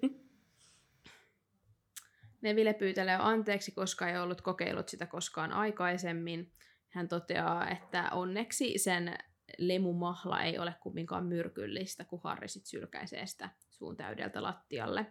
Neville 2.42 2.74
pyytelee 2.74 3.18
anteeksi, 3.20 3.72
koska 3.72 4.10
ei 4.10 4.18
ollut 4.18 4.42
kokeillut 4.42 4.90
sitä 4.90 5.06
koskaan 5.06 5.52
aikaisemmin. 5.52 6.52
Hän 6.90 7.08
toteaa, 7.08 7.70
että 7.70 8.10
onneksi 8.12 8.78
sen 8.78 9.18
lemumahla 9.58 10.42
ei 10.42 10.60
ole 10.60 10.76
kumminkaan 10.80 11.26
myrkyllistä, 11.26 12.06
kun 12.06 12.22
Harri 12.24 12.48
sit 12.48 12.66
sylkäisee 12.66 13.28
sitä 13.28 13.50
suun 13.70 13.98
täydeltä 13.98 14.44
lattialle. 14.44 15.06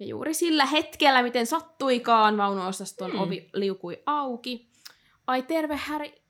Ja 0.00 0.06
juuri 0.06 0.34
sillä 0.34 0.66
hetkellä, 0.66 1.22
miten 1.22 1.46
sattuikaan, 1.46 2.36
vaunuosaston 2.36 3.10
Hmm. 3.10 3.20
ovi 3.20 3.50
liukui 3.54 4.02
auki. 4.06 4.70
Ai 5.26 5.42
terve, 5.42 5.76
Häri. 5.76 6.22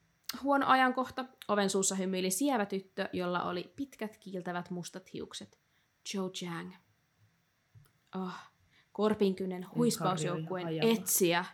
Huono 0.42 0.66
ajankohta. 0.66 1.24
Oven 1.48 1.70
suussa 1.70 1.94
hymyili 1.94 2.30
sievä 2.30 2.66
tyttö, 2.66 3.08
jolla 3.12 3.42
oli 3.42 3.72
pitkät 3.76 4.16
kiiltävät 4.16 4.70
mustat 4.70 5.12
hiukset. 5.12 5.58
Joe 6.14 6.30
Jang. 6.42 6.72
Oh, 8.14 8.32
Korpinkynen 8.92 9.66
huispausjoukkueen 9.74 10.64
Harri 10.64 10.80
on 10.80 10.86
ihan 10.88 11.02
etsiä. 11.02 11.44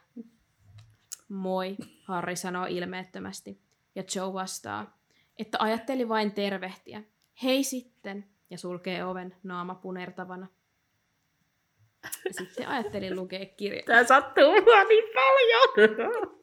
Moi, 1.29 1.77
Harri 2.05 2.37
sanoo 2.37 2.67
ilmeettömästi. 2.69 3.61
Ja 3.95 4.05
Joe 4.15 4.33
vastaa, 4.33 4.99
että 5.39 5.59
ajatteli 5.61 6.09
vain 6.09 6.33
tervehtiä. 6.33 7.03
Hei 7.43 7.65
sitten, 7.65 8.31
ja 8.51 8.59
sulkee 8.59 9.05
oven 9.05 9.37
naama 9.43 9.75
punertavana. 9.75 10.47
Ja 12.25 12.33
sitten 12.33 12.69
ajattelin 12.69 13.17
lukea 13.17 13.47
kirja. 13.57 13.83
Tää 13.87 14.05
sattuu 14.05 14.53
mua 14.53 14.85
niin 14.85 15.05
paljon. 15.15 16.37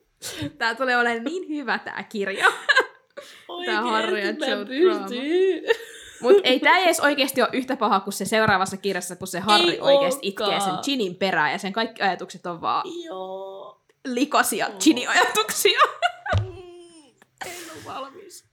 Tää 0.58 0.76
tulee 0.76 0.98
olemaan 0.98 1.24
niin 1.24 1.50
hyvä 1.50 1.80
tää 1.80 2.04
kirja. 2.10 2.52
Tää 3.66 3.82
Harry 3.82 4.20
ja 4.20 4.32
Joe 4.32 4.66
pystyn. 4.66 5.76
Mut 6.22 6.36
ei 6.44 6.60
tää 6.60 6.80
edes 6.80 7.00
oikeesti 7.00 7.42
ole 7.42 7.50
yhtä 7.54 7.78
paha 7.78 8.00
kuin 8.00 8.14
se 8.14 8.26
seuraavassa 8.26 8.78
kirjassa, 8.78 9.16
kun 9.16 9.28
se 9.28 9.40
Harri 9.40 9.72
Ei 9.72 9.82
oikeesti 9.82 10.28
itkee 10.28 10.60
sen. 10.60 10.74
Ginin 10.84 11.16
perään 11.16 11.52
ja 11.52 11.58
sen 11.58 11.74
kaikki 11.74 12.02
ajatukset 12.02 12.46
on 12.46 12.62
vaan 12.62 12.84
Joo. 13.04 13.82
likaisia 14.06 14.70
Ginny-ajatuksia. 14.84 15.80
En 17.46 17.52
ole 17.72 17.86
valmis. 17.86 18.46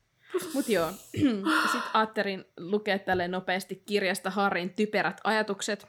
Mut 0.54 0.68
joo, 0.68 0.90
sitten 1.72 1.90
ajattelin 1.94 2.44
lukea 2.56 2.98
tälle 2.98 3.28
nopeasti 3.28 3.82
kirjasta 3.86 4.30
Harrin 4.30 4.70
typerät 4.70 5.20
ajatukset. 5.24 5.86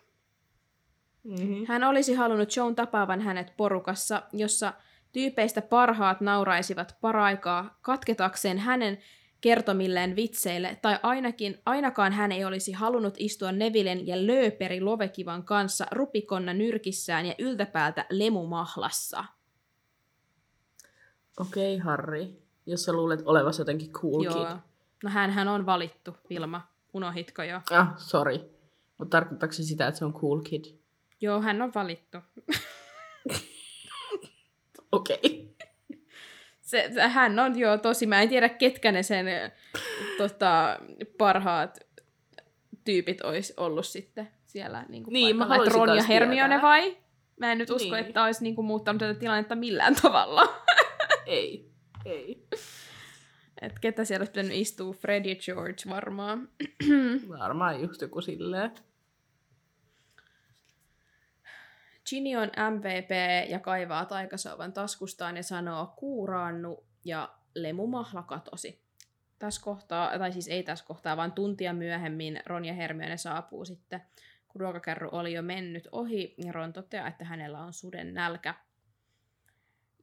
Mm-hmm. 1.24 1.66
Hän 1.68 1.84
olisi 1.84 2.14
halunnut 2.14 2.56
Joan 2.56 2.76
tapaavan 2.76 3.22
hänet 3.22 3.54
porukassa, 3.58 4.24
jossa 4.34 4.74
tyypeistä 5.12 5.62
parhaat 5.62 6.22
nauraisivat 6.22 6.96
paraikaa 7.02 7.78
katketakseen 7.82 8.58
hänen 8.58 8.98
kertomilleen 9.42 10.16
vitseille, 10.16 10.78
tai 10.82 11.00
ainakin 11.04 11.60
ainakaan 11.66 12.12
hän 12.12 12.32
ei 12.32 12.46
olisi 12.46 12.72
halunnut 12.72 13.16
istua 13.18 13.52
Nevilen 13.52 14.08
ja 14.08 14.28
Lööperi 14.28 14.82
Lovekivan 14.82 15.44
kanssa 15.44 15.86
rupikonna 15.92 16.54
nyrkissään 16.54 17.26
ja 17.26 17.36
yltäpäältä 17.40 18.06
lemumahlassa. 18.10 19.24
Okei, 21.40 21.76
okay, 21.76 21.86
Harri. 21.86 22.42
Jos 22.66 22.84
sä 22.84 22.94
luulet 22.94 23.22
olevasi 23.26 23.62
jotenkin 23.62 23.92
cool 23.92 24.24
Joo. 24.24 24.34
kid. 24.34 24.58
No 25.04 25.10
hän 25.10 25.48
on 25.48 25.66
valittu, 25.66 26.16
Vilma. 26.30 26.62
Unohitko 26.94 27.44
jo? 27.44 27.62
Ah, 27.72 27.98
sorry. 27.98 28.40
Mutta 28.98 29.18
tarkoittaako 29.18 29.54
se 29.54 29.64
sitä, 29.64 29.88
että 29.88 30.00
se 30.00 30.06
on 30.06 30.14
cool 30.14 30.42
kid? 30.42 30.81
Joo, 31.22 31.42
hän 31.42 31.62
on 31.62 31.72
valittu. 31.76 32.18
Okei. 34.92 35.18
Okay. 35.24 35.52
Se, 36.62 36.90
hän 37.08 37.40
on 37.40 37.60
joo 37.60 37.78
tosi, 37.78 38.06
mä 38.06 38.22
en 38.22 38.30
tiedä 38.30 38.50
ketkä 38.50 38.92
ne 38.92 39.04
sen 39.04 39.26
tota, 40.18 40.80
parhaat 41.18 41.80
tyypit 42.86 43.22
olisi 43.22 43.54
ollut 43.58 43.86
sitten 43.86 44.30
siellä 44.46 44.86
niin 44.90 45.04
kuin 45.04 45.14
Niin, 45.14 45.36
mä 45.38 45.46
paikalla. 45.46 45.72
Haluaisin 45.72 45.88
Ron 45.88 45.98
ja 45.98 46.04
Hermione 46.04 46.48
tietää. 46.48 46.62
vai? 46.62 46.98
Mä 47.40 47.52
en 47.52 47.58
nyt 47.58 47.70
usko, 47.70 47.96
Niin. 47.96 48.06
että 48.06 48.24
olisi 48.24 48.44
niin 48.44 48.56
kuin, 48.56 48.66
muuttanut 48.66 49.00
tätä 49.00 49.20
tilannetta 49.20 49.56
millään 49.56 49.96
tavalla. 50.02 50.62
Ei. 51.26 51.72
Ei. 52.06 52.48
Et 53.62 53.80
ketä 53.80 54.06
siellä 54.06 54.22
olisi 54.22 54.32
pitänyt 54.32 54.58
istua? 54.58 54.94
Fred 54.94 55.26
ja 55.26 55.36
George 55.36 55.84
varmaan. 55.90 56.50
Varmaan 57.40 57.82
just 57.82 58.02
joku 58.02 58.22
silleen. 58.22 58.72
Ginny 62.12 62.36
on 62.36 62.52
MVP 62.72 63.10
ja 63.50 63.60
kaivaa 63.60 64.06
taikasauvan 64.06 64.74
taskustaan 64.74 65.38
ja 65.38 65.44
sanoo 65.44 65.94
kuuraannu 65.96 66.86
ja 67.06 67.30
lemumahla 67.56 68.24
katosi. 68.24 68.82
Tässä 69.40 69.62
kohtaa, 69.62 70.20
tai 70.20 70.32
siis 70.32 70.48
ei 70.48 70.64
tässä 70.64 70.86
kohtaa, 70.86 71.18
vaan 71.18 71.32
tuntia 71.32 71.74
myöhemmin 71.74 72.40
Ron 72.46 72.66
ja 72.66 72.74
Hermione 72.74 73.18
saapuu 73.18 73.66
sitten, 73.66 74.02
kun 74.48 74.62
ruokakärry 74.62 75.10
oli 75.12 75.34
jo 75.34 75.42
mennyt 75.42 75.88
ohi 75.92 76.36
ja 76.38 76.52
Ron 76.52 76.74
toteaa, 76.74 77.08
että 77.08 77.26
hänellä 77.26 77.60
on 77.60 77.74
suden 77.74 78.14
nälkä. 78.14 78.56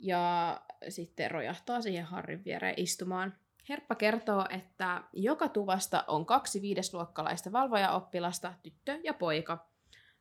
Ja 0.01 0.61
sitten 0.89 1.31
rojahtaa 1.31 1.81
siihen 1.81 2.05
Harrin 2.05 2.45
viereen 2.45 2.75
istumaan. 2.77 3.35
Herppa 3.69 3.95
kertoo, 3.95 4.47
että 4.51 5.03
joka 5.13 5.49
tuvasta 5.49 6.05
on 6.07 6.27
kaksi 6.27 6.63
viidesluokkalaista 6.63 7.53
valvojaoppilasta, 7.53 8.55
tyttö 8.63 8.99
ja 9.05 9.15
poika. 9.15 9.69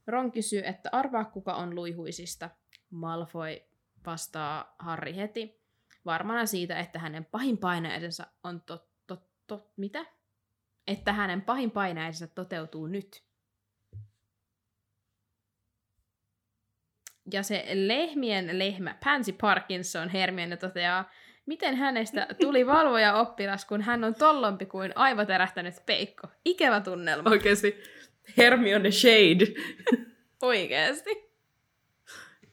Ron 0.07 0.31
kysyy, 0.31 0.61
että 0.65 0.89
arvaa 0.91 1.25
kuka 1.25 1.53
on 1.53 1.75
luihuisista. 1.75 2.49
Malfoy 2.89 3.59
vastaa 4.05 4.75
Harry 4.79 5.15
heti, 5.15 5.61
varmana 6.05 6.45
siitä, 6.45 6.79
että 6.79 6.99
hänen 6.99 7.25
pahin 7.25 7.57
painaisensa 7.57 8.27
on 8.43 8.61
tot, 8.61 8.89
tot, 9.07 9.23
tot, 9.47 9.71
mitä? 9.77 10.05
Että 10.87 11.13
hänen 11.13 11.41
pahin 11.41 11.71
painaisensa 11.71 12.35
toteutuu 12.35 12.87
nyt. 12.87 13.23
Ja 17.31 17.43
se 17.43 17.65
lehmien 17.73 18.59
lehmä 18.59 18.97
Pansy 19.03 19.33
Parkinson 19.33 20.09
Hermione 20.09 20.57
toteaa, 20.57 21.11
miten 21.45 21.75
hänestä 21.75 22.27
tuli 22.41 22.67
valvoja 22.75 23.15
oppilas, 23.15 23.65
kun 23.65 23.81
hän 23.81 24.03
on 24.03 24.15
tollompi 24.15 24.65
kuin 24.65 24.91
aivoterähtänyt 24.95 25.75
peikko. 25.85 26.27
Ikävä 26.45 26.81
tunnelma. 26.81 27.29
Oikeesti 27.29 27.83
Hermione 28.37 28.91
Shade. 28.91 29.45
Oikeesti. 30.41 31.27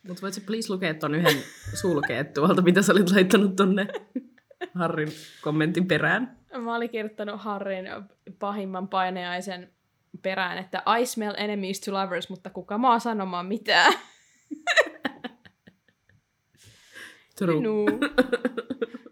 Mutta 0.09 0.23
voit 0.23 0.35
sä 0.35 0.41
please 0.47 0.73
lukea 0.73 0.95
ton 0.95 1.15
yhden 1.15 1.37
sulkeet 1.75 2.33
tuolta, 2.33 2.63
mitä 2.63 2.83
sä 2.83 2.93
olit 2.93 3.11
laittanut 3.11 3.57
tonne 3.57 3.87
Harrin 4.75 5.13
kommentin 5.43 5.89
perään? 5.89 6.39
Mä 6.59 6.77
olin 6.77 6.91
kirjoittanut 6.91 7.41
Harrin 7.41 7.87
pahimman 8.39 8.89
painajaisen 8.89 9.73
perään, 10.23 10.59
että 10.59 10.83
I 11.01 11.07
smell 11.07 11.35
enemies 11.37 11.81
to 11.81 11.93
lovers, 11.93 12.29
mutta 12.29 12.51
kuka 12.51 12.79
maa 12.79 12.99
sanomaan 12.99 13.47
mitään. 13.47 13.93
True. 17.39 17.61
No. 17.61 17.85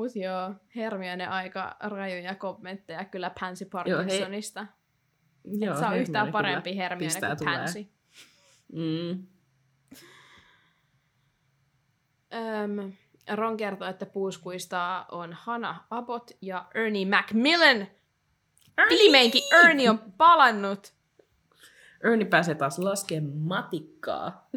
Mut 0.00 0.16
joo, 0.16 0.54
Hermione 0.76 1.26
aika 1.26 1.76
rajuja 1.80 2.34
kommentteja 2.34 3.04
kyllä 3.04 3.30
Pansy 3.40 3.64
Parkinsonista. 3.64 4.66
Joo, 5.44 5.72
Et 5.72 5.78
saa 5.78 5.88
Hermione 5.88 6.02
yhtään 6.02 6.32
parempi 6.32 6.76
Hermione 6.76 7.14
kuin 7.20 7.38
tulee. 7.38 7.56
Pansy. 7.56 7.86
Mm. 8.72 9.26
Öm, 12.34 12.92
Ron 13.32 13.56
kertoo, 13.56 13.88
että 13.88 14.06
puuskuista 14.06 15.06
on 15.10 15.32
Hannah 15.32 15.86
Abbott 15.90 16.30
ja 16.40 16.66
Ernie 16.74 17.06
Macmillan. 17.06 17.86
Viimeinkin 18.88 19.42
Ernie 19.64 19.90
on 19.90 19.98
palannut. 20.18 20.92
Ernie 22.04 22.26
pääsee 22.26 22.54
taas 22.54 22.78
laskemaan 22.78 23.36
matikkaa. 23.36 24.48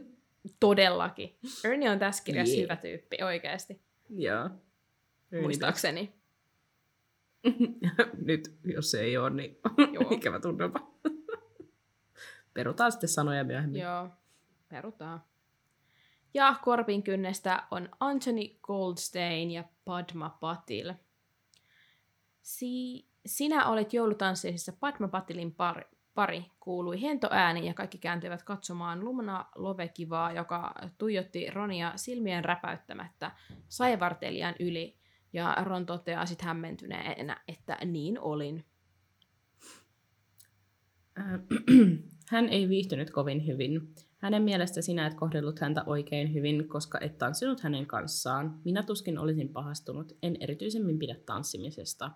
Todellakin. 0.60 1.38
Ernie 1.64 1.90
on 1.90 2.00
tässä 2.00 2.24
kirjassa 2.24 2.56
Jee. 2.56 2.64
hyvä 2.64 2.76
tyyppi, 2.76 3.24
oikeasti. 3.24 3.82
Joo. 4.10 4.50
Muistaakseni. 5.42 6.14
Nyt, 8.26 8.58
jos 8.64 8.92
se 8.92 9.02
ei 9.02 9.18
ole, 9.18 9.30
niin 9.30 9.58
Joo. 9.94 10.12
ikävä 10.12 10.40
tunnelma. 10.40 10.94
Perutaan 12.54 12.92
sitten 12.92 13.10
sanoja 13.10 13.44
myöhemmin. 13.44 13.82
Joo, 13.82 14.10
perutaan. 14.70 15.24
Ja 16.34 16.56
Korpin 16.64 17.04
kynnestä 17.04 17.64
on 17.72 17.90
Anthony 18.00 18.42
Goldstein 18.62 19.52
ja 19.52 19.64
Padma 19.86 20.38
Patil. 20.40 20.94
Si- 22.42 23.08
sinä 23.26 23.68
olet 23.68 23.94
joulutanssiaisissa 23.94 24.74
Padma 24.80 25.08
Patilin 25.08 25.52
pari, 25.56 25.84
pari, 26.14 26.46
kuului 26.60 27.02
hento 27.02 27.28
ääni 27.32 27.68
ja 27.68 27.74
kaikki 27.74 27.98
kääntyivät 27.98 28.44
katsomaan 28.44 29.06
Lumna 29.06 29.46
Lovekivaa, 29.56 30.32
joka 30.32 30.74
tuijotti 30.98 31.50
Ronia 31.50 31.92
silmien 31.96 32.46
räpäyttämättä 32.46 33.32
saivartelijan 33.70 34.56
yli. 34.60 35.03
Ja 35.34 35.58
Ron 35.64 35.86
toteaa 35.86 36.26
sitten 36.26 36.48
hämmentyneenä, 36.48 37.42
että 37.48 37.78
niin 37.86 38.20
olin. 38.20 38.66
Äh, 41.20 41.40
Hän 42.30 42.50
ei 42.50 42.70
viihtynyt 42.70 43.10
kovin 43.10 43.48
hyvin. 43.48 43.94
Hänen 44.18 44.44
mielestä 44.44 44.82
sinä 44.82 45.08
et 45.08 45.14
kohdellut 45.14 45.60
häntä 45.60 45.84
oikein 45.86 46.34
hyvin, 46.34 46.68
koska 46.68 47.00
et 47.02 47.18
tanssinut 47.18 47.60
hänen 47.60 47.86
kanssaan. 47.86 48.60
Minä 48.64 48.84
tuskin 48.84 49.20
olisin 49.20 49.50
pahastunut, 49.50 50.18
en 50.24 50.38
erityisemmin 50.40 51.00
pidä 51.00 51.16
tanssimisesta. 51.26 52.12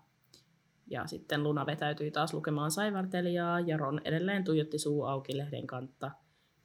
Ja 0.88 1.08
sitten 1.08 1.44
Luna 1.44 1.66
vetäytyi 1.66 2.12
taas 2.12 2.34
lukemaan 2.34 2.72
saivartelijaa, 2.72 3.60
ja 3.60 3.78
Ron 3.78 4.02
edelleen 4.06 4.44
tuijotti 4.44 4.80
suu 4.80 5.04
auki 5.04 5.38
lehden 5.38 5.68
kantta. 5.68 6.12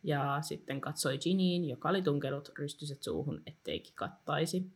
Ja 0.02 0.38
sitten 0.42 0.80
katsoi 0.80 1.18
Giniin, 1.18 1.68
joka 1.68 1.88
oli 1.88 2.02
tunkenut 2.02 2.52
rystyset 2.58 3.02
suuhun, 3.02 3.42
ettei 3.46 3.80
kikattaisi. 3.80 4.72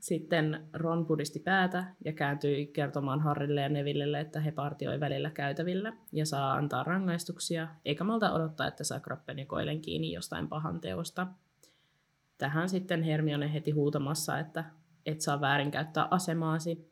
Sitten 0.00 0.68
Ron 0.72 1.06
pudisti 1.06 1.38
päätä 1.38 1.84
ja 2.04 2.12
kääntyi 2.12 2.66
kertomaan 2.66 3.20
Harrille 3.20 3.60
ja 3.60 3.68
Nevillelle, 3.68 4.20
että 4.20 4.40
he 4.40 4.52
partioi 4.52 5.00
välillä 5.00 5.30
käytävillä 5.30 5.92
ja 6.12 6.26
saa 6.26 6.52
antaa 6.52 6.82
rangaistuksia, 6.82 7.68
eikä 7.84 8.04
malta 8.04 8.32
odottaa, 8.32 8.66
että 8.66 8.84
saa 8.84 9.00
Kroppen 9.00 9.38
ja 9.38 9.46
Koilen 9.46 9.80
kiinni 9.80 10.12
jostain 10.12 10.48
pahan 10.48 10.80
teosta. 10.80 11.26
Tähän 12.38 12.68
sitten 12.68 13.02
Hermione 13.02 13.52
heti 13.52 13.70
huutamassa, 13.70 14.38
että 14.38 14.64
et 15.06 15.20
saa 15.20 15.40
väärinkäyttää 15.40 16.08
asemaasi. 16.10 16.90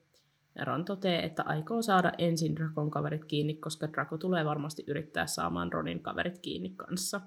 Ja 0.54 0.64
Ron 0.64 0.84
toteaa, 0.84 1.22
että 1.22 1.42
aikoo 1.46 1.82
saada 1.82 2.12
ensin 2.18 2.56
Drakon 2.56 2.90
kaverit 2.90 3.24
kiinni, 3.24 3.54
koska 3.54 3.92
Draco 3.92 4.18
tulee 4.18 4.44
varmasti 4.44 4.84
yrittää 4.86 5.26
saamaan 5.26 5.72
Ronin 5.72 6.02
kaverit 6.02 6.38
kiinni 6.38 6.70
kanssa. 6.76 7.20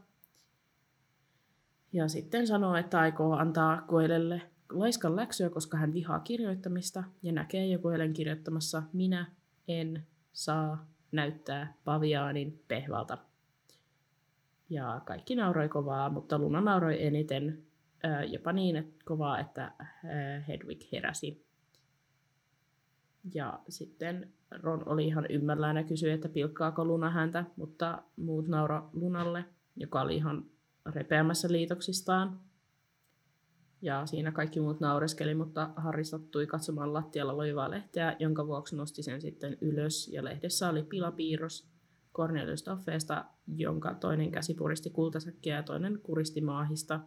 Ja 1.94 2.08
sitten 2.08 2.48
sanoo, 2.48 2.76
että 2.76 3.00
aikoo 3.00 3.34
antaa 3.34 3.82
Koelelle 3.82 4.42
laiskan 4.70 5.16
läksyä, 5.16 5.50
koska 5.50 5.78
hän 5.78 5.94
vihaa 5.94 6.20
kirjoittamista 6.20 7.04
ja 7.24 7.32
näkee 7.32 7.68
joku 7.68 7.90
Helen 7.90 8.14
kirjoittamassa 8.14 8.84
minä 8.94 9.32
en 9.68 10.08
saa 10.34 10.88
näyttää 11.12 11.74
paviaanin 11.86 12.64
pehvalta. 12.68 13.18
Ja 14.70 15.02
kaikki 15.06 15.36
nauroi 15.36 15.70
kovaa, 15.70 16.10
mutta 16.10 16.40
Luna 16.40 16.62
nauroi 16.62 17.06
eniten 17.06 17.64
jopa 18.28 18.54
niin 18.54 18.76
että 18.76 19.06
kovaa, 19.06 19.40
että 19.40 19.72
Hedwig 20.48 20.82
heräsi. 20.92 21.46
Ja 23.34 23.60
sitten 23.70 24.34
Ron 24.52 24.88
oli 24.88 25.08
ihan 25.08 25.26
ymmällään 25.30 25.78
ja 25.78 25.84
kysyi, 25.84 26.12
että 26.12 26.30
pilkkaako 26.30 26.86
Luna 26.86 27.10
häntä, 27.10 27.46
mutta 27.56 28.04
muut 28.18 28.48
nauro 28.48 28.90
Lunalle. 28.94 29.46
joka 29.80 30.02
oli 30.02 30.16
ihan 30.16 30.46
repeämässä 30.86 31.48
liitoksistaan. 31.52 32.40
Ja 33.82 34.06
siinä 34.06 34.32
kaikki 34.32 34.60
muut 34.60 34.80
naureskeli, 34.80 35.36
mutta 35.36 35.70
Harri 35.76 36.04
sattui 36.04 36.48
katsomaan 36.48 36.94
lattialla 36.94 37.38
loivaa 37.38 37.72
lehteä, 37.72 38.16
jonka 38.20 38.48
vuoksi 38.48 38.76
nosti 38.76 39.04
sen 39.04 39.22
sitten 39.22 39.58
ylös. 39.62 40.08
Ja 40.08 40.24
lehdessä 40.24 40.70
oli 40.70 40.84
pilapiirros 40.84 41.70
Cornelius 42.14 42.64
Toffeesta, 42.64 43.26
jonka 43.48 43.94
toinen 43.94 44.32
käsi 44.32 44.54
puristi 44.54 44.90
kultasäkkiä 44.90 45.56
ja 45.56 45.64
toinen 45.64 46.00
kuristi 46.04 46.42
maahista. 46.42 47.00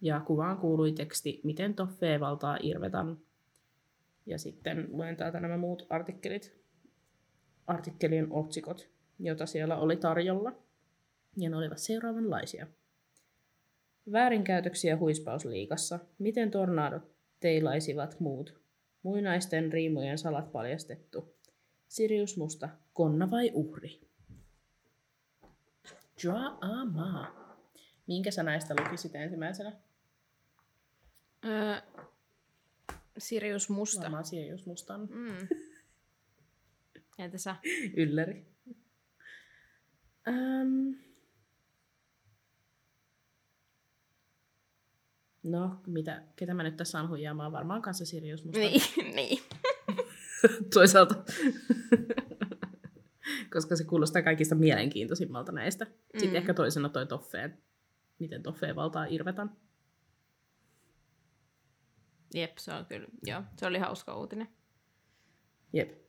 Ja 0.00 0.20
kuvaan 0.20 0.58
kuului 0.58 0.92
teksti, 0.92 1.40
miten 1.44 1.74
Toffee 1.74 2.20
valtaa 2.20 2.58
Irvetan. 2.62 3.18
Ja 4.26 4.38
sitten 4.38 4.88
luen 4.90 5.16
täältä 5.16 5.40
nämä 5.40 5.56
muut 5.56 5.86
artikkelit, 5.90 6.60
artikkelien 7.66 8.26
otsikot, 8.30 8.88
joita 9.18 9.46
siellä 9.46 9.76
oli 9.76 9.96
tarjolla. 9.96 10.52
Ja 11.36 11.50
ne 11.50 11.56
olivat 11.56 11.78
seuraavanlaisia. 11.78 12.66
Väärinkäytöksiä 14.12 14.96
huispausliikassa. 14.96 15.98
Miten 16.18 16.50
tornadot 16.50 17.16
teilaisivat 17.40 18.20
muut? 18.20 18.60
Muinaisten 19.02 19.72
riimujen 19.72 20.18
salat 20.18 20.52
paljastettu. 20.52 21.36
Sirius 21.88 22.36
Musta, 22.36 22.68
konna 22.92 23.30
vai 23.30 23.50
uhri? 23.54 24.00
Drama. 26.22 27.32
Minkä 28.06 28.30
sä 28.30 28.42
näistä 28.42 28.74
lukisit 28.80 29.14
ensimmäisenä? 29.14 29.72
Öö, 31.44 31.80
Sirius 33.18 33.68
Musta. 33.68 34.02
Varmaan 34.02 34.24
Sirius 34.24 34.66
Mustan. 34.66 35.08
Mm. 35.10 35.48
Entä 37.18 37.38
sä? 37.38 37.56
Ylläri. 37.96 38.46
Ähm. 40.28 41.05
No, 45.46 45.80
mitä, 45.86 46.22
ketä 46.36 46.54
mä 46.54 46.62
nyt 46.62 46.76
tässä 46.76 46.92
saan 46.92 47.08
huijaamaan? 47.08 47.52
Varmaan 47.52 47.82
kanssa 47.82 48.04
Sirius 48.06 48.44
Musta. 48.44 48.58
Niin, 48.60 48.82
niin. 49.16 49.38
Toisaalta. 50.74 51.14
Koska 53.52 53.76
se 53.76 53.84
kuulostaa 53.84 54.22
kaikista 54.22 54.54
mielenkiintoisimmalta 54.54 55.52
näistä. 55.52 55.84
Sitten 55.86 56.30
Mm. 56.30 56.36
ehkä 56.36 56.54
toisena 56.54 56.88
toi 56.88 57.06
Toffeen. 57.06 57.62
Miten 58.18 58.42
Toffee 58.42 58.74
valtaa 58.76 59.04
Irvetan. 59.04 59.56
Jep, 62.34 62.58
se 62.58 62.72
on 62.72 62.86
kyllä, 62.86 63.08
joo. 63.26 63.42
Se 63.56 63.66
oli 63.66 63.78
hauska 63.78 64.16
uutinen. 64.18 64.48
Jep. 65.72 66.06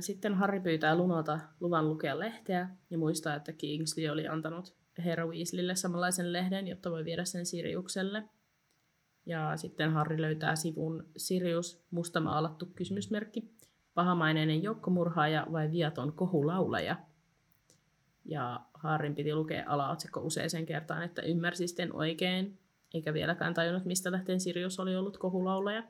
Sitten 0.00 0.34
Harry 0.34 0.60
pyytää 0.60 0.96
Lunalta 0.96 1.40
luvan 1.60 1.88
lukea 1.88 2.18
lehteä 2.18 2.68
ja 2.90 2.98
muistaa, 2.98 3.34
että 3.34 3.52
Kingsley 3.52 4.08
oli 4.08 4.28
antanut 4.28 4.76
herra 4.98 5.26
Weasleylle 5.26 5.76
samanlaisen 5.76 6.32
lehden, 6.32 6.68
jotta 6.68 6.90
voi 6.90 7.04
viedä 7.04 7.24
sen 7.24 7.46
Siriukselle. 7.46 8.24
Ja 9.26 9.56
sitten 9.56 9.92
Harry 9.92 10.20
löytää 10.20 10.56
sivun 10.56 11.06
Sirius, 11.16 11.84
musta 11.90 12.20
maalattu 12.20 12.66
kysymysmerkki, 12.66 13.50
pahamaineinen 13.94 14.62
joukkomurhaaja 14.62 15.46
vai 15.52 15.70
viaton 15.70 16.12
kohulaulaja. 16.12 16.96
Ja 18.24 18.60
Harrin 18.74 19.14
piti 19.14 19.34
lukea 19.34 19.64
alaotsikko 19.66 20.20
useaseen 20.20 20.66
kertaan, 20.66 21.02
että 21.02 21.22
ymmärsi 21.22 21.68
sitten 21.68 21.94
oikein, 21.94 22.58
eikä 22.94 23.14
vieläkään 23.14 23.54
tajunnut, 23.54 23.84
mistä 23.84 24.12
lähteen 24.12 24.40
Sirius 24.40 24.80
oli 24.80 24.96
ollut 24.96 25.18
kohulaulaja. 25.18 25.82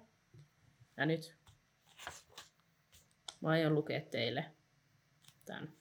Ja 0.97 1.07
nyt 1.07 1.37
mä 3.41 3.49
aion 3.49 3.75
lukea 3.75 4.01
teille 4.01 4.45
tämän 5.45 5.73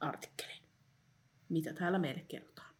artikkelin. 0.00 0.62
Mitä 1.48 1.72
täällä 1.72 1.98
meille 1.98 2.24
kerrotaan? 2.28 2.74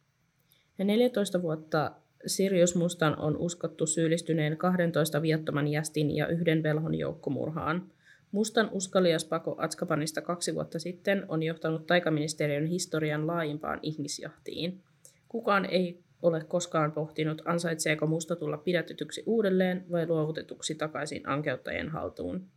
Ja 0.77 0.85
14 0.85 1.41
vuotta 1.41 1.91
Sirius 2.25 2.75
Mustan 2.75 3.19
on 3.19 3.37
uskottu 3.37 3.87
syyllistyneen 3.87 4.57
12 4.57 5.21
viattoman 5.21 5.67
jästin 5.67 6.15
ja 6.15 6.27
yhden 6.27 6.63
velhon 6.63 6.95
joukkomurhaan. 6.95 7.91
Mustan 8.31 8.69
uskalias 8.71 9.25
pako 9.25 9.55
Atskabanista 9.57 10.21
kaksi 10.21 10.55
vuotta 10.55 10.79
sitten 10.79 11.25
on 11.27 11.43
johtanut 11.43 11.87
taikaministeriön 11.87 12.65
historian 12.65 13.27
laajimpaan 13.27 13.79
ihmisjahtiin. 13.81 14.83
Kukaan 15.27 15.65
ei 15.65 16.03
ole 16.21 16.43
koskaan 16.43 16.91
pohtinut, 16.91 17.41
ansaitseeko 17.45 18.07
musta 18.07 18.35
tulla 18.35 18.57
pidätetyksi 18.57 19.23
uudelleen 19.25 19.85
vai 19.91 20.07
luovutetuksi 20.07 20.75
takaisin 20.75 21.29
ankeuttajien 21.29 21.89
haltuun. 21.89 22.47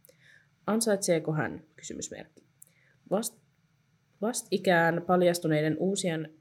Ansaitseeko 0.67 1.33
hän? 1.33 1.62
Kysymysmerkki. 1.77 2.45
Vast, 3.11 3.43
vastikään 4.25 5.03
paljastuneiden 5.07 5.77
uusien 5.79 6.35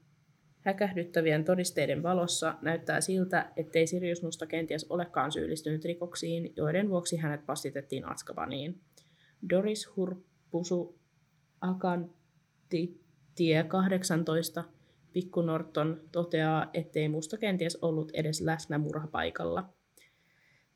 häkähdyttävien 0.60 1.44
todisteiden 1.44 2.02
valossa 2.02 2.54
näyttää 2.62 3.00
siltä, 3.00 3.52
ettei 3.56 3.86
Sirius 3.86 4.22
Musta 4.22 4.46
kenties 4.46 4.86
olekaan 4.90 5.32
syyllistynyt 5.32 5.84
rikoksiin, 5.84 6.52
joiden 6.56 6.90
vuoksi 6.90 7.16
hänet 7.16 7.46
passitettiin 7.46 8.10
Atskabaniin. 8.10 8.80
Doris 9.50 9.96
Hurpusu 9.96 10.98
Akantitie 11.60 13.64
18 13.68 14.64
Pikku 15.12 15.42
Norton 15.42 16.00
toteaa, 16.12 16.70
ettei 16.74 17.08
musta 17.08 17.38
kenties 17.38 17.76
ollut 17.76 18.10
edes 18.14 18.40
läsnä 18.40 18.78
murhapaikalla. 18.78 19.68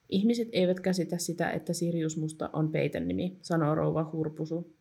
Ihmiset 0.08 0.48
eivät 0.52 0.80
käsitä 0.80 1.18
sitä, 1.18 1.50
että 1.50 1.72
Sirius 1.72 2.16
Musta 2.16 2.50
on 2.52 2.72
peitennimi, 2.72 3.38
sanoo 3.42 3.74
rouva 3.74 4.10
Hurpusu. 4.12 4.77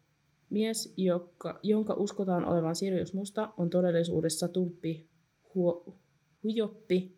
Mies, 0.49 0.93
joka, 0.97 1.59
jonka 1.63 1.93
uskotaan 1.93 2.45
olevan 2.45 2.75
Sirius 2.75 3.13
Musta, 3.13 3.53
on 3.57 3.69
todellisuudessa 3.69 4.47
tumppi 4.47 5.09
huo, 5.55 5.99
hujoppi, 6.43 7.17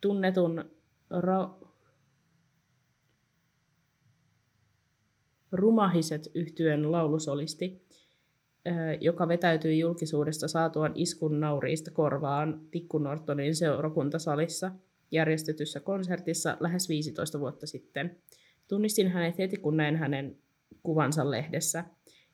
tunnetun 0.00 0.64
ra, 1.10 1.58
rumahiset 5.52 6.30
yhtyen 6.34 6.92
laulusolisti, 6.92 7.86
joka 9.00 9.28
vetäytyi 9.28 9.78
julkisuudesta 9.78 10.48
saatuaan 10.48 10.92
iskun 10.94 11.40
nauriista 11.40 11.90
korvaan 11.90 12.60
Pikku 12.70 12.98
Nortonin 12.98 13.56
seurakuntasalissa 13.56 14.70
järjestetyssä 15.10 15.80
konsertissa 15.80 16.56
lähes 16.60 16.88
15 16.88 17.40
vuotta 17.40 17.66
sitten. 17.66 18.16
Tunnistin 18.68 19.08
hänet 19.08 19.38
heti, 19.38 19.56
kun 19.56 19.76
näin 19.76 19.96
hänen 19.96 20.38
kuvansa 20.82 21.30
lehdessä. 21.30 21.84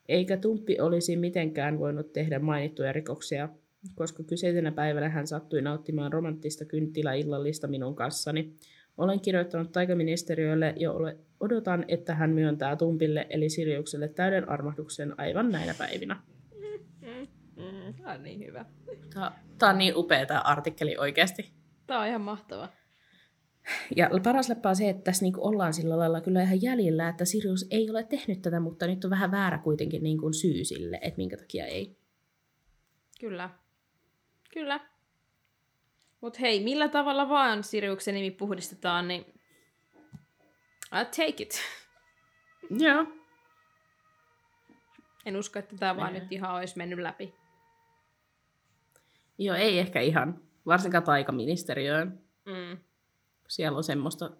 Eikä 0.08 0.36
Tumppi 0.36 0.80
olisi 0.80 1.16
mitenkään 1.16 1.78
voinut 1.78 2.12
tehdä 2.12 2.38
mainittuja 2.38 2.92
rikoksia, 2.92 3.48
koska 3.94 4.22
kyseisenä 4.22 4.72
päivänä 4.72 5.08
hän 5.08 5.26
sattui 5.26 5.62
nauttimaan 5.62 6.12
romanttista 6.12 6.64
kynttiläillallista 6.64 7.68
minun 7.68 7.94
kanssani. 7.94 8.56
Olen 8.98 9.20
kirjoittanut 9.20 9.72
taikaministeriölle 9.72 10.74
ja 10.76 10.92
ole, 10.92 11.16
odotan, 11.40 11.84
että 11.88 12.14
hän 12.14 12.30
myöntää 12.30 12.76
Tumpille 12.76 13.26
eli 13.30 13.48
Siriukselle 13.48 14.08
täyden 14.08 14.48
armahduksen 14.48 15.20
aivan 15.20 15.50
näinä 15.50 15.74
päivinä. 15.78 16.16
Tämä 17.98 18.12
on 18.12 18.22
niin 18.22 18.46
hyvä. 18.46 18.64
Tämä 19.58 19.70
on 19.70 19.78
niin 19.78 19.96
upea 19.96 20.26
tämä 20.26 20.40
artikkeli 20.40 20.96
oikeasti. 20.98 21.52
Tämä 21.86 22.00
on 22.00 22.06
ihan 22.06 22.20
mahtava. 22.20 22.68
Ja 23.96 24.10
paras 24.22 24.48
läppä 24.48 24.68
on 24.68 24.76
se, 24.76 24.88
että 24.88 25.02
tässä 25.02 25.24
niinku 25.24 25.46
ollaan 25.46 25.72
sillä 25.72 25.98
lailla 25.98 26.20
kyllä 26.20 26.42
ihan 26.42 26.62
jäljellä, 26.62 27.08
että 27.08 27.24
Sirius 27.24 27.66
ei 27.70 27.90
ole 27.90 28.04
tehnyt 28.04 28.42
tätä, 28.42 28.60
mutta 28.60 28.86
nyt 28.86 29.04
on 29.04 29.10
vähän 29.10 29.30
väärä 29.30 29.58
kuitenkin 29.58 30.02
niinku 30.02 30.32
syy 30.32 30.64
sille, 30.64 30.98
että 31.02 31.16
minkä 31.16 31.36
takia 31.36 31.66
ei. 31.66 31.96
Kyllä. 33.20 33.50
Kyllä. 34.54 34.80
Mutta 36.20 36.38
hei, 36.40 36.64
millä 36.64 36.88
tavalla 36.88 37.28
vaan 37.28 37.64
Siriuksen 37.64 38.14
nimi 38.14 38.30
puhdistetaan, 38.30 39.08
niin 39.08 39.24
I'll 40.94 41.04
take 41.04 41.42
it. 41.42 41.60
Joo. 42.84 43.06
En 45.26 45.36
usko, 45.36 45.58
että 45.58 45.76
tämä 45.76 45.96
vaan 45.96 46.12
nyt 46.12 46.32
ihan 46.32 46.54
olisi 46.54 46.78
mennyt 46.78 46.98
läpi. 46.98 47.34
Joo, 49.38 49.56
ei 49.56 49.78
ehkä 49.78 50.00
ihan. 50.00 50.40
Varsinkaan 50.66 51.04
taikaministeriöön. 51.04 52.20
Mm. 52.44 52.78
Siellä 53.48 53.76
on 53.76 53.84
semmoista 53.84 54.30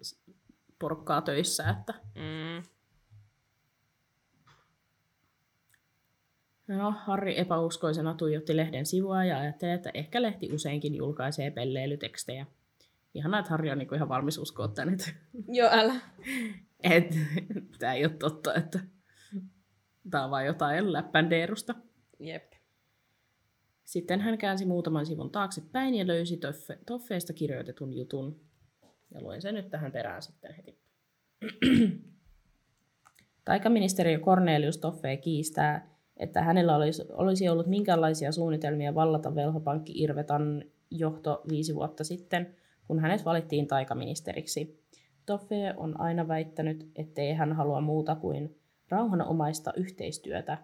porukkaa 0.79 1.23
töissä, 1.23 1.69
että 1.69 1.95
Mm. 2.15 2.63
No, 6.69 6.95
Harri 7.05 7.39
epäuskoisena 7.41 8.15
tuijotti 8.15 8.57
lehden 8.57 8.87
sivua 8.87 9.25
ja 9.25 9.39
ajatteli, 9.39 9.73
että 9.73 9.91
ehkä 9.95 10.23
lehti 10.23 10.53
useinkin 10.53 10.95
julkaisee 10.95 11.51
pelleilytekstejä. 11.51 12.47
Ihanaa, 13.15 13.41
että 13.41 13.51
Harri 13.51 13.71
on 13.71 13.79
niinku 13.79 13.95
ihan 13.95 14.09
valmis 14.09 14.39
uskoa 14.39 14.69
tän, 14.69 14.89
että 14.93 15.11
Joo, 15.49 15.69
älä. 15.73 15.95
et, 16.83 17.15
tämä 17.79 17.93
ei 17.93 18.05
ole 18.05 18.13
totta, 18.13 18.55
että 18.55 18.81
tämä 20.11 20.25
on 20.25 20.31
vain 20.31 20.47
jotain 20.47 20.93
läppändeerusta. 20.93 21.75
Jep. 22.21 22.53
Sitten 23.85 24.21
hän 24.21 24.39
käänsi 24.39 24.67
muutaman 24.67 25.07
sivun 25.07 25.31
taaksepäin 25.31 25.95
ja 25.95 26.07
löysi 26.07 26.37
toffe, 26.37 26.79
Toffeesta 26.87 27.33
kirjoitetun 27.33 27.93
jutun. 27.95 28.41
Ja 29.15 29.23
luen 29.23 29.43
sen 29.43 29.55
nyt 29.55 29.71
tähän 29.71 29.93
perään 29.93 30.23
sitten 30.23 30.55
heti. 30.55 30.79
Taikaministeriö 33.45 34.19
Cornelius 34.19 34.79
Toffee 34.79 35.17
kiistää, 35.17 35.93
että 36.17 36.43
hänellä 36.43 36.77
olisi, 36.77 37.03
olisi 37.13 37.49
ollut 37.49 37.67
minkälaisia 37.67 38.33
suunnitelmia 38.33 38.95
vallata 38.95 39.35
velhopankki 39.35 39.93
Irvetan 39.97 40.65
johto 40.91 41.43
viisi 41.49 41.75
vuotta 41.75 42.05
sitten, 42.05 42.57
kun 42.87 42.99
hänet 42.99 43.25
valittiin 43.25 43.67
taikaministeriksi. 43.67 44.83
Toffe 45.27 45.75
on 45.77 46.01
aina 46.01 46.29
väittänyt, 46.29 46.91
ettei 46.97 47.35
hän 47.35 47.53
halua 47.53 47.81
muuta 47.81 48.15
kuin 48.15 48.57
rauhanomaista 48.89 49.73
yhteistyötä 49.77 50.59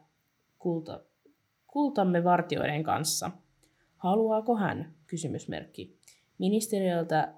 kulta, 0.59 1.01
kultamme 1.67 2.25
vartioiden 2.25 2.83
kanssa. 2.83 3.31
Haluaako 3.97 4.57
hän? 4.57 4.95
Kysymysmerkki. 5.07 5.99
Ministeriöltä, 6.39 7.35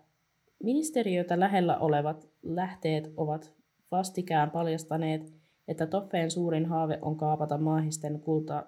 ministeriötä 0.63 1.41
lähellä 1.41 1.79
olevat 1.79 2.29
lähteet 2.43 3.13
ovat 3.17 3.55
vastikään 3.91 4.51
paljastaneet, 4.51 5.33
että 5.69 5.87
Toffeen 5.87 6.31
suurin 6.31 6.67
haave 6.67 6.99
on 7.03 7.17
kaapata 7.17 7.59
maahisten 7.59 8.21
kulta, 8.21 8.67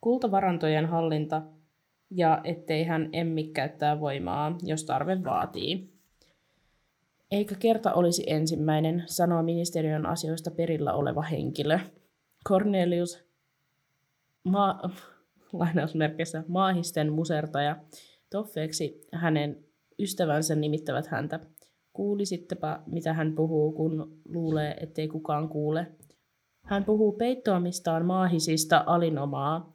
kultavarantojen 0.00 0.86
hallinta 0.86 1.42
ja 2.10 2.40
ettei 2.44 2.84
hän 2.84 3.08
emmi 3.12 3.44
käyttää 3.44 4.00
voimaa, 4.00 4.58
jos 4.62 4.84
tarve 4.84 5.24
vaatii. 5.24 5.92
Eikä 7.30 7.54
kerta 7.54 7.92
olisi 7.94 8.24
ensimmäinen, 8.26 9.02
sanoo 9.06 9.42
ministeriön 9.42 10.06
asioista 10.06 10.50
perillä 10.50 10.92
oleva 10.92 11.22
henkilö. 11.22 11.78
Cornelius, 12.48 13.24
ma- 14.44 14.80
lainausmerkissä 15.52 16.44
maahisten 16.48 17.12
musertaja, 17.12 17.76
Toffeeksi 18.30 19.00
hänen 19.12 19.67
ystävänsä 19.98 20.54
nimittävät 20.54 21.06
häntä. 21.06 21.40
Kuulisittepa, 21.92 22.82
mitä 22.86 23.12
hän 23.12 23.34
puhuu, 23.34 23.72
kun 23.72 24.20
luulee, 24.28 24.76
ettei 24.80 25.08
kukaan 25.08 25.48
kuule. 25.48 25.86
Hän 26.62 26.84
puhuu 26.84 27.12
peittoamistaan 27.12 28.06
maahisista 28.06 28.84
alinomaa. 28.86 29.72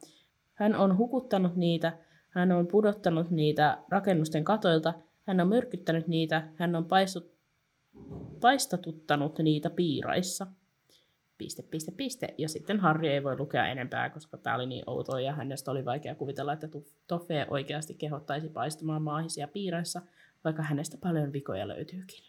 Hän 0.54 0.74
on 0.74 0.98
hukuttanut 0.98 1.56
niitä, 1.56 1.98
hän 2.28 2.52
on 2.52 2.66
pudottanut 2.66 3.30
niitä 3.30 3.78
rakennusten 3.88 4.44
katoilta, 4.44 4.94
hän 5.22 5.40
on 5.40 5.48
myrkyttänyt 5.48 6.08
niitä, 6.08 6.48
hän 6.56 6.76
on 6.76 6.84
paistut, 6.84 7.34
paistatuttanut 8.40 9.38
niitä 9.38 9.70
piiraissa. 9.70 10.46
Piste, 11.38 11.62
piste, 11.62 11.92
piste. 11.92 12.34
Ja 12.38 12.48
sitten 12.48 12.80
Harri 12.80 13.08
ei 13.08 13.24
voi 13.24 13.38
lukea 13.38 13.66
enempää, 13.66 14.10
koska 14.10 14.36
tämä 14.36 14.56
oli 14.56 14.66
niin 14.66 14.84
outoa 14.86 15.20
ja 15.20 15.32
hänestä 15.32 15.70
oli 15.70 15.84
vaikea 15.84 16.14
kuvitella, 16.14 16.52
että 16.52 16.68
Toffe 17.06 17.46
oikeasti 17.50 17.94
kehottaisi 17.94 18.48
paistamaan 18.48 19.02
maahisia 19.02 19.48
piiraissa, 19.48 20.02
vaikka 20.44 20.62
hänestä 20.62 20.96
paljon 20.96 21.32
vikoja 21.32 21.68
löytyykin. 21.68 22.24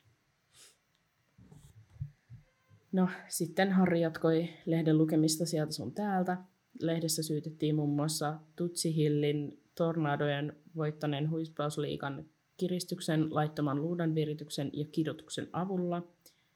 No, 2.91 3.09
sitten 3.27 3.71
Harri 3.71 4.01
jatkoi 4.01 4.49
lehden 4.65 4.97
lukemista 4.97 5.45
sieltä 5.45 5.71
sun 5.71 5.93
täältä. 5.93 6.37
Lehdessä 6.81 7.23
syytettiin 7.23 7.75
muun 7.75 7.95
muassa 7.95 8.39
Tutsihillin 8.55 9.63
tornadojen 9.75 10.55
voittaneen 10.75 11.29
huispausliikan 11.29 12.25
kiristyksen, 12.57 13.35
laittoman 13.35 13.81
luudanvirityksen 13.81 14.69
ja 14.73 14.85
kidutuksen 14.91 15.47
avulla. 15.53 16.07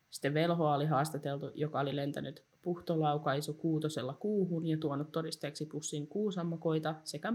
Sitten 0.10 0.34
velhoa 0.34 0.76
oli 0.76 0.86
haastateltu, 0.86 1.52
joka 1.56 1.80
oli 1.80 1.96
lentänyt 1.96 2.44
puhtolaukaisu 2.62 3.54
kuutosella 3.54 4.14
kuuhun 4.14 4.66
ja 4.66 4.78
tuonut 4.78 5.12
todisteeksi 5.12 5.66
pussin 5.66 6.08
kuusammakoita 6.08 6.96
sekä 7.04 7.34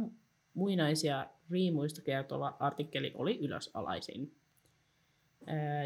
muinaisia 0.55 1.27
riimuista 1.51 2.03
kertova 2.03 2.57
artikkeli 2.59 3.13
oli 3.15 3.39
ylösalaisin. 3.41 4.35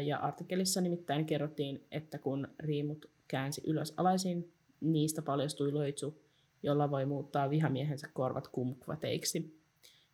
Ja 0.05 0.17
artikkelissa 0.17 0.81
nimittäin 0.81 1.25
kerrottiin, 1.25 1.83
että 1.91 2.17
kun 2.17 2.47
riimut 2.59 3.05
käänsi 3.27 3.61
ylösalaisin, 3.67 4.53
niistä 4.81 5.21
paljastui 5.21 5.71
loitsu, 5.71 6.21
jolla 6.63 6.91
voi 6.91 7.05
muuttaa 7.05 7.49
vihamiehensä 7.49 8.09
korvat 8.13 8.47
kumkvateiksi. 8.47 9.59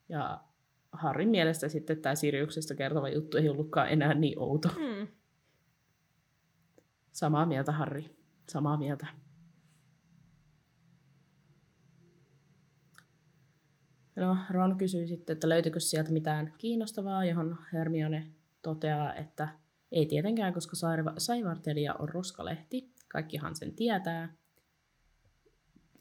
Ja 0.09 0.39
Harrin 0.91 1.30
mielestä 1.30 1.69
sitten 1.69 2.01
tämä 2.01 2.15
Siriuksesta 2.15 2.76
kertova 2.76 3.09
juttu 3.09 3.38
ei 3.38 3.49
ollutkaan 3.49 3.89
enää 3.89 4.13
niin 4.13 4.39
outo. 4.39 4.67
Mm. 4.67 5.07
Samaa 7.16 7.45
mieltä, 7.45 7.72
Harri. 7.72 8.16
Samaa 8.49 8.78
mieltä. 8.78 9.07
No, 14.16 14.38
Ron 14.49 14.78
kysyy 14.78 15.07
sitten, 15.07 15.34
että 15.34 15.49
löytyykö 15.49 15.80
sieltä 15.80 16.11
mitään 16.11 16.53
kiinnostavaa, 16.57 17.26
johon 17.26 17.57
Hermione 17.74 18.28
toteaa, 18.61 19.16
että 19.16 19.49
ei 19.91 20.05
tietenkään, 20.05 20.53
koska 20.53 20.76
saivartelija 21.18 21.93
on 21.93 22.09
roskalehti. 22.09 22.93
Kaikkihan 23.07 23.55
sen 23.55 23.76
tietää. 23.76 24.36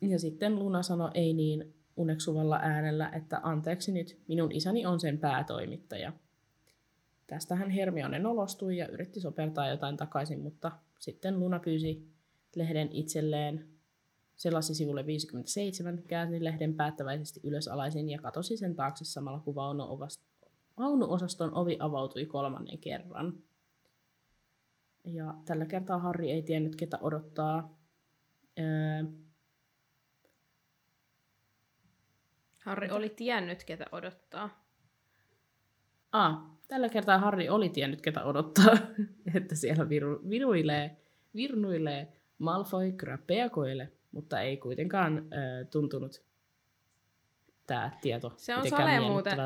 Ja 0.00 0.18
sitten 0.18 0.58
Luna 0.58 0.82
sanoi 0.82 1.10
ei 1.14 1.34
niin 1.34 1.74
uneksuvalla 1.96 2.58
äänellä, 2.62 3.08
että 3.08 3.40
anteeksi 3.42 3.92
nyt, 3.92 4.20
minun 4.28 4.52
isäni 4.52 4.86
on 4.86 5.00
sen 5.00 5.18
päätoimittaja. 5.18 6.12
Tästähän 7.26 7.70
Hermione 7.70 8.18
nolostui 8.18 8.76
ja 8.76 8.88
yritti 8.88 9.20
sopertaa 9.20 9.68
jotain 9.68 9.96
takaisin, 9.96 10.40
mutta 10.40 10.72
sitten 10.98 11.40
Luna 11.40 11.58
pyysi 11.58 12.08
lehden 12.56 12.92
itselleen 12.92 13.68
selasi 14.36 14.74
sivulle 14.74 15.06
57, 15.06 16.02
käänsi 16.02 16.44
lehden 16.44 16.74
päättäväisesti 16.74 17.40
ylösalaisin 17.42 18.10
ja 18.10 18.18
katosi 18.18 18.56
sen 18.56 18.76
taakse 18.76 19.04
samalla 19.04 19.40
kun 19.40 19.54
vaunuosaston 20.78 21.54
ovi 21.54 21.76
avautui 21.80 22.26
kolmannen 22.26 22.78
kerran. 22.78 23.42
Ja 25.04 25.34
tällä 25.44 25.66
kertaa 25.66 25.98
Harri 25.98 26.30
ei 26.30 26.42
tiennyt, 26.42 26.76
ketä 26.76 26.98
odottaa. 27.00 27.78
Öö... 28.58 29.04
Harri 32.60 32.90
oli 32.90 33.08
tiennyt, 33.08 33.64
ketä 33.64 33.86
odottaa. 33.92 34.64
Ah, 36.12 36.53
tällä 36.68 36.88
kertaa 36.88 37.18
Harri 37.18 37.48
oli 37.48 37.68
tiennyt, 37.68 38.00
ketä 38.00 38.24
odottaa. 38.24 38.76
että 39.36 39.54
siellä 39.54 39.88
viru, 39.88 40.20
viruilee, 40.30 40.96
virnuilee 41.34 42.12
Malfoy 42.38 42.92
Grappeakoille 42.92 43.92
mutta 44.14 44.40
ei 44.40 44.56
kuitenkaan 44.56 45.18
äh, 45.18 45.68
tuntunut 45.70 46.22
tämä 47.66 47.90
tieto 48.00 48.32
Se 48.36 48.56
on 48.56 48.68
sale 48.68 49.00
muuten. 49.00 49.38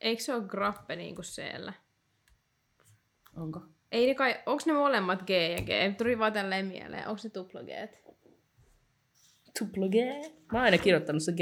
Eikö 0.00 0.22
se 0.22 0.34
ole 0.34 0.44
grappe 0.46 0.96
niin 0.96 1.14
kuin 1.14 1.24
siellä? 1.24 1.72
Onko? 3.36 3.60
Ei 3.92 4.06
ne 4.06 4.14
kai, 4.14 4.34
onko 4.46 4.62
ne 4.66 4.72
molemmat 4.72 5.22
G 5.22 5.30
ja 5.30 5.62
G? 5.62 5.96
Tuli 5.98 6.18
vaan 6.18 6.32
tälleen 6.32 6.66
mieleen. 6.66 7.08
Onko 7.08 7.18
se 7.18 7.30
tupla 7.30 7.60
G? 7.62 7.68
Tupla 9.58 9.88
G? 9.88 9.94
Mä 10.52 10.58
oon 10.58 10.64
aina 10.64 10.78
kirjoittanut 10.78 11.22
se 11.22 11.32
g 11.32 11.40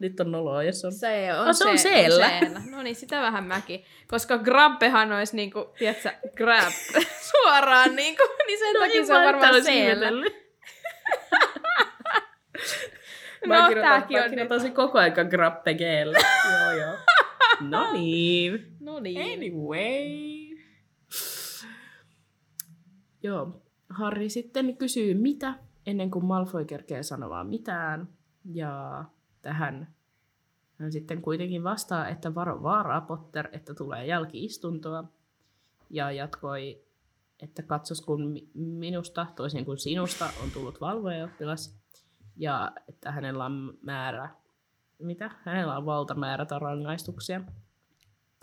Nyt 0.00 0.20
on 0.20 0.32
noloa, 0.32 0.62
jos 0.62 0.84
on... 0.84 0.92
Se 0.92 1.34
on, 1.34 1.48
oh, 1.48 1.54
se 1.54 1.68
on 1.68 1.78
siellä. 1.78 2.30
No 2.70 2.82
niin, 2.82 2.96
sitä 2.96 3.20
vähän 3.20 3.44
mäkin. 3.44 3.84
Koska 4.08 4.38
grabbehan 4.38 5.12
olisi 5.12 5.36
niinku, 5.36 5.74
tiedätkö, 5.78 6.10
grab 6.36 6.72
suoraan 7.30 7.96
niinku, 7.96 8.22
niin 8.46 8.58
sen 8.58 8.74
no, 8.74 8.80
takia 8.80 9.06
se 9.06 9.14
on 9.14 9.24
varmaan 9.24 9.64
siellä. 9.64 10.10
Mä 13.46 13.62
no, 13.62 13.68
kirjoitan, 13.68 14.00
mä 14.00 14.28
kirjoitan 14.28 14.72
koko 14.72 14.98
ajan 14.98 15.28
grappegeelle. 15.30 16.18
joo, 16.52 16.72
joo. 16.72 16.96
No 17.60 17.92
niin. 17.92 18.76
No 18.80 19.00
niin. 19.00 19.32
Anyway. 19.32 20.60
Joo. 23.22 23.62
Harri 23.88 24.28
sitten 24.28 24.76
kysyy 24.76 25.14
mitä, 25.14 25.54
ennen 25.86 26.10
kuin 26.10 26.24
Malfoy 26.24 26.64
kerkee 26.64 27.02
sanomaan 27.02 27.46
mitään. 27.46 28.08
Ja 28.44 29.04
tähän 29.42 29.94
hän 30.80 30.92
sitten 30.92 31.22
kuitenkin 31.22 31.64
vastaa, 31.64 32.08
että 32.08 32.34
varo 32.34 32.62
vaaraa 32.62 33.00
Potter, 33.00 33.48
että 33.52 33.74
tulee 33.74 34.06
jälkiistuntoa. 34.06 35.04
Ja 35.90 36.12
jatkoi, 36.12 36.84
että 37.42 37.62
katsos 37.62 38.00
kun 38.00 38.38
minusta, 38.54 39.26
toisin 39.36 39.64
kuin 39.64 39.78
sinusta, 39.78 40.30
on 40.42 40.50
tullut 40.50 40.80
valvojaoppilas 40.80 41.80
ja 42.36 42.72
että 42.88 43.12
hänellä 43.12 43.44
on 43.44 43.78
määrä, 43.82 44.30
mitä? 44.98 45.30
Hänellä 45.44 45.76
on 45.76 45.86
valtamäärä 45.86 46.46
rangaistuksia. 46.58 47.40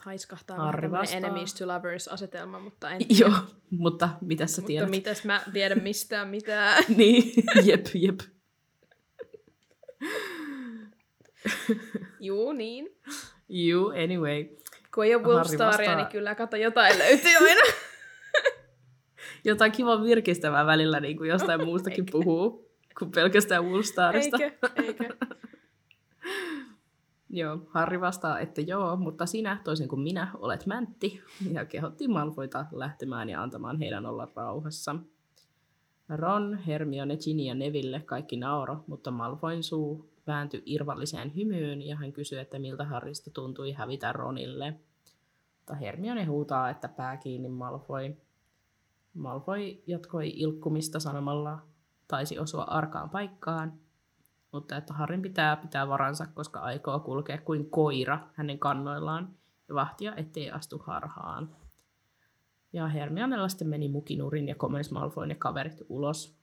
Haiskahtaa 0.03 0.57
Harri 0.57 0.89
enemies 1.11 1.53
to 1.53 1.67
lovers 1.67 2.07
asetelma, 2.07 2.59
mutta 2.59 2.89
en 2.89 3.01
Joo, 3.19 3.33
mutta 3.69 4.09
mitä 4.21 4.47
sä 4.47 4.61
tiedät? 4.61 4.87
Mutta 4.87 4.97
mitäs 4.97 5.25
mä 5.25 5.41
tiedän 5.53 5.83
mistään 5.83 6.27
mitään. 6.27 6.83
niin, 6.97 7.33
jep, 7.63 7.85
jep. 7.93 8.19
Juu, 12.19 12.53
niin. 12.53 12.97
Juu, 13.49 13.89
anyway. 13.89 14.45
Kun 14.95 15.05
ei 15.05 15.15
ole 15.15 15.23
Wolfstaria, 15.23 15.95
niin 15.95 16.07
kyllä 16.07 16.35
kato 16.35 16.55
jotain 16.55 16.97
löytyy 16.97 17.35
aina. 17.35 17.61
jotain 19.45 19.71
kivan 19.71 20.03
virkistävää 20.03 20.65
välillä, 20.65 20.99
niin 20.99 21.17
kuin 21.17 21.29
jostain 21.29 21.65
muustakin 21.65 22.05
puhuu 22.11 22.71
kuin 22.99 23.11
pelkästään. 23.11 23.63
Eikö? 24.13 24.51
Eikö? 24.75 25.15
joo, 27.29 27.59
Harri 27.69 28.01
vastaa, 28.01 28.39
että 28.39 28.61
joo, 28.61 28.95
mutta 28.95 29.25
sinä, 29.25 29.61
toisin 29.63 29.87
kuin 29.87 30.01
minä, 30.01 30.31
olet 30.33 30.65
mäntti, 30.65 31.21
ja 31.51 31.65
kehotti 31.65 32.07
Malfoita 32.07 32.65
lähtemään 32.71 33.29
ja 33.29 33.43
antamaan 33.43 33.79
heidän 33.79 34.05
olla 34.05 34.31
rauhassa. 34.35 34.95
Ron, 36.09 36.57
Hermione, 36.57 37.17
Ginny 37.17 37.43
ja 37.43 37.55
Neville 37.55 37.99
kaikki 37.99 38.37
nauro, 38.37 38.83
mutta 38.87 39.11
Malfoyn 39.11 39.63
suu 39.63 40.09
vääntyi 40.27 40.63
irvalliseen 40.65 41.35
hymyyn 41.35 41.81
ja 41.81 41.95
hän 41.95 42.13
kysyi, 42.13 42.39
että 42.39 42.59
miltä 42.59 42.85
Harrista 42.85 43.31
tuntui 43.31 43.71
hävitä 43.71 44.13
Ronille. 44.13 44.73
Mutta 45.57 45.75
Hermione 45.75 46.25
huutaa, 46.25 46.69
että 46.69 46.87
pää 46.87 47.17
kiinni 47.17 47.49
Malfoy. 47.49 48.15
Malfoy 49.13 49.59
jatkoi 49.87 50.33
ilkkumista 50.35 50.99
sanomalla, 50.99 51.61
taisi 52.07 52.39
osua 52.39 52.63
arkaan 52.63 53.09
paikkaan, 53.09 53.73
mutta 54.51 54.77
että 54.77 54.93
Harrin 54.93 55.21
pitää 55.21 55.55
pitää 55.55 55.87
varansa, 55.87 56.27
koska 56.33 56.59
aikoo 56.59 56.99
kulkea 56.99 57.37
kuin 57.37 57.69
koira 57.69 58.19
hänen 58.33 58.59
kannoillaan 58.59 59.35
ja 59.67 59.75
vahtia, 59.75 60.15
ettei 60.15 60.51
astu 60.51 60.77
harhaan. 60.85 61.55
Ja 62.73 62.87
Hermionella 62.87 63.49
sitten 63.49 63.67
meni 63.67 63.89
mukinurin 63.89 64.47
ja 64.47 64.55
komensi 64.55 64.93
Malfoyn 64.93 65.29
ja 65.29 65.35
kaverit 65.35 65.81
ulos. 65.89 66.36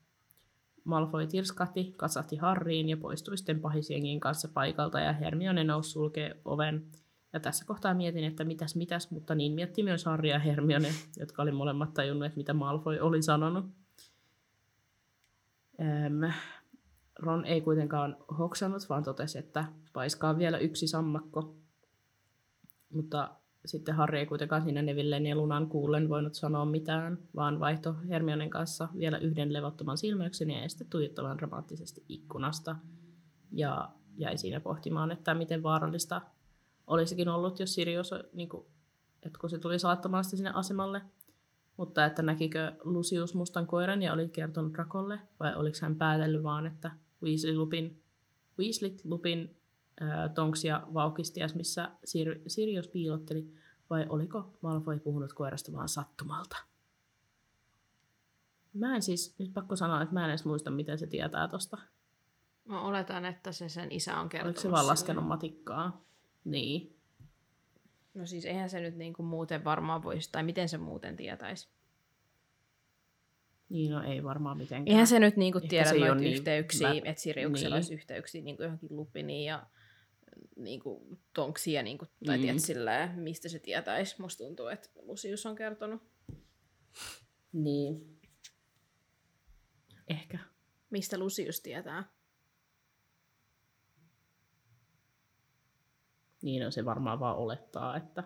Malfoy 0.85 1.27
tirskahti, 1.27 1.95
kasahti 1.97 2.37
Harriin 2.37 2.89
ja 2.89 2.97
poistui 2.97 3.37
sitten 3.37 3.61
pahisjengin 3.61 4.21
kanssa 4.21 4.49
paikalta 4.49 5.01
ja 5.01 5.13
Hermione 5.13 5.65
nousi 5.65 5.91
sulkee 5.91 6.37
oven. 6.45 6.87
Ja 7.33 7.41
tässä 7.41 7.65
kohtaa 7.65 7.95
mietin, 7.95 8.25
että 8.25 8.45
mitäs 8.45 8.77
mitäs, 8.77 9.11
mutta 9.11 9.35
niin 9.35 9.53
mietti 9.53 9.83
myös 9.83 10.05
Harri 10.05 10.31
ja 10.31 10.39
Hermione, 10.39 10.89
jotka 11.17 11.43
oli 11.43 11.53
molemmat 11.53 11.95
tajunnut, 11.95 12.27
että 12.27 12.37
mitä 12.37 12.55
Malfoy 12.55 12.99
oli 12.99 13.23
sanonut. 13.23 13.65
Ähm, 15.81 16.25
Ron 17.19 17.45
ei 17.45 17.61
kuitenkaan 17.61 18.17
hoksannut, 18.39 18.89
vaan 18.89 19.03
totesi, 19.03 19.39
että 19.39 19.65
paiskaa 19.93 20.39
vielä 20.39 20.59
yksi 20.59 20.87
sammakko. 20.87 21.57
Mutta 22.91 23.31
sitten 23.65 23.95
Harry 23.95 24.19
ei 24.19 24.27
kuitenkaan 24.27 24.63
siinä 24.63 24.83
Nevillen 24.83 25.27
ja 25.27 25.37
Lunan 25.37 25.69
kuullen 25.69 26.09
voinut 26.09 26.35
sanoa 26.35 26.65
mitään, 26.65 27.19
vaan 27.37 27.61
vaihto 27.61 27.97
Hermionen 28.09 28.51
kanssa 28.51 28.89
vielä 28.99 29.19
yhden 29.19 29.53
levottoman 29.53 29.99
silmäyksen 29.99 30.51
ja 30.51 30.69
sitten 30.69 30.87
tuijottamaan 30.91 31.39
dramaattisesti 31.39 32.05
ikkunasta. 32.09 32.77
Ja 33.53 33.91
jäi 34.17 34.39
siinä 34.39 34.61
pohtimaan, 34.61 35.11
että 35.11 35.35
miten 35.35 35.63
vaarallista 35.63 36.21
olisikin 36.87 37.29
ollut, 37.29 37.61
jos 37.61 37.75
Sirius, 37.75 38.11
niin 38.33 38.49
kuin, 38.49 38.67
että 39.23 39.39
kun 39.39 39.51
se 39.51 39.59
tuli 39.59 39.79
saattamaan 39.79 40.25
sinne 40.25 40.51
asemalle, 40.55 41.03
mutta 41.77 42.05
että 42.05 42.23
näkikö 42.23 42.73
Lucius 42.85 43.35
mustan 43.35 43.67
koiran 43.67 44.03
ja 44.03 44.13
oli 44.13 44.29
kertonut 44.29 44.75
Rakolle, 44.75 45.19
vai 45.41 45.55
oliko 45.55 45.77
hän 45.83 45.97
päätellyt 45.97 46.43
vaan, 46.43 46.67
että 46.67 46.91
Weasley 47.23 47.57
Lupin, 47.57 48.03
Weasley 48.59 48.97
Lupin 49.05 49.57
tonksia 50.35 50.83
vaukistias, 50.95 51.55
missä 51.55 51.91
Sir- 52.07 52.43
Sirius 52.47 52.89
piilotteli, 52.89 53.55
vai 53.91 54.07
oliko 54.09 54.59
Malfoy 54.61 54.99
puhunut 55.01 55.33
koirasta 55.33 55.73
vaan 55.73 55.89
sattumalta? 55.89 56.57
Mä 58.75 58.95
en 58.95 59.03
siis, 59.03 59.35
nyt 59.39 59.55
pakko 59.55 59.77
sanoa, 59.77 60.03
että 60.03 60.15
mä 60.15 60.25
en 60.25 60.31
edes 60.31 60.45
muista, 60.45 60.71
miten 60.71 60.99
se 60.99 61.07
tietää 61.07 61.49
tosta. 61.49 61.79
Mä 62.65 62.81
oletan, 62.81 63.25
että 63.25 63.53
se 63.53 63.69
sen 63.69 63.93
isä 63.93 64.21
on 64.21 64.29
kertonut. 64.29 64.57
Oliko 64.57 64.61
se 64.61 64.71
vaan 64.71 64.87
laskenut 64.87 65.27
matikkaa? 65.27 66.05
Niin. 66.45 66.97
No 68.15 68.27
siis 68.27 68.45
eihän 68.45 68.71
se 68.71 68.81
nyt 68.81 68.97
niinku 68.97 69.23
muuten 69.23 69.65
varmaan 69.65 70.03
voisi, 70.03 70.33
tai 70.33 70.43
miten 70.43 70.69
se 70.69 70.79
muuten 70.79 71.17
tietäisi. 71.17 71.69
Niin, 73.69 73.91
no 73.91 74.03
ei 74.03 74.25
varmaan 74.25 74.57
mitenkään. 74.57 74.89
Eihän 74.89 75.07
se 75.07 75.19
nyt 75.19 75.37
niinku 75.37 75.59
Ehkä 75.59 75.69
tiedä 75.69 75.91
noita 75.93 76.15
niin 76.15 76.35
yhteyksiä, 76.35 76.93
vä- 76.93 77.01
että 77.05 77.23
Siriuksella 77.23 77.69
niin. 77.69 77.75
olisi 77.77 77.95
yhteyksiä 77.95 78.43
niinku 78.43 78.63
johonkin 78.63 78.97
Lupiniin 78.97 79.45
ja 79.45 79.67
niinku 80.57 81.19
tonksia, 81.35 81.83
niinku, 81.83 82.07
tai 82.27 82.39
Mm. 82.39 82.43
tiedät 82.43 82.63
silleen, 82.63 83.11
mistä 83.19 83.49
se 83.49 83.59
tietäisi. 83.59 84.21
Musta 84.23 84.45
tuntuu, 84.45 84.67
että 84.67 84.89
Lucius 85.03 85.47
on 85.47 85.57
kertonut. 85.57 86.03
Niin. 87.53 88.21
Ehkä. 90.09 90.39
Mistä 90.91 91.19
Lucius 91.19 91.61
tietää? 91.61 92.05
Niin, 96.43 96.63
no 96.63 96.71
se 96.71 96.85
varmaan 96.85 97.21
vaan 97.21 97.37
olettaa, 97.37 97.97
että... 97.97 98.25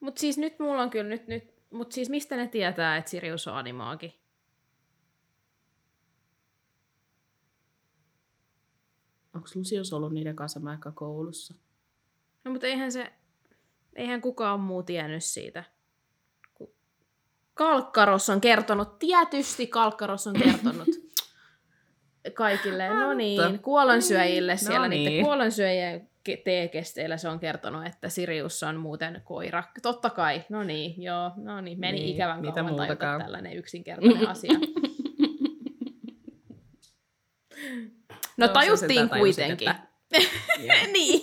Mut 0.00 0.18
siis 0.18 0.38
nyt 0.38 0.58
mulla 0.58 0.82
on 0.82 0.90
kyllä 0.90 1.08
nyt, 1.08 1.26
nyt 1.28 1.54
mut 1.70 1.92
siis 1.92 2.10
mistä 2.10 2.36
ne 2.36 2.48
tietää, 2.48 2.96
että 2.96 3.10
Sirius 3.10 3.46
on 3.48 3.54
animaagi? 3.54 4.20
Onko 9.36 9.48
Lucius 9.54 9.92
ollut 9.92 10.12
niiden 10.12 10.36
kanssa 10.36 10.60
aika 10.70 10.92
koulussa? 10.92 11.54
No 12.44 12.50
mutta 12.50 12.66
eihän 12.66 12.92
se, 12.92 13.12
eihän 13.96 14.20
kukaan 14.20 14.60
muu 14.60 14.82
tiennyt 14.82 15.24
siitä. 15.24 15.64
Kalkkaros 17.54 18.30
on 18.30 18.40
kertonut, 18.40 18.98
tietysti 18.98 19.66
Kalkkaros 19.66 20.26
on 20.26 20.34
kertonut 20.34 20.88
kaikille, 22.34 22.88
no 22.88 23.14
niin, 23.14 23.58
kuolonsyöjille 23.58 24.56
siellä, 24.56 24.78
No 24.78 24.86
niiden 24.86 25.12
niin. 25.12 25.24
kuolonsyöjien 25.24 26.10
ke- 26.28 26.42
teekesteillä 26.44 27.16
se 27.16 27.28
on 27.28 27.40
kertonut, 27.40 27.86
että 27.86 28.08
Sirius 28.08 28.62
on 28.62 28.76
muuten 28.76 29.22
koira. 29.24 29.64
Totta 29.82 30.10
kai, 30.10 30.44
no 30.48 30.62
niin, 30.62 31.02
joo, 31.02 31.30
no 31.36 31.60
niin, 31.60 31.80
meni 31.80 31.98
Niin, 31.98 32.14
ikävän 32.14 32.40
mitä 32.40 32.60
kauan 32.60 32.76
tajuta 32.76 33.18
tällainen 33.18 33.56
yksinkertainen 33.56 34.28
asia. 34.28 34.58
No 38.36 38.48
tajuttiin 38.48 39.08
kuitenkin. 39.08 39.68
että- 39.70 39.86
niin. 40.92 41.22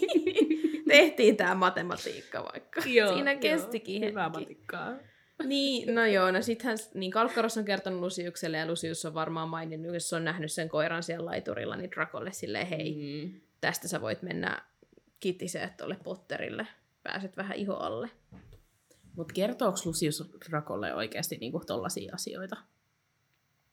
Tehtiin 0.88 1.38
tämä 1.38 1.56
matematiikka 1.56 2.44
vaikka. 2.54 2.82
Joo, 2.86 3.14
Siinä 3.14 3.32
joo, 3.32 3.42
kestikin 3.42 4.06
Hyvää 4.06 4.24
hetki. 4.24 4.40
matikkaa. 4.40 4.94
Niin, 5.46 5.96
no 5.96 6.06
joo, 6.06 6.32
no 6.32 6.42
sittenhän, 6.42 6.78
niin 6.94 7.12
Kalkkaros 7.12 7.58
on 7.58 7.66
kertonut 7.66 8.00
Lusiukselle 8.00 8.58
ja 8.58 8.68
Lusius 8.68 9.06
on 9.06 9.14
varmaan 9.14 9.50
maininnut, 9.50 9.94
jos 9.94 10.14
on 10.14 10.24
nähnyt 10.24 10.52
sen 10.52 10.70
koiran 10.70 11.04
siellä 11.04 11.26
laiturilla, 11.26 11.76
niin 11.76 11.92
Drakolle 11.92 12.32
silleen, 12.34 12.68
hei, 12.68 12.96
Mm. 13.24 13.42
tästä 13.62 13.88
sä 13.88 14.02
voit 14.02 14.22
mennä 14.22 14.62
kitiseet 15.20 15.78
tuolle 15.78 15.98
Potterille. 16.04 16.68
Pääset 17.04 17.38
vähän 17.38 17.58
iho 17.58 17.74
alle. 17.74 18.10
Mutta 19.16 19.34
kertooko 19.34 19.78
Lucius 19.86 20.24
Drakolle 20.50 20.94
oikeasti 20.94 21.38
niinku 21.38 21.62
tollaisia 21.68 22.14
asioita? 22.16 22.56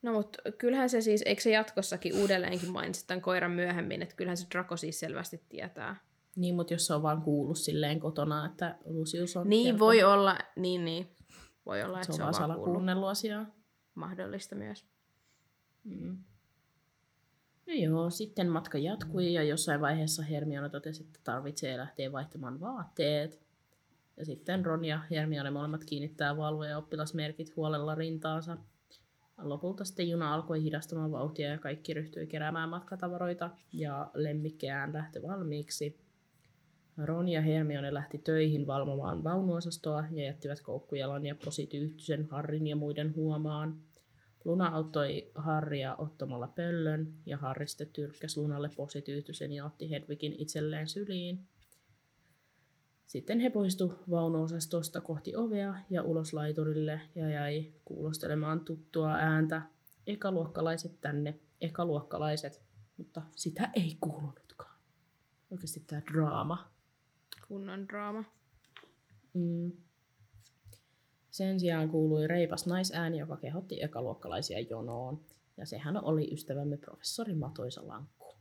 No 0.03 0.13
mutta 0.13 0.39
kyllähän 0.59 0.91
se 0.91 1.01
siis, 1.01 1.23
eikö 1.27 1.43
se 1.43 1.51
jatkossakin 1.51 2.15
uudelleenkin 2.15 2.73
mainitsi 2.73 3.07
tämän 3.07 3.23
koiran 3.23 3.51
myöhemmin, 3.51 4.03
että 4.03 4.17
kyllähän 4.17 4.37
se 4.37 4.47
Draco 4.55 4.77
siis 4.77 5.01
selvästi 5.01 5.45
tietää. 5.49 5.97
Niin, 6.37 6.55
mutta 6.55 6.75
jos 6.75 6.87
se 6.87 6.95
on 6.95 7.03
vaan 7.03 7.23
kuullut 7.23 7.59
silleen 7.59 8.01
kotona, 8.01 8.47
että 8.47 8.79
Lucius 8.85 9.37
on 9.37 9.49
Niin 9.49 9.65
kertonut, 9.65 9.81
voi 9.81 10.03
olla, 10.03 10.39
niin 10.57 10.85
niin. 10.85 11.09
Voi 11.67 11.83
olla, 11.83 11.97
se 11.97 12.01
että 12.01 12.13
on 12.13 12.17
se 12.17 12.23
on 12.23 12.25
vaan 12.25 12.35
salakuunnellut 12.35 13.09
asiaa. 13.09 13.47
Mahdollista 13.95 14.55
myös. 14.55 14.87
Mm. 15.85 16.19
No 17.67 17.75
joo, 17.75 18.11
sitten 18.11 18.49
matka 18.49 18.79
jatkui 18.79 19.33
ja 19.33 19.43
jossain 19.43 19.81
vaiheessa 19.81 20.23
Hermione 20.23 20.69
totesi, 20.69 21.03
että 21.03 21.21
tarvitsee 21.25 21.79
lähteä 21.79 22.13
vaihtamaan 22.13 22.61
vaatteet. 22.61 23.41
Ja 24.17 24.25
sitten 24.25 24.65
Ron 24.65 24.85
ja 24.85 25.01
Hermione 25.11 25.51
molemmat 25.51 25.85
kiinnittää 25.85 26.37
valvo- 26.37 26.65
ja 26.65 26.79
oppilasmerkit 26.79 27.57
huolella 27.57 27.95
rintaansa. 27.95 28.57
Lopulta 29.43 29.85
sitten 29.85 30.09
juna 30.09 30.35
alkoi 30.35 30.63
hidastamaan 30.63 31.13
vauhtia 31.13 31.49
ja 31.49 31.59
kaikki 31.59 31.95
ryhtyi 31.95 32.27
keräämään 32.27 32.69
matkatavaroita 32.69 33.51
ja 33.73 34.11
lemmikkejään 34.15 34.93
lähtö 34.93 35.23
valmiiksi. 35.23 36.01
Ron 36.97 37.29
ja 37.29 37.41
Hermione 37.41 37.95
lähti 37.95 38.19
töihin 38.19 38.67
valvomaan 38.67 39.25
vaunuosastoa 39.25 40.05
ja 40.11 40.25
jättivät 40.25 40.61
koukkujalan 40.61 41.27
ja 41.27 41.35
posityyhtysen 41.45 42.29
Harrin 42.31 42.67
ja 42.67 42.77
muiden 42.77 43.15
huomaan. 43.15 43.81
Luna 44.45 44.69
auttoi 44.69 45.31
Harria 45.35 45.97
ottamalla 45.97 46.49
pöllön 46.49 47.15
ja 47.27 47.37
Harri 47.37 47.69
sitten 47.69 47.89
tyrkkäsi 47.93 48.41
Lunalle 48.41 48.71
posityytysen 48.77 49.53
ja 49.53 49.65
otti 49.65 49.91
Hedwigin 49.91 50.35
itselleen 50.39 50.89
syliin. 50.89 51.49
Sitten 53.11 53.41
he 53.41 53.51
poistu 53.51 53.95
vaunuosastosta 54.11 55.01
kohti 55.01 55.37
ovea 55.37 55.75
ja 55.91 56.03
ulos 56.03 56.33
laiturille 56.33 57.01
ja 57.15 57.31
jäi 57.31 57.73
kuulostelemaan 57.85 58.61
tuttua 58.61 59.15
ääntä. 59.15 59.63
Ekaluokkalaiset 60.07 61.01
tänne, 61.01 61.41
ekaluokkalaiset, 61.61 62.63
mutta 62.97 63.23
sitä 63.37 63.71
ei 63.75 63.97
kuulunutkaan. 64.01 64.79
Oikeasti 65.51 65.81
tämä 65.81 66.03
draama. 66.13 66.73
Kunnon 67.49 67.89
draama. 67.89 68.25
Mm. 69.35 69.73
Sen 71.31 71.61
sijaan 71.61 71.89
kuului 71.89 72.27
reipas 72.27 72.67
naisääni, 72.67 73.19
joka 73.19 73.37
kehotti 73.37 73.83
ekaluokkalaisia 73.83 74.61
jonoon. 74.61 75.25
Ja 75.57 75.67
sehän 75.67 76.05
oli 76.05 76.33
ystävämme 76.33 76.77
professori 76.77 77.35
Matoisa 77.35 77.89
Lankku. 77.89 78.35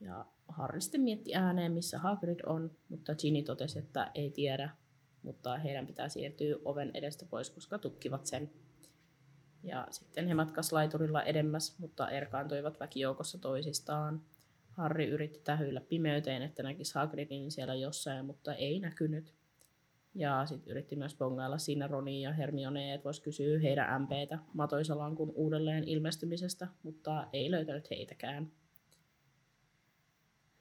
Ja 0.00 0.26
Harry 0.52 0.80
sitten 0.80 1.00
mietti 1.00 1.34
ääneen, 1.34 1.72
missä 1.72 1.98
Hagrid 1.98 2.40
on, 2.46 2.70
mutta 2.88 3.14
Ginny 3.14 3.42
totesi, 3.42 3.78
että 3.78 4.10
ei 4.14 4.30
tiedä, 4.30 4.70
mutta 5.22 5.58
heidän 5.58 5.86
pitää 5.86 6.08
siirtyä 6.08 6.56
oven 6.64 6.90
edestä 6.94 7.26
pois, 7.30 7.50
koska 7.50 7.78
tukkivat 7.78 8.26
sen. 8.26 8.50
Ja 9.62 9.86
sitten 9.90 10.28
he 10.28 10.34
matkas 10.34 10.72
laiturilla 10.72 11.22
edemmäs, 11.22 11.78
mutta 11.78 12.10
erkaantuivat 12.10 12.80
väkijoukossa 12.80 13.38
toisistaan. 13.38 14.22
Harry 14.70 15.04
yritti 15.04 15.40
tähyillä 15.44 15.80
pimeyteen, 15.80 16.42
että 16.42 16.62
näkisi 16.62 16.94
Hagridin 16.94 17.50
siellä 17.50 17.74
jossain, 17.74 18.26
mutta 18.26 18.54
ei 18.54 18.80
näkynyt. 18.80 19.34
Ja 20.14 20.46
sitten 20.46 20.70
yritti 20.70 20.96
myös 20.96 21.16
bongailla 21.16 21.58
siinä 21.58 21.86
Roni 21.86 22.22
ja 22.22 22.32
Hermione, 22.32 22.94
että 22.94 23.04
voisi 23.04 23.22
kysyä 23.22 23.58
heidän 23.58 24.02
MPtä 24.02 24.38
Matoisalankun 24.54 25.32
uudelleen 25.34 25.84
ilmestymisestä, 25.84 26.68
mutta 26.82 27.26
ei 27.32 27.50
löytänyt 27.50 27.90
heitäkään. 27.90 28.52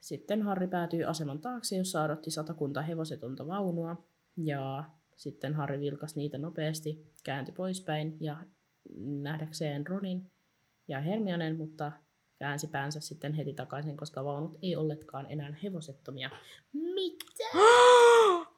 Sitten 0.01 0.41
Harri 0.41 0.67
päätyi 0.67 1.03
aseman 1.03 1.39
taakse, 1.39 1.75
jossa 1.75 2.03
odotti 2.03 2.31
satakunta 2.31 2.81
hevosetonta 2.81 3.47
vaunua, 3.47 4.03
ja 4.37 4.83
sitten 5.15 5.53
Harri 5.53 5.79
vilkas 5.79 6.15
niitä 6.15 6.37
nopeasti, 6.37 7.05
kääntyi 7.23 7.53
poispäin 7.53 8.17
ja 8.19 8.37
nähdäkseen 8.99 9.87
Ronin 9.87 10.31
ja 10.87 10.99
Hermionen, 10.99 11.57
mutta 11.57 11.91
käänsi 12.39 12.67
päänsä 12.67 12.99
sitten 12.99 13.33
heti 13.33 13.53
takaisin, 13.53 13.97
koska 13.97 14.25
vaunut 14.25 14.57
ei 14.61 14.75
olletkaan 14.75 15.25
enää 15.29 15.53
hevosettomia. 15.63 16.29
Mitä? 16.73 17.43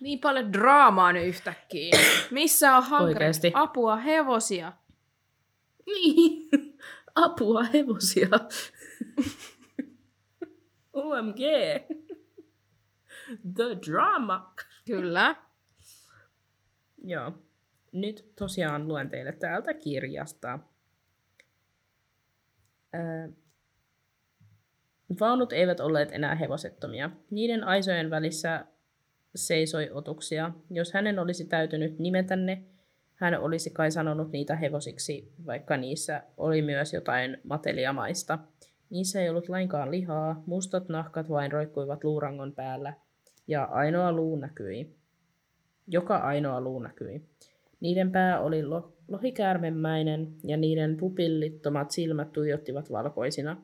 Niin 0.00 0.18
paljon 0.18 0.52
draamaa 0.52 1.12
nyt 1.12 1.26
yhtäkkiä. 1.26 1.98
Missä 2.30 2.76
on? 2.76 2.84
Oikeesti. 3.00 3.50
Apua, 3.54 3.96
hevosia. 3.96 4.72
Niin. 5.86 6.48
Apua 7.16 7.62
hevosia. 7.62 8.28
OMG. 10.92 11.40
The 13.54 13.76
drama. 13.86 14.54
Kyllä. 14.86 15.36
Joo. 17.04 17.32
Nyt 17.92 18.32
tosiaan 18.38 18.88
luen 18.88 19.10
teille 19.10 19.32
täältä 19.32 19.74
kirjasta. 19.74 20.58
Ää, 22.92 23.28
vaunut 25.20 25.52
eivät 25.52 25.80
olleet 25.80 26.12
enää 26.12 26.34
hevosettomia. 26.34 27.10
Niiden 27.30 27.64
aisojen 27.64 28.10
välissä 28.10 28.66
seisoi 29.34 29.90
otuksia. 29.90 30.50
Jos 30.70 30.92
hänen 30.92 31.18
olisi 31.18 31.44
täytynyt 31.44 31.98
nimetä 31.98 32.36
ne, 32.36 32.62
hän 33.16 33.40
olisi 33.40 33.70
kai 33.70 33.90
sanonut 33.90 34.32
niitä 34.32 34.56
hevosiksi, 34.56 35.32
vaikka 35.46 35.76
niissä 35.76 36.22
oli 36.36 36.62
myös 36.62 36.92
jotain 36.92 37.38
mateliamaista. 37.44 38.38
Niissä 38.90 39.22
ei 39.22 39.28
ollut 39.28 39.48
lainkaan 39.48 39.90
lihaa, 39.90 40.42
mustat 40.46 40.88
nahkat 40.88 41.30
vain 41.30 41.52
roikkuivat 41.52 42.04
luurangon 42.04 42.52
päällä, 42.52 42.94
ja 43.48 43.64
ainoa 43.64 44.12
luu 44.12 44.36
näkyi. 44.36 44.96
Joka 45.86 46.16
ainoa 46.16 46.60
luu 46.60 46.78
näkyi. 46.78 47.22
Niiden 47.80 48.12
pää 48.12 48.40
oli 48.40 48.62
lo- 48.62 48.96
lohikäärmemäinen, 49.08 50.32
ja 50.44 50.56
niiden 50.56 50.96
pupillittomat 50.96 51.90
silmät 51.90 52.32
tuijottivat 52.32 52.92
valkoisina. 52.92 53.62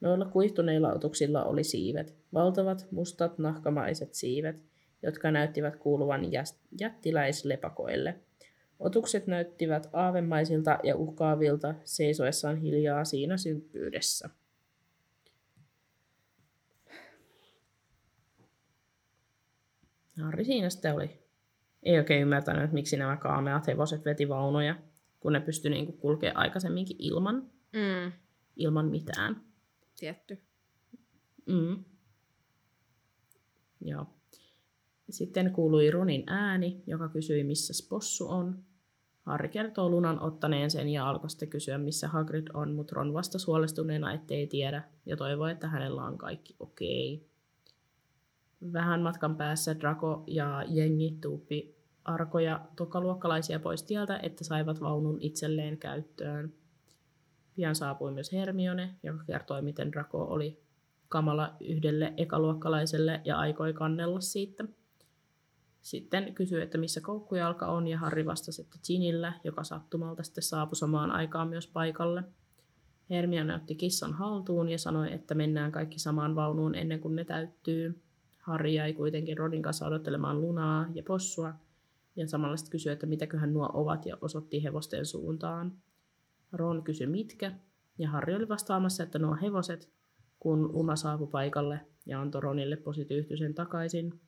Noilla 0.00 0.24
kuihtuneilla 0.24 0.92
otuksilla 0.92 1.44
oli 1.44 1.64
siivet, 1.64 2.14
valtavat 2.34 2.86
mustat 2.90 3.38
nahkamaiset 3.38 4.14
siivet, 4.14 4.62
jotka 5.02 5.30
näyttivät 5.30 5.76
kuuluvan 5.76 6.24
jäs- 6.24 6.60
jättiläislepakoille. 6.80 8.14
Otukset 8.82 9.26
näyttivät 9.26 9.88
aavemaisilta 9.92 10.78
ja 10.82 10.96
uhkaavilta 10.96 11.74
seisoessaan 11.84 12.56
hiljaa 12.56 13.04
siinä 13.04 13.36
synkkyydessä. 13.36 14.30
Harri 20.22 20.44
siinä 20.44 20.70
sitten 20.70 20.94
oli. 20.94 21.10
Ei 21.82 21.98
oikein 21.98 22.22
ymmärtänyt, 22.22 22.64
että 22.64 22.74
miksi 22.74 22.96
nämä 22.96 23.16
kaameat 23.16 23.66
hevoset 23.66 24.04
veti 24.04 24.28
vaunoja, 24.28 24.74
kun 25.20 25.32
ne 25.32 25.40
pystyi 25.40 25.70
niinku 25.70 25.92
kulkemaan 25.92 26.36
aikaisemminkin 26.36 26.96
ilman, 26.98 27.50
Mm, 27.72 28.12
ilman 28.56 28.86
mitään. 28.86 29.42
tietty. 29.98 30.38
Mm. 31.46 31.84
Joo. 33.80 34.06
Sitten 35.10 35.52
kuului 35.52 35.90
Ronin 35.90 36.24
ääni, 36.26 36.82
joka 36.86 37.08
kysyi, 37.08 37.44
missä 37.44 37.88
possu 37.88 38.28
on. 38.28 38.64
Harri 39.22 39.48
kertoo 39.48 39.88
Lunan 39.88 40.22
ottaneen 40.22 40.70
sen 40.70 40.88
ja 40.88 41.08
alkoi 41.08 41.30
sitten 41.30 41.48
kysyä, 41.48 41.78
missä 41.78 42.08
Hagrid 42.08 42.46
on, 42.54 42.74
mutta 42.74 42.94
Ron 42.94 43.14
vastasi 43.14 43.46
huolestuneena, 43.46 44.12
ettei 44.12 44.46
tiedä 44.46 44.82
ja 45.06 45.16
toivoi, 45.16 45.52
että 45.52 45.68
hänellä 45.68 46.04
on 46.04 46.18
kaikki 46.18 46.56
okei. 46.60 47.14
Okay. 47.14 48.72
Vähän 48.72 49.02
matkan 49.02 49.36
päässä 49.36 49.80
Draco 49.80 50.24
ja 50.26 50.64
jengi 50.68 51.18
tuuppi 51.20 51.76
arkoja 52.04 52.60
tokaluokkalaisia 52.76 53.60
pois 53.60 53.82
tieltä, 53.82 54.18
että 54.22 54.44
saivat 54.44 54.80
vaunun 54.80 55.18
itselleen 55.20 55.78
käyttöön. 55.78 56.54
Pian 57.54 57.74
saapui 57.74 58.12
myös 58.12 58.32
Hermione, 58.32 58.94
joka 59.02 59.24
kertoi, 59.24 59.62
miten 59.62 59.92
Draco 59.92 60.24
oli 60.24 60.62
kamala 61.08 61.56
yhdelle 61.60 62.12
ekaluokkalaiselle 62.16 63.20
ja 63.24 63.38
aikoi 63.38 63.72
kannella 63.72 64.20
siitä. 64.20 64.64
Sitten 65.82 66.34
kysyi, 66.34 66.62
että 66.62 66.78
missä 66.78 67.00
koukkujalka 67.00 67.66
on, 67.66 67.88
ja 67.88 67.98
Harri 67.98 68.26
vastasi, 68.26 68.62
että 68.62 68.78
Ginillä, 68.86 69.32
joka 69.44 69.64
sattumalta 69.64 70.22
sitten 70.22 70.42
saapui 70.42 70.76
samaan 70.76 71.10
aikaan 71.10 71.48
myös 71.48 71.66
paikalle. 71.66 72.24
Hermione 73.10 73.54
otti 73.54 73.74
kissan 73.74 74.12
haltuun 74.12 74.68
ja 74.68 74.78
sanoi, 74.78 75.12
että 75.12 75.34
mennään 75.34 75.72
kaikki 75.72 75.98
samaan 75.98 76.34
vaunuun 76.34 76.74
ennen 76.74 77.00
kuin 77.00 77.16
ne 77.16 77.24
täyttyy. 77.24 78.02
Harri 78.38 78.74
jäi 78.74 78.92
kuitenkin 78.92 79.38
Rodin 79.38 79.62
kanssa 79.62 79.86
odottelemaan 79.86 80.40
lunaa 80.40 80.86
ja 80.94 81.02
possua, 81.02 81.54
ja 82.16 82.28
samalla 82.28 82.56
sitten 82.56 82.70
kysyi, 82.70 82.92
että 82.92 83.06
mitäköhän 83.06 83.52
nuo 83.52 83.70
ovat, 83.72 84.06
ja 84.06 84.16
osoitti 84.20 84.64
hevosten 84.64 85.06
suuntaan. 85.06 85.72
Ron 86.52 86.82
kysyi 86.82 87.06
mitkä, 87.06 87.52
ja 87.98 88.10
Harri 88.10 88.34
oli 88.34 88.48
vastaamassa, 88.48 89.02
että 89.02 89.18
nuo 89.18 89.36
hevoset, 89.42 89.92
kun 90.38 90.72
Luna 90.72 90.96
saapui 90.96 91.26
paikalle 91.26 91.80
ja 92.06 92.20
antoi 92.20 92.40
Ronille 92.40 92.76
posityyhtyisen 92.76 93.54
takaisin. 93.54 94.20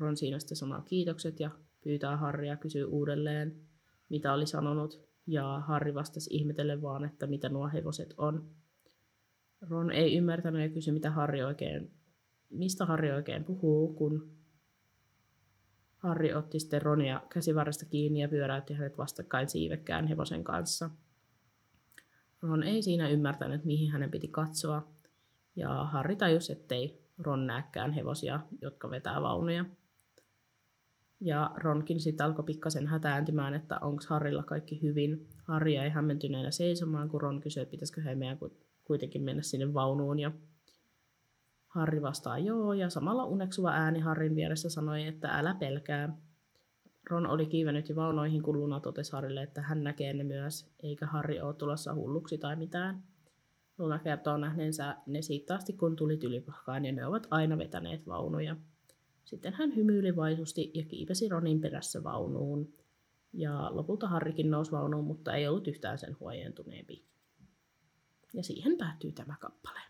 Ron 0.00 0.16
siinä 0.16 0.38
sitten 0.38 0.56
sanoo 0.56 0.82
kiitokset 0.82 1.40
ja 1.40 1.50
pyytää 1.84 2.16
Harria 2.16 2.56
kysyä 2.56 2.86
uudelleen, 2.86 3.60
mitä 4.08 4.32
oli 4.32 4.46
sanonut, 4.46 5.00
ja 5.26 5.62
Harri 5.66 5.94
vastasi 5.94 6.30
ihmetellen 6.32 6.82
vaan, 6.82 7.04
että 7.04 7.26
mitä 7.26 7.48
nuo 7.48 7.68
hevoset 7.68 8.14
on. 8.16 8.50
Ron 9.60 9.90
ei 9.90 10.16
ymmärtänyt 10.16 10.62
ja 10.62 10.68
kysyi, 10.68 10.92
mitä 10.92 11.10
Harri 11.10 11.42
oikein, 11.42 11.90
mistä 12.50 12.86
Harri 12.86 13.12
oikein 13.12 13.44
puhuu, 13.44 13.94
kun 13.94 14.32
Harri 15.96 16.34
otti 16.34 16.60
sitten 16.60 16.82
Ronia 16.82 17.22
käsivarresta 17.32 17.84
kiinni 17.84 18.20
ja 18.22 18.28
pyöräytti 18.28 18.74
hänet 18.74 18.98
vastakkain 18.98 19.48
siivekkään 19.48 20.06
hevosen 20.06 20.44
kanssa. 20.44 20.90
Ron 22.42 22.62
ei 22.62 22.82
siinä 22.82 23.08
ymmärtänyt, 23.08 23.64
mihin 23.64 23.90
hänen 23.90 24.10
piti 24.10 24.28
katsoa, 24.28 24.88
ja 25.56 25.84
Harri 25.84 26.16
tajusi, 26.16 26.52
ettei 26.52 27.02
Ron 27.18 27.46
näkään 27.46 27.92
hevosia, 27.92 28.40
jotka 28.60 28.90
vetää 28.90 29.22
vaunuja. 29.22 29.64
Ja 31.24 31.50
Ronkin 31.56 32.00
sitten 32.00 32.26
alkoi 32.26 32.44
pikkasen 32.44 32.86
hätääntymään, 32.86 33.54
että 33.54 33.78
onko 33.78 34.02
Harrilla 34.08 34.42
kaikki 34.42 34.82
hyvin. 34.82 35.28
Harri 35.44 35.74
jäi 35.74 35.90
hämmentyneenä 35.90 36.50
seisomaan, 36.50 37.08
kun 37.08 37.20
Ron 37.20 37.40
kysyi, 37.40 37.62
että 37.62 37.70
pitäisikö 37.70 38.02
he 38.02 38.14
meidän 38.14 38.38
kuitenkin 38.84 39.22
mennä 39.22 39.42
sinne 39.42 39.74
vaunuun. 39.74 40.18
Ja 40.18 40.32
Harri 41.66 42.02
vastaa 42.02 42.38
joo, 42.38 42.72
ja 42.72 42.90
samalla 42.90 43.24
uneksuva 43.24 43.70
ääni 43.70 44.00
Harrin 44.00 44.34
vieressä 44.34 44.70
sanoi, 44.70 45.06
että 45.06 45.28
älä 45.28 45.54
pelkää. 45.54 46.16
Ron 47.10 47.26
oli 47.26 47.46
kiivennyt 47.46 47.88
jo 47.88 47.96
vaunoihin, 47.96 48.42
kun 48.42 48.58
Luna 48.58 48.80
totesi 48.80 49.12
Harrille, 49.12 49.42
että 49.42 49.62
hän 49.62 49.84
näkee 49.84 50.12
ne 50.12 50.24
myös, 50.24 50.72
eikä 50.82 51.06
Harri 51.06 51.40
ole 51.40 51.54
tulossa 51.54 51.94
hulluksi 51.94 52.38
tai 52.38 52.56
mitään. 52.56 53.02
Luna 53.78 53.98
kertoo 53.98 54.36
nähneensä 54.36 54.96
ne 55.06 55.22
siitä 55.22 55.54
asti, 55.54 55.72
kun 55.72 55.96
tuli 55.96 56.16
tylipahkaan, 56.16 56.84
ja 56.84 56.92
ne 56.92 57.06
ovat 57.06 57.26
aina 57.30 57.58
vetäneet 57.58 58.06
vaunuja. 58.06 58.56
Sitten 59.24 59.52
hän 59.52 59.76
hymyili 59.76 60.16
vaisusti 60.16 60.70
ja 60.74 60.84
kiipesi 60.84 61.28
Ronin 61.28 61.60
perässä 61.60 62.04
vaunuun. 62.04 62.74
Ja 63.32 63.76
lopulta 63.76 64.08
Harrikin 64.08 64.50
nousi 64.50 64.72
vaunuun, 64.72 65.04
mutta 65.04 65.34
ei 65.34 65.48
ollut 65.48 65.68
yhtään 65.68 65.98
sen 65.98 66.16
huojentuneempi. 66.20 67.04
Ja 68.34 68.42
siihen 68.42 68.78
päättyy 68.78 69.12
tämä 69.12 69.36
kappale. 69.40 69.80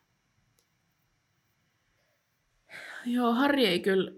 Joo, 3.06 3.32
Harri 3.32 3.66
ei 3.66 3.80
kyllä, 3.80 4.12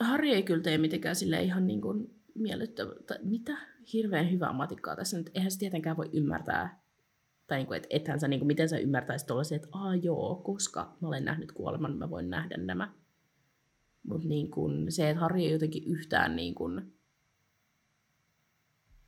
Harri 0.00 0.34
ei 0.34 0.42
kyllä 0.42 0.62
tee 0.62 0.78
mitenkään 0.78 1.16
sille 1.16 1.42
ihan 1.42 1.66
niin 1.66 1.80
kuin 1.80 2.14
miellyttävä, 2.34 2.92
mitä 3.22 3.56
hirveän 3.92 4.30
hyvää 4.30 4.52
matikkaa 4.52 4.96
tässä 4.96 5.18
nyt. 5.18 5.30
Eihän 5.34 5.50
se 5.50 5.58
tietenkään 5.58 5.96
voi 5.96 6.10
ymmärtää, 6.12 6.82
tai 7.46 7.58
niin 7.58 7.66
kuin, 7.66 7.76
et, 7.76 7.86
ethän 7.90 8.20
sä, 8.20 8.28
niin 8.28 8.40
kuin, 8.40 8.46
miten 8.46 8.68
sä 8.68 8.78
ymmärtäisit 8.78 9.26
tuollaisen, 9.26 9.56
että 9.56 9.68
aa 9.72 9.94
joo, 9.94 10.40
koska 10.44 10.96
mä 11.00 11.08
olen 11.08 11.24
nähnyt 11.24 11.52
kuoleman, 11.52 11.96
mä 11.96 12.10
voin 12.10 12.30
nähdä 12.30 12.56
nämä. 12.56 12.92
Mutta 14.08 14.28
niin 14.28 14.50
kuin, 14.50 14.92
se, 14.92 15.10
että 15.10 15.20
Harri 15.20 15.44
ei 15.46 15.52
jotenkin 15.52 15.84
yhtään 15.86 16.36
niin 16.36 16.54
kuin, 16.54 16.94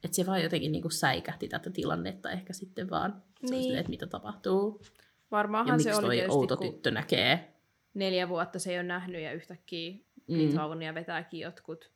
että 0.04 0.14
se 0.16 0.26
vaan 0.26 0.42
jotenkin 0.42 0.72
niin 0.72 0.92
säikähti 0.92 1.48
tätä 1.48 1.70
tilannetta 1.70 2.30
ehkä 2.30 2.52
sitten 2.52 2.90
vaan. 2.90 3.22
Se 3.40 3.50
Niin. 3.50 3.60
niin. 3.60 3.76
että 3.78 3.90
mitä 3.90 4.06
tapahtuu. 4.06 4.80
ja 4.82 4.90
Varmaanhan 5.30 5.80
se 5.80 5.88
miksi 5.88 5.98
oli 5.98 6.06
toi 6.06 6.14
tietysti, 6.16 6.36
outo 6.38 6.56
kun 6.56 6.72
tyttö 6.72 6.90
näkee. 6.90 7.52
neljä 7.94 8.28
vuotta 8.28 8.58
se 8.58 8.70
ei 8.70 8.76
ole 8.78 8.82
nähnyt 8.86 9.22
ja 9.22 9.32
yhtäkkiä 9.32 9.92
Mm. 10.28 10.36
niitä 10.36 10.56
vaunuja 10.60 10.94
vetääkin 10.94 11.40
jotkut. 11.40 11.90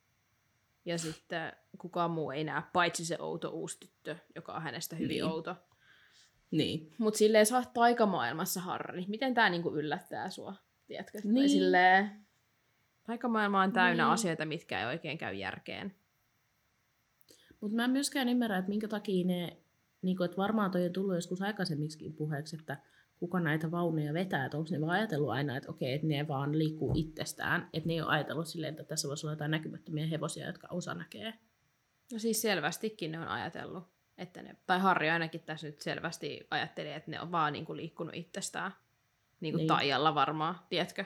Ja 0.85 0.99
sitten 0.99 1.53
kukaan 1.79 2.11
muu 2.11 2.31
ei 2.31 2.45
näe, 2.45 2.63
paitsi 2.73 3.05
se 3.05 3.17
outo 3.21 3.49
uusi 3.51 3.81
tyttö, 3.81 4.17
joka 4.35 4.53
on 4.53 4.63
hänestä 4.63 4.97
hyvin 4.97 5.09
Niin. 5.09 5.25
outo. 5.25 5.57
Niin. 6.51 6.93
Mutta 6.99 7.19
silleen 7.19 7.47
sä 7.47 7.57
oot 7.59 7.73
taikamaailmassa 7.75 8.61
Harri. 8.61 9.05
Miten 9.09 9.35
tää 9.35 9.51
niinku 9.51 9.77
yllättää 9.77 10.31
sua? 10.31 10.55
Tiedätkö? 10.87 11.23
Tai 11.23 11.33
Niin. 11.33 11.49
silleen, 11.51 12.27
Taikamaailma 13.07 13.63
on 13.63 13.73
täynnä 13.73 14.05
Niin. 14.05 14.13
asioita, 14.13 14.45
mitkä 14.45 14.81
ei 14.81 14.87
oikein 14.87 15.19
käy 15.19 15.35
järkeen. 15.35 15.95
Mutta 17.61 17.77
mä 17.77 17.85
en 17.85 17.91
myöskään 17.91 18.29
ymmärrä, 18.29 18.59
että 18.59 18.69
minkä 18.69 18.89
takia 18.89 19.27
ne, 19.27 19.57
niin 20.03 20.17
kuin, 20.17 20.25
että 20.25 20.37
varmaan 20.37 20.71
toi 20.71 20.87
on 20.87 20.93
tullut 20.93 21.15
joskus 21.15 21.43
aikaisemminkin 21.43 22.13
puheeksi, 22.13 22.57
että 22.57 22.77
kuka 23.17 23.41
näitä 23.41 23.71
vaunuja 23.71 24.15
vetää, 24.15 24.45
että 24.45 24.59
onko 24.59 24.71
ne 24.71 24.81
vaan 24.81 24.91
ajatellut 24.91 25.31
aina, 25.31 25.57
että 25.57 25.71
okei, 25.71 25.93
että 25.95 26.07
ne 26.07 26.29
vaan 26.29 26.59
liikkuu 26.59 26.93
itsestään, 26.97 27.69
että 27.73 27.87
ne 27.87 27.93
ei 27.93 28.01
ole 28.01 28.11
ajatellut 28.11 28.47
silleen, 28.47 28.71
että 28.71 28.85
tässä 28.85 29.09
voisi 29.09 29.27
olla 29.27 29.33
jotain 29.33 29.51
näkymättömiä 29.51 30.07
hevosia, 30.07 30.47
jotka 30.47 30.69
osa 30.71 30.95
näkee. 30.95 31.35
No 32.13 32.19
siis 32.19 32.43
selvästikin 32.43 33.13
ne 33.13 33.21
on 33.21 33.29
ajatellut, 33.29 33.85
että 34.19 34.43
ne, 34.43 34.57
tai 34.67 34.81
Harri 34.81 35.11
ainakin 35.11 35.41
tässä 35.41 35.67
nyt 35.67 35.81
selvästi 35.81 36.47
ajatteli, 36.51 36.93
että 36.93 37.11
ne 37.11 37.21
on 37.21 37.33
vaan 37.33 37.53
niinku 37.53 37.77
liikkunut 37.77 38.15
itsestään. 38.15 38.73
Niin 39.41 39.55
kuin 39.55 39.59
Niin. 39.59 39.69
Taijalla 39.69 40.15
varmaan, 40.15 40.55
tiedätkö? 40.69 41.05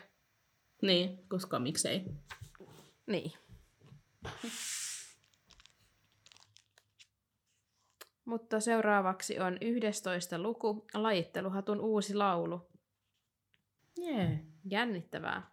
Niin, 0.83 1.29
koska 1.29 1.59
miksei. 1.59 2.05
Niin. 3.07 3.33
Mutta 8.25 8.61
seuraavaksi 8.61 9.41
on 9.41 9.59
11 9.61 10.39
luku, 10.39 10.87
lajitteluhatun 10.95 11.81
uusi 11.81 12.15
laulu. 12.15 12.61
Jee. 13.99 14.15
Yeah. 14.15 14.41
Jännittävää. 14.71 15.51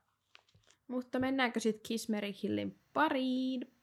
Mutta 0.88 1.20
mennäänkö 1.20 1.60
sitten 1.60 1.84
Kismeri 1.88 2.36
Hillin 2.44 2.80
pariin? 2.94 3.74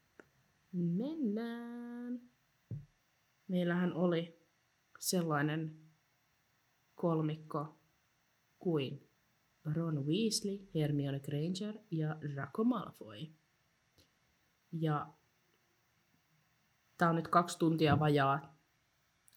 Mennään. 0.72 2.20
Meillähän 3.48 3.92
oli 3.94 4.38
sellainen 4.98 5.76
kolmikko 6.94 7.78
kuin 8.58 9.07
Ron 9.76 10.06
Weasley, 10.06 10.68
Hermione 10.74 11.20
Granger 11.20 11.74
ja 11.90 12.16
Draco 12.20 12.64
Malfoy. 12.64 13.18
Ja 14.72 15.12
tämä 16.98 17.08
on 17.08 17.16
nyt 17.16 17.28
kaksi 17.28 17.58
tuntia 17.58 17.98
vajaa 17.98 18.56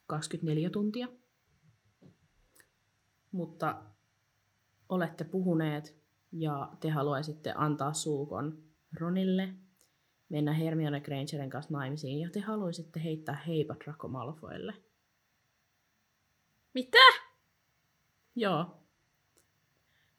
24 0.07 0.69
tuntia. 0.69 1.07
Mutta 3.31 3.83
olette 4.89 5.23
puhuneet 5.23 6.01
ja 6.31 6.71
te 6.79 6.89
haluaisitte 6.89 7.53
antaa 7.55 7.93
suukon 7.93 8.63
Ronille, 8.99 9.53
mennä 10.29 10.53
Hermione 10.53 11.01
Grangerin 11.01 11.49
kanssa 11.49 11.73
naimisiin 11.73 12.19
ja 12.19 12.29
te 12.29 12.39
haluaisitte 12.39 13.03
heittää 13.03 13.43
heipat 13.47 13.79
Draco 13.79 14.07
Malfoylle. 14.07 14.73
Mitä? 16.73 16.97
Joo, 18.35 18.80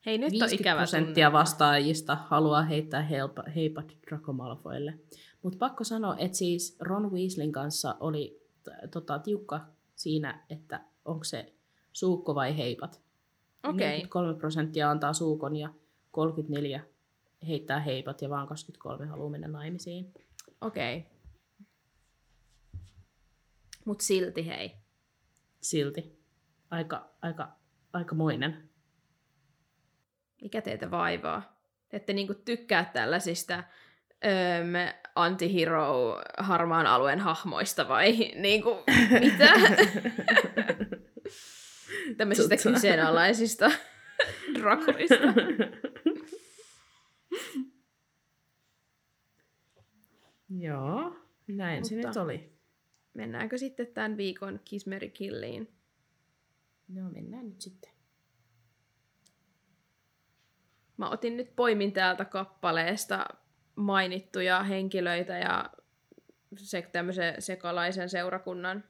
Hei, 0.07 0.19
nyt 0.19 0.27
on 0.27 0.31
50 0.33 0.63
ikävä 0.63 0.79
prosenttia 0.79 1.33
vastaajista 1.33 2.17
haluaa 2.17 2.63
heittää 2.63 3.03
helpa, 3.03 3.45
heipat 3.57 3.97
Draco 4.07 4.33
Malfoylle. 4.33 4.99
Mutta 5.43 5.59
pakko 5.59 5.85
sanoa, 5.85 6.17
että 6.19 6.39
siis 6.39 6.77
Ron 6.81 7.13
Weasleyn 7.13 7.53
kanssa 7.53 7.97
oli 8.01 8.43
tota, 8.91 9.19
tiukka 9.19 9.61
siinä, 9.95 10.45
että 10.51 10.81
onko 11.05 11.25
se 11.25 11.53
suukko 11.93 12.35
vai 12.35 12.57
heipat. 12.57 13.01
Okei. 13.63 13.89
43 13.89 14.35
prosenttia 14.39 14.91
antaa 14.91 15.13
suukon 15.13 15.57
ja 15.57 15.75
34 16.11 16.85
heittää 17.47 17.81
heipat 17.81 18.23
ja 18.23 18.31
vaan 18.31 18.47
23 18.47 19.07
haluaa 19.07 19.31
mennä 19.31 19.49
naimisiin. 19.49 20.15
Okei. 20.61 21.07
Mut 23.85 24.01
silti 24.01 24.47
hei. 24.47 24.73
Silti. 25.61 26.19
Aika, 26.71 27.11
aika, 27.23 27.57
aikamoinen. 27.93 28.72
Mikä 30.43 30.61
teitä 30.63 30.91
vaivaa? 30.91 31.59
Te 31.89 31.97
ette 31.97 32.13
niinku 32.13 32.35
tykkää 32.35 32.85
tällaisista 32.93 33.55
öm, 33.55 34.73
antihero 35.15 36.17
harmaan 36.39 36.87
alueen 36.87 37.21
hahmoista 37.21 37.89
vai 37.89 38.13
niinku, 38.35 38.77
mitä? 39.21 39.53
Tämmöisistä 42.17 42.57
Totta. 42.57 42.71
kyseenalaisista 42.73 43.71
drakoista. 44.59 45.15
Joo, 50.59 51.17
näin 51.47 51.85
se 51.85 51.95
Mutta- 51.95 52.09
nyt 52.09 52.17
oli. 52.17 52.53
Mennäänkö 53.15 53.59
sitten 53.59 53.87
tämän 53.87 54.17
viikon 54.17 54.61
Kismeri 54.65 55.11
Killiin? 55.11 55.69
No 56.89 57.11
mennään 57.11 57.49
nyt 57.49 57.61
sitten. 57.61 57.92
Mä 61.03 61.11
otin 61.11 61.37
nyt 61.37 61.57
poimin 61.57 61.93
täältä 61.93 62.25
kappaleesta 62.25 63.27
mainittuja 63.77 64.63
henkilöitä 64.63 65.39
ja 65.39 65.71
se, 66.57 66.89
tämmöisen 66.93 67.43
sekalaisen 67.43 68.09
seurakunnan 68.09 68.85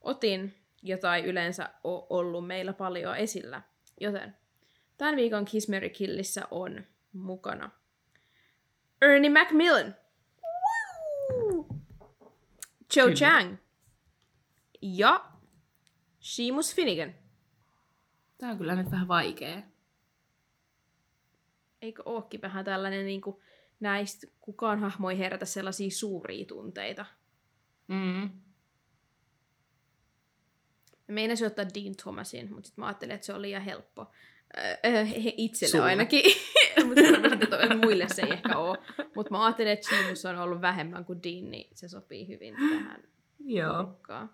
otin, 0.00 0.54
jota 0.82 1.16
ei 1.16 1.24
yleensä 1.24 1.70
ole 1.84 2.06
ollut 2.10 2.46
meillä 2.46 2.72
paljon 2.72 3.16
esillä. 3.16 3.62
Joten 4.00 4.36
tämän 4.98 5.16
viikon 5.16 5.44
Kismeri 5.44 5.90
Killissä 5.90 6.42
on 6.50 6.84
mukana 7.12 7.70
Ernie 9.02 9.30
Macmillan, 9.30 9.94
Woo! 11.32 11.66
Joe 12.96 13.04
Kyllä. 13.04 13.16
Chang 13.16 13.56
ja 14.82 15.24
Seamus 16.20 16.74
Finnegan. 16.74 17.14
Tää 18.38 18.50
on 18.50 18.58
kyllä 18.58 18.74
nyt 18.74 18.90
vähän 18.90 19.08
vaikea. 19.08 19.73
Eikö 21.84 22.02
ookin 22.04 22.42
vähän 22.42 22.64
tällainen 22.64 23.06
niin 23.06 23.20
kuin, 23.20 23.36
näistä 23.80 24.26
kukaan 24.40 24.78
hahmo 24.78 25.10
ei 25.10 25.18
herätä 25.18 25.44
sellaisia 25.44 25.90
suuria 25.90 26.46
tunteita. 26.46 27.06
Mm. 27.88 28.30
Mä 31.08 31.14
meinasin 31.14 31.46
ottaa 31.46 31.64
Dean 31.74 31.96
Thomasin, 32.02 32.54
mutta 32.54 32.66
sitten 32.66 32.82
mä 32.82 32.86
ajattelin, 32.86 33.14
että 33.14 33.26
se 33.26 33.32
on 33.32 33.42
liian 33.42 33.62
helppo. 33.62 34.10
Öö, 34.58 35.06
itselle 35.36 35.70
Sulle. 35.72 35.84
ainakin. 35.84 36.22
mutta 36.86 37.02
muille 37.82 38.06
se 38.08 38.22
ei 38.22 38.32
ehkä 38.32 38.58
ole. 38.58 38.78
Mutta 39.16 39.30
mä 39.30 39.44
ajattelin, 39.44 39.72
että 39.72 39.88
Seamus 39.88 40.24
on 40.24 40.38
ollut 40.38 40.60
vähemmän 40.60 41.04
kuin 41.04 41.22
Dean, 41.22 41.50
niin 41.50 41.70
se 41.74 41.88
sopii 41.88 42.28
hyvin 42.28 42.54
tähän 42.54 43.02
Joo. 43.44 43.84
porukkaan. 43.84 44.30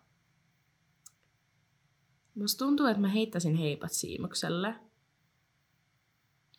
Musta 2.35 2.65
tuntuu, 2.65 2.87
että 2.87 3.01
mä 3.01 3.09
heittäisin 3.09 3.55
heipat 3.55 3.93
Siimukselle. 3.93 4.75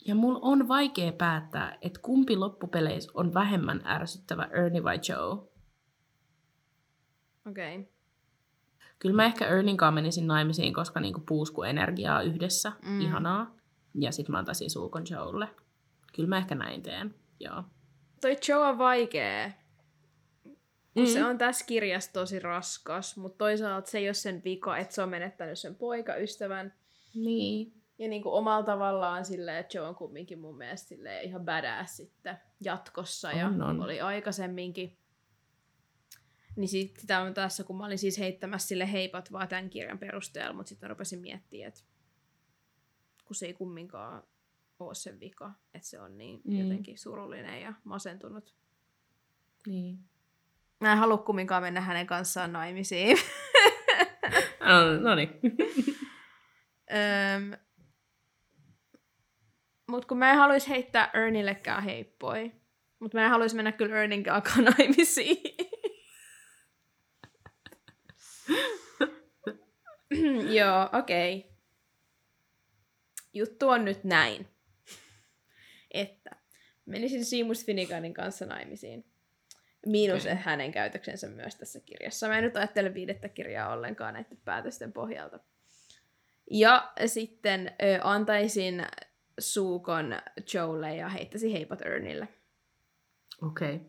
Ja 0.06 0.15
mulla 0.15 0.40
on 0.41 0.68
vaikea 0.68 1.11
päättää, 1.11 1.78
että 1.82 1.99
kumpi 2.03 2.36
loppupeleissä 2.38 3.11
on 3.14 3.34
vähemmän 3.34 3.82
ärsyttävä, 3.86 4.44
Ernie 4.44 4.84
vai 4.84 4.99
Joe. 5.10 5.32
Okei. 7.49 7.78
Okay. 7.80 7.91
Kyllä 8.99 9.15
mä 9.15 9.26
ehkä 9.26 9.48
Ernin 9.48 9.78
kanssa 9.78 9.91
menisin 9.95 10.28
naimisiin, 10.28 10.73
koska 10.73 10.99
niinku 10.99 11.22
puusku 11.28 11.64
energiaa 11.64 12.22
yhdessä. 12.22 12.72
Mm. 12.86 13.02
Ihanaa. 13.02 13.56
Ja 13.95 14.11
sit 14.11 14.30
mä 14.30 14.38
antaisin 14.38 14.69
suukon 14.69 15.03
Joelle. 15.10 15.48
Kyllä 16.15 16.30
mä 16.30 16.38
ehkä 16.38 16.56
näin 16.56 16.82
teen. 16.82 17.15
Joo. 17.40 17.64
Toi 18.22 18.38
Joe 18.48 18.68
on 18.68 18.78
vaikea. 18.78 19.52
Kun 20.94 21.03
Mm. 21.03 21.07
se 21.07 21.26
on 21.26 21.38
tässä 21.38 21.65
kirjassa 21.65 22.14
tosi 22.14 22.40
raskas, 22.40 23.18
mutta 23.18 23.38
toisaalta 23.38 23.90
se 23.90 23.98
ei 23.98 24.07
ole 24.07 24.14
sen 24.14 24.41
vika, 24.45 24.78
että 24.78 24.95
se 24.95 25.03
on 25.03 25.10
menettänyt 25.10 25.60
sen 25.60 25.76
poikaystävän. 25.76 26.73
Niin. 27.15 27.81
Ja 28.02 28.07
niin 28.07 28.23
kuin 28.23 28.34
omalla 28.34 28.65
tavallaan 28.65 29.26
silleen, 29.26 29.57
että 29.57 29.78
Joe 29.78 29.88
on 29.88 29.95
kumminkin 29.95 30.40
mun 30.40 30.57
mielestä 30.57 30.88
silleen 30.88 31.23
ihan 31.23 31.45
badass 31.45 31.98
sitten 31.98 32.38
jatkossa 32.64 33.32
ja 33.32 33.48
On, 33.48 33.61
on. 33.61 33.82
oli 33.82 34.02
aikaisemminkin. 34.02 34.98
Niin 36.56 36.68
sit 36.69 36.98
sitä 36.99 37.19
on 37.22 37.34
tässä, 37.34 37.64
kun 37.64 37.78
mä 37.78 37.86
olin 37.86 37.98
siis 37.98 38.19
heittämässä 38.19 38.68
sille 38.68 38.91
heipat 38.91 39.32
vaan 39.32 39.48
tämän 39.48 39.69
kirjan 39.69 39.98
perusteella, 39.99 40.53
mutta 40.53 40.69
sitten 40.69 40.90
rupesin 40.90 41.19
miettimään, 41.19 41.68
että 41.68 41.82
kun 43.26 43.36
se 43.36 43.45
ei 43.45 43.53
kumminkaan 43.53 44.23
ole 44.80 44.95
sen 44.95 45.19
vika, 45.19 45.52
että 45.73 45.88
se 45.88 45.99
on 45.99 46.18
niin 46.18 46.41
Mm. 46.44 46.60
jotenkin 46.60 46.98
surullinen 46.98 47.61
ja 47.61 47.73
masentunut. 47.84 48.56
niin. 49.68 49.99
Mä 50.80 50.91
en 50.91 50.98
halua 50.98 51.18
kumminkaan 51.18 51.64
mennä 51.64 51.82
hänen 51.82 52.07
kanssaan 52.07 52.53
naimisiin. 52.53 53.18
No, 54.60 54.99
no 55.10 55.15
niin. 55.15 55.30
Öm, 56.91 57.52
mut 59.92 60.06
kun 60.06 60.18
mä 60.18 60.32
en 60.32 60.38
haluaisi 60.38 60.70
heittää 60.70 61.10
Ernillekään 61.14 61.84
heippoi. 61.84 62.52
Mutta 63.00 63.18
mä 63.18 63.24
en 63.24 63.30
haluaisi 63.30 63.56
mennä 63.56 63.72
kyllä 63.72 64.02
Ernin 64.02 64.24
kanssa 64.24 64.62
naimisiin. 64.78 65.56
Joo, 70.58 70.90
okei. 70.94 71.38
Okay. 71.38 71.52
Juttu 73.34 73.70
on 73.70 73.86
nyt 73.86 74.04
näin. 74.04 74.48
Että 75.94 76.30
menisin 76.86 77.26
Seamus 77.26 77.66
Finneganin 77.66 78.14
kanssa 78.14 78.46
naimisiin. 78.46 79.06
Miinus 79.86 80.26
Okei. 80.26 80.36
hänen 80.36 80.72
käytöksensä 80.72 81.28
myös 81.28 81.56
tässä 81.56 81.80
kirjassa. 81.80 82.28
Mä 82.28 82.38
en 82.38 82.44
nyt 82.44 82.58
ajattele 82.58 82.94
viidettä 82.94 83.30
kirjaa 83.30 83.74
ollenkaan 83.74 84.14
näiden 84.14 84.38
päätösten 84.46 84.94
pohjalta. 84.94 85.40
Ja 86.52 86.92
sitten 87.06 87.68
ö, 87.68 88.00
antaisin 88.04 88.86
Suukon 89.40 90.16
Joelle 90.53 90.95
ja 90.95 91.10
heittäisin 91.10 91.52
heipat 91.52 91.82
Ernille. 91.82 92.28
Okei. 93.41 93.76
Okay. 93.76 93.88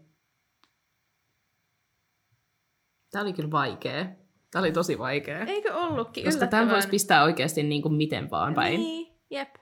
Tämä 3.11 3.23
oli 3.23 3.33
kyllä 3.33 3.51
vaikea. 3.51 4.07
Tämä 4.51 4.61
oli 4.63 4.73
tosi 4.73 4.99
vaikea. 4.99 5.45
Eikö 5.45 5.75
ollutkin? 5.75 6.25
Koska 6.25 6.47
tämän 6.47 6.71
voisi 6.71 6.89
pistää 6.89 7.23
oikeasti 7.23 7.63
niin 7.63 7.83
kuin 7.83 7.95
miten 7.95 8.31
vaan 8.31 8.55
päin. 8.55 8.81
Niin, 8.81 9.15
jep. 9.31 9.55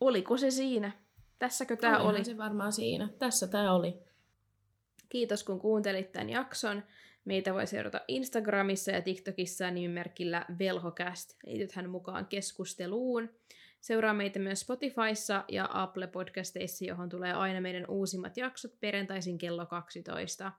Oliko 0.00 0.36
se 0.36 0.50
siinä? 0.50 0.92
Tässäkö 1.38 1.76
tämä 1.76 1.96
Olihan 1.96 2.14
oli? 2.14 2.24
se 2.24 2.36
varmaan 2.36 2.72
siinä. 2.72 3.08
Tässä 3.18 3.46
tämä 3.46 3.72
oli. 3.72 3.98
Kiitos 5.08 5.44
kun 5.44 5.60
kuuntelit 5.60 6.12
tämän 6.12 6.30
jakson. 6.30 6.82
Meitä 7.24 7.54
voi 7.54 7.66
seurata 7.66 8.00
Instagramissa 8.08 8.90
ja 8.90 9.02
TikTokissa 9.02 9.70
nimimerkillä 9.70 10.46
Velhocast. 10.58 11.36
Liitythän 11.46 11.90
mukaan 11.90 12.26
keskusteluun. 12.26 13.30
Seuraa 13.82 14.14
meitä 14.14 14.38
myös 14.38 14.60
Spotifyssa 14.60 15.44
ja 15.48 15.68
Apple 15.72 16.06
Podcasteissa, 16.06 16.84
johon 16.84 17.08
tulee 17.08 17.32
aina 17.32 17.60
meidän 17.60 17.84
uusimmat 17.88 18.36
jaksot 18.36 18.80
perjantaisin 18.80 19.38
kello 19.38 19.66
12. 19.66 20.52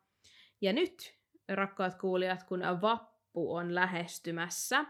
Ja 0.62 0.74
nyt, 0.74 1.18
rakkaat 1.50 1.95
kuulijat, 1.95 2.44
kun 2.44 2.60
vappu 2.82 3.56
on 3.56 3.76
lähestymässä 3.76 4.86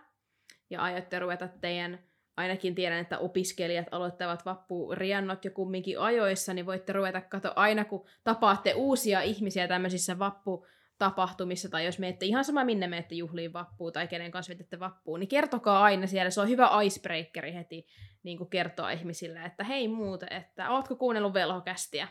ja 0.69 0.81
aiotte 0.81 1.19
ruveta 1.19 1.47
teidän, 1.47 1.99
ainakin 2.38 2.76
tiedän, 2.76 2.99
että 2.99 3.18
opiskelijat 3.18 3.88
aloittavat 3.91 4.45
vappuriannot 4.45 5.45
jo 5.45 5.51
kumminkin 5.51 5.99
ajoissa, 5.99 6.53
niin 6.53 6.65
voitte 6.65 6.93
ruveta 6.93 7.22
katsoa 7.22 7.53
aina, 7.55 7.85
kun 7.85 8.05
tapaatte 8.23 8.73
uusia 8.73 9.22
ihmisiä 9.22 9.68
tämmöisissä 9.68 10.19
vappu 10.19 10.65
tapahtumissa, 11.03 11.69
tai 11.69 11.85
jos 11.85 11.99
menette 11.99 12.25
ihan 12.25 12.45
sama 12.45 12.63
minne 12.63 12.88
menette 12.88 13.15
juhliin 13.15 13.53
vappuun 13.53 13.93
tai 13.93 14.07
kenen 14.07 14.31
kanssa 14.31 14.49
vietätte 14.49 14.80
vappuun, 14.80 15.19
niin 15.19 15.27
kertokaa 15.27 15.84
aina 15.84 16.07
siellä. 16.07 16.30
Se 16.30 16.41
on 16.41 16.49
hyvä 16.49 16.69
icebreakeri 16.84 17.53
heti 17.53 17.85
niin 18.23 18.38
kuin 18.38 18.49
kertoa 18.49 18.91
ihmisille, 18.91 19.45
että 19.45 19.63
hei 19.63 19.88
muuten, 19.88 20.34
että 20.34 20.69
ootko 20.69 20.95
kuunnellut 20.95 21.34
velhokästiä? 21.34 22.07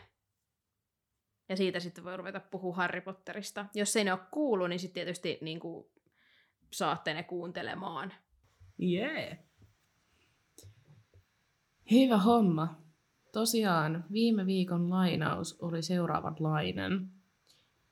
Ja 1.49 1.57
siitä 1.57 1.79
sitten 1.79 2.03
voi 2.03 2.17
ruveta 2.17 2.39
puhua 2.39 2.75
Harry 2.75 3.01
Potterista. 3.01 3.65
Jos 3.75 3.95
ei 3.95 4.03
ne 4.03 4.13
ole 4.13 4.19
kuullut, 4.31 4.69
niin 4.69 4.79
sitten 4.79 4.93
tietysti 4.93 5.37
niin 5.41 5.59
kuin, 5.59 5.85
saatte 6.73 7.13
ne 7.13 7.23
kuuntelemaan. 7.23 8.13
Yeah. 8.81 9.37
Hyvä 11.91 12.17
homma. 12.17 12.81
Tosiaan 13.31 14.05
viime 14.11 14.45
viikon 14.45 14.89
lainaus 14.89 15.59
oli 15.61 15.81
seuraavanlainen. 15.81 17.12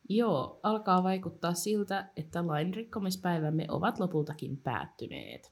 Joo, 0.10 0.60
alkaa 0.64 1.04
vaikuttaa 1.04 1.54
siltä, 1.54 2.06
että 2.16 2.48
lainrikkomispäivämme 2.48 3.66
ovat 3.70 4.00
lopultakin 4.00 4.58
päättyneet. 4.58 5.52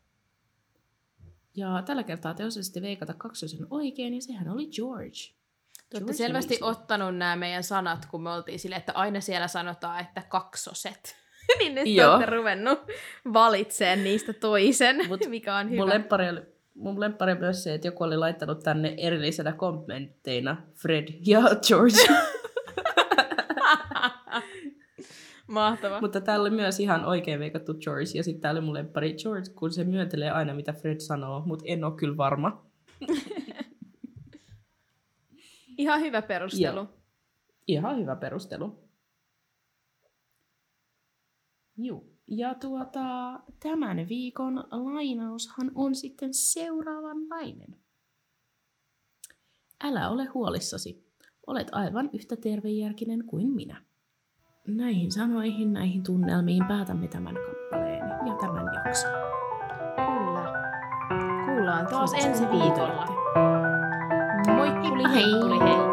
Ja 1.56 1.84
tällä 1.86 2.04
kertaa 2.04 2.34
te 2.34 2.46
osasitte 2.46 2.82
veikata 2.82 3.14
kaksosen 3.14 3.68
oikein, 3.70 4.14
ja 4.14 4.22
sehän 4.22 4.50
oli 4.50 4.68
George. 4.68 5.40
Te 5.90 5.98
olette 5.98 6.14
selvästi 6.14 6.54
Weasley. 6.54 6.72
ottanut 6.72 7.18
nämä 7.18 7.36
meidän 7.36 7.64
sanat, 7.64 8.06
kun 8.06 8.24
me 8.24 8.32
oltiin 8.32 8.60
silleen, 8.60 8.80
että 8.80 8.94
aina 8.96 9.22
siellä 9.22 9.48
sanotaan, 9.48 10.02
että 10.02 10.22
kaksoset. 10.30 11.16
niin 11.60 11.76
nyt 11.76 11.88
Joo. 11.88 12.12
olette 12.12 12.36
ruvennut 12.36 12.80
valitseen 13.34 14.04
niistä 14.04 14.34
toisen, 14.34 14.98
Mut 15.08 15.22
mikä 15.28 15.56
on 15.56 15.70
hyvä. 15.70 15.82
Mun 15.82 15.90
lemppari, 15.90 16.30
oli, 16.30 16.42
mun 16.76 17.00
lemppari 17.00 17.32
oli 17.32 17.40
myös 17.40 17.64
se, 17.64 17.74
että 17.74 17.88
joku 17.88 18.04
oli 18.04 18.18
laittanut 18.18 18.60
tänne 18.60 18.96
erillisenä 18.98 19.52
kommentteina 19.52 20.58
Fred 20.76 21.08
ja 21.26 21.42
George. 21.68 21.98
Mahtava. 25.50 26.02
Mutta 26.02 26.22
täällä 26.22 26.42
oli 26.42 26.50
myös 26.50 26.80
ihan 26.80 27.06
oikein 27.06 27.40
veikattu 27.40 27.74
George. 27.74 28.10
Ja 28.16 28.24
sitten 28.24 28.42
täällä 28.42 28.60
oli 28.60 28.66
mun 28.66 28.74
lemppari 28.74 29.14
George, 29.14 29.50
kun 29.56 29.72
se 29.72 29.84
myöntelee 29.84 30.32
aina 30.32 30.54
mitä 30.54 30.74
Fred 30.74 31.00
sanoo, 31.00 31.44
mutta 31.46 31.66
en 31.68 31.84
ole 31.84 31.96
kyllä 31.96 32.18
varma. 32.18 32.66
Ihan 35.78 36.02
hyvä 36.02 36.22
perustelu. 36.22 36.76
Joo. 36.76 36.94
Ihan 37.68 38.00
hyvä 38.00 38.16
perustelu. 38.16 38.90
Juu. 41.78 42.20
Ja 42.28 42.56
tuota, 42.56 43.40
tämän 43.60 44.10
viikon 44.10 44.64
lainaushan 44.72 45.72
on 45.76 45.96
sitten 45.96 46.34
seuraavanlainen. 46.34 47.76
Älä 49.84 50.10
ole 50.10 50.26
huolissasi. 50.26 51.10
Olet 51.48 51.68
aivan 51.72 52.10
yhtä 52.14 52.36
tervejärkinen 52.36 53.26
kuin 53.26 53.52
minä. 53.52 53.89
Näihin 54.68 55.12
sanoihin, 55.12 55.74
näihin 55.74 56.04
tunnelmiin 56.04 56.66
päätämme 56.68 57.08
tämän 57.08 57.36
kappaleen 57.36 58.10
ja 58.28 58.36
tämän 58.42 58.66
jakson. 58.74 59.12
Kyllä. 59.96 60.54
Kuullaan 61.46 61.88
taas 61.88 62.14
ensi 62.14 62.44
viikolla. 62.50 63.06
Moikkuli 64.56 65.04
Hei. 65.04 65.24
heikkuli 65.24 65.89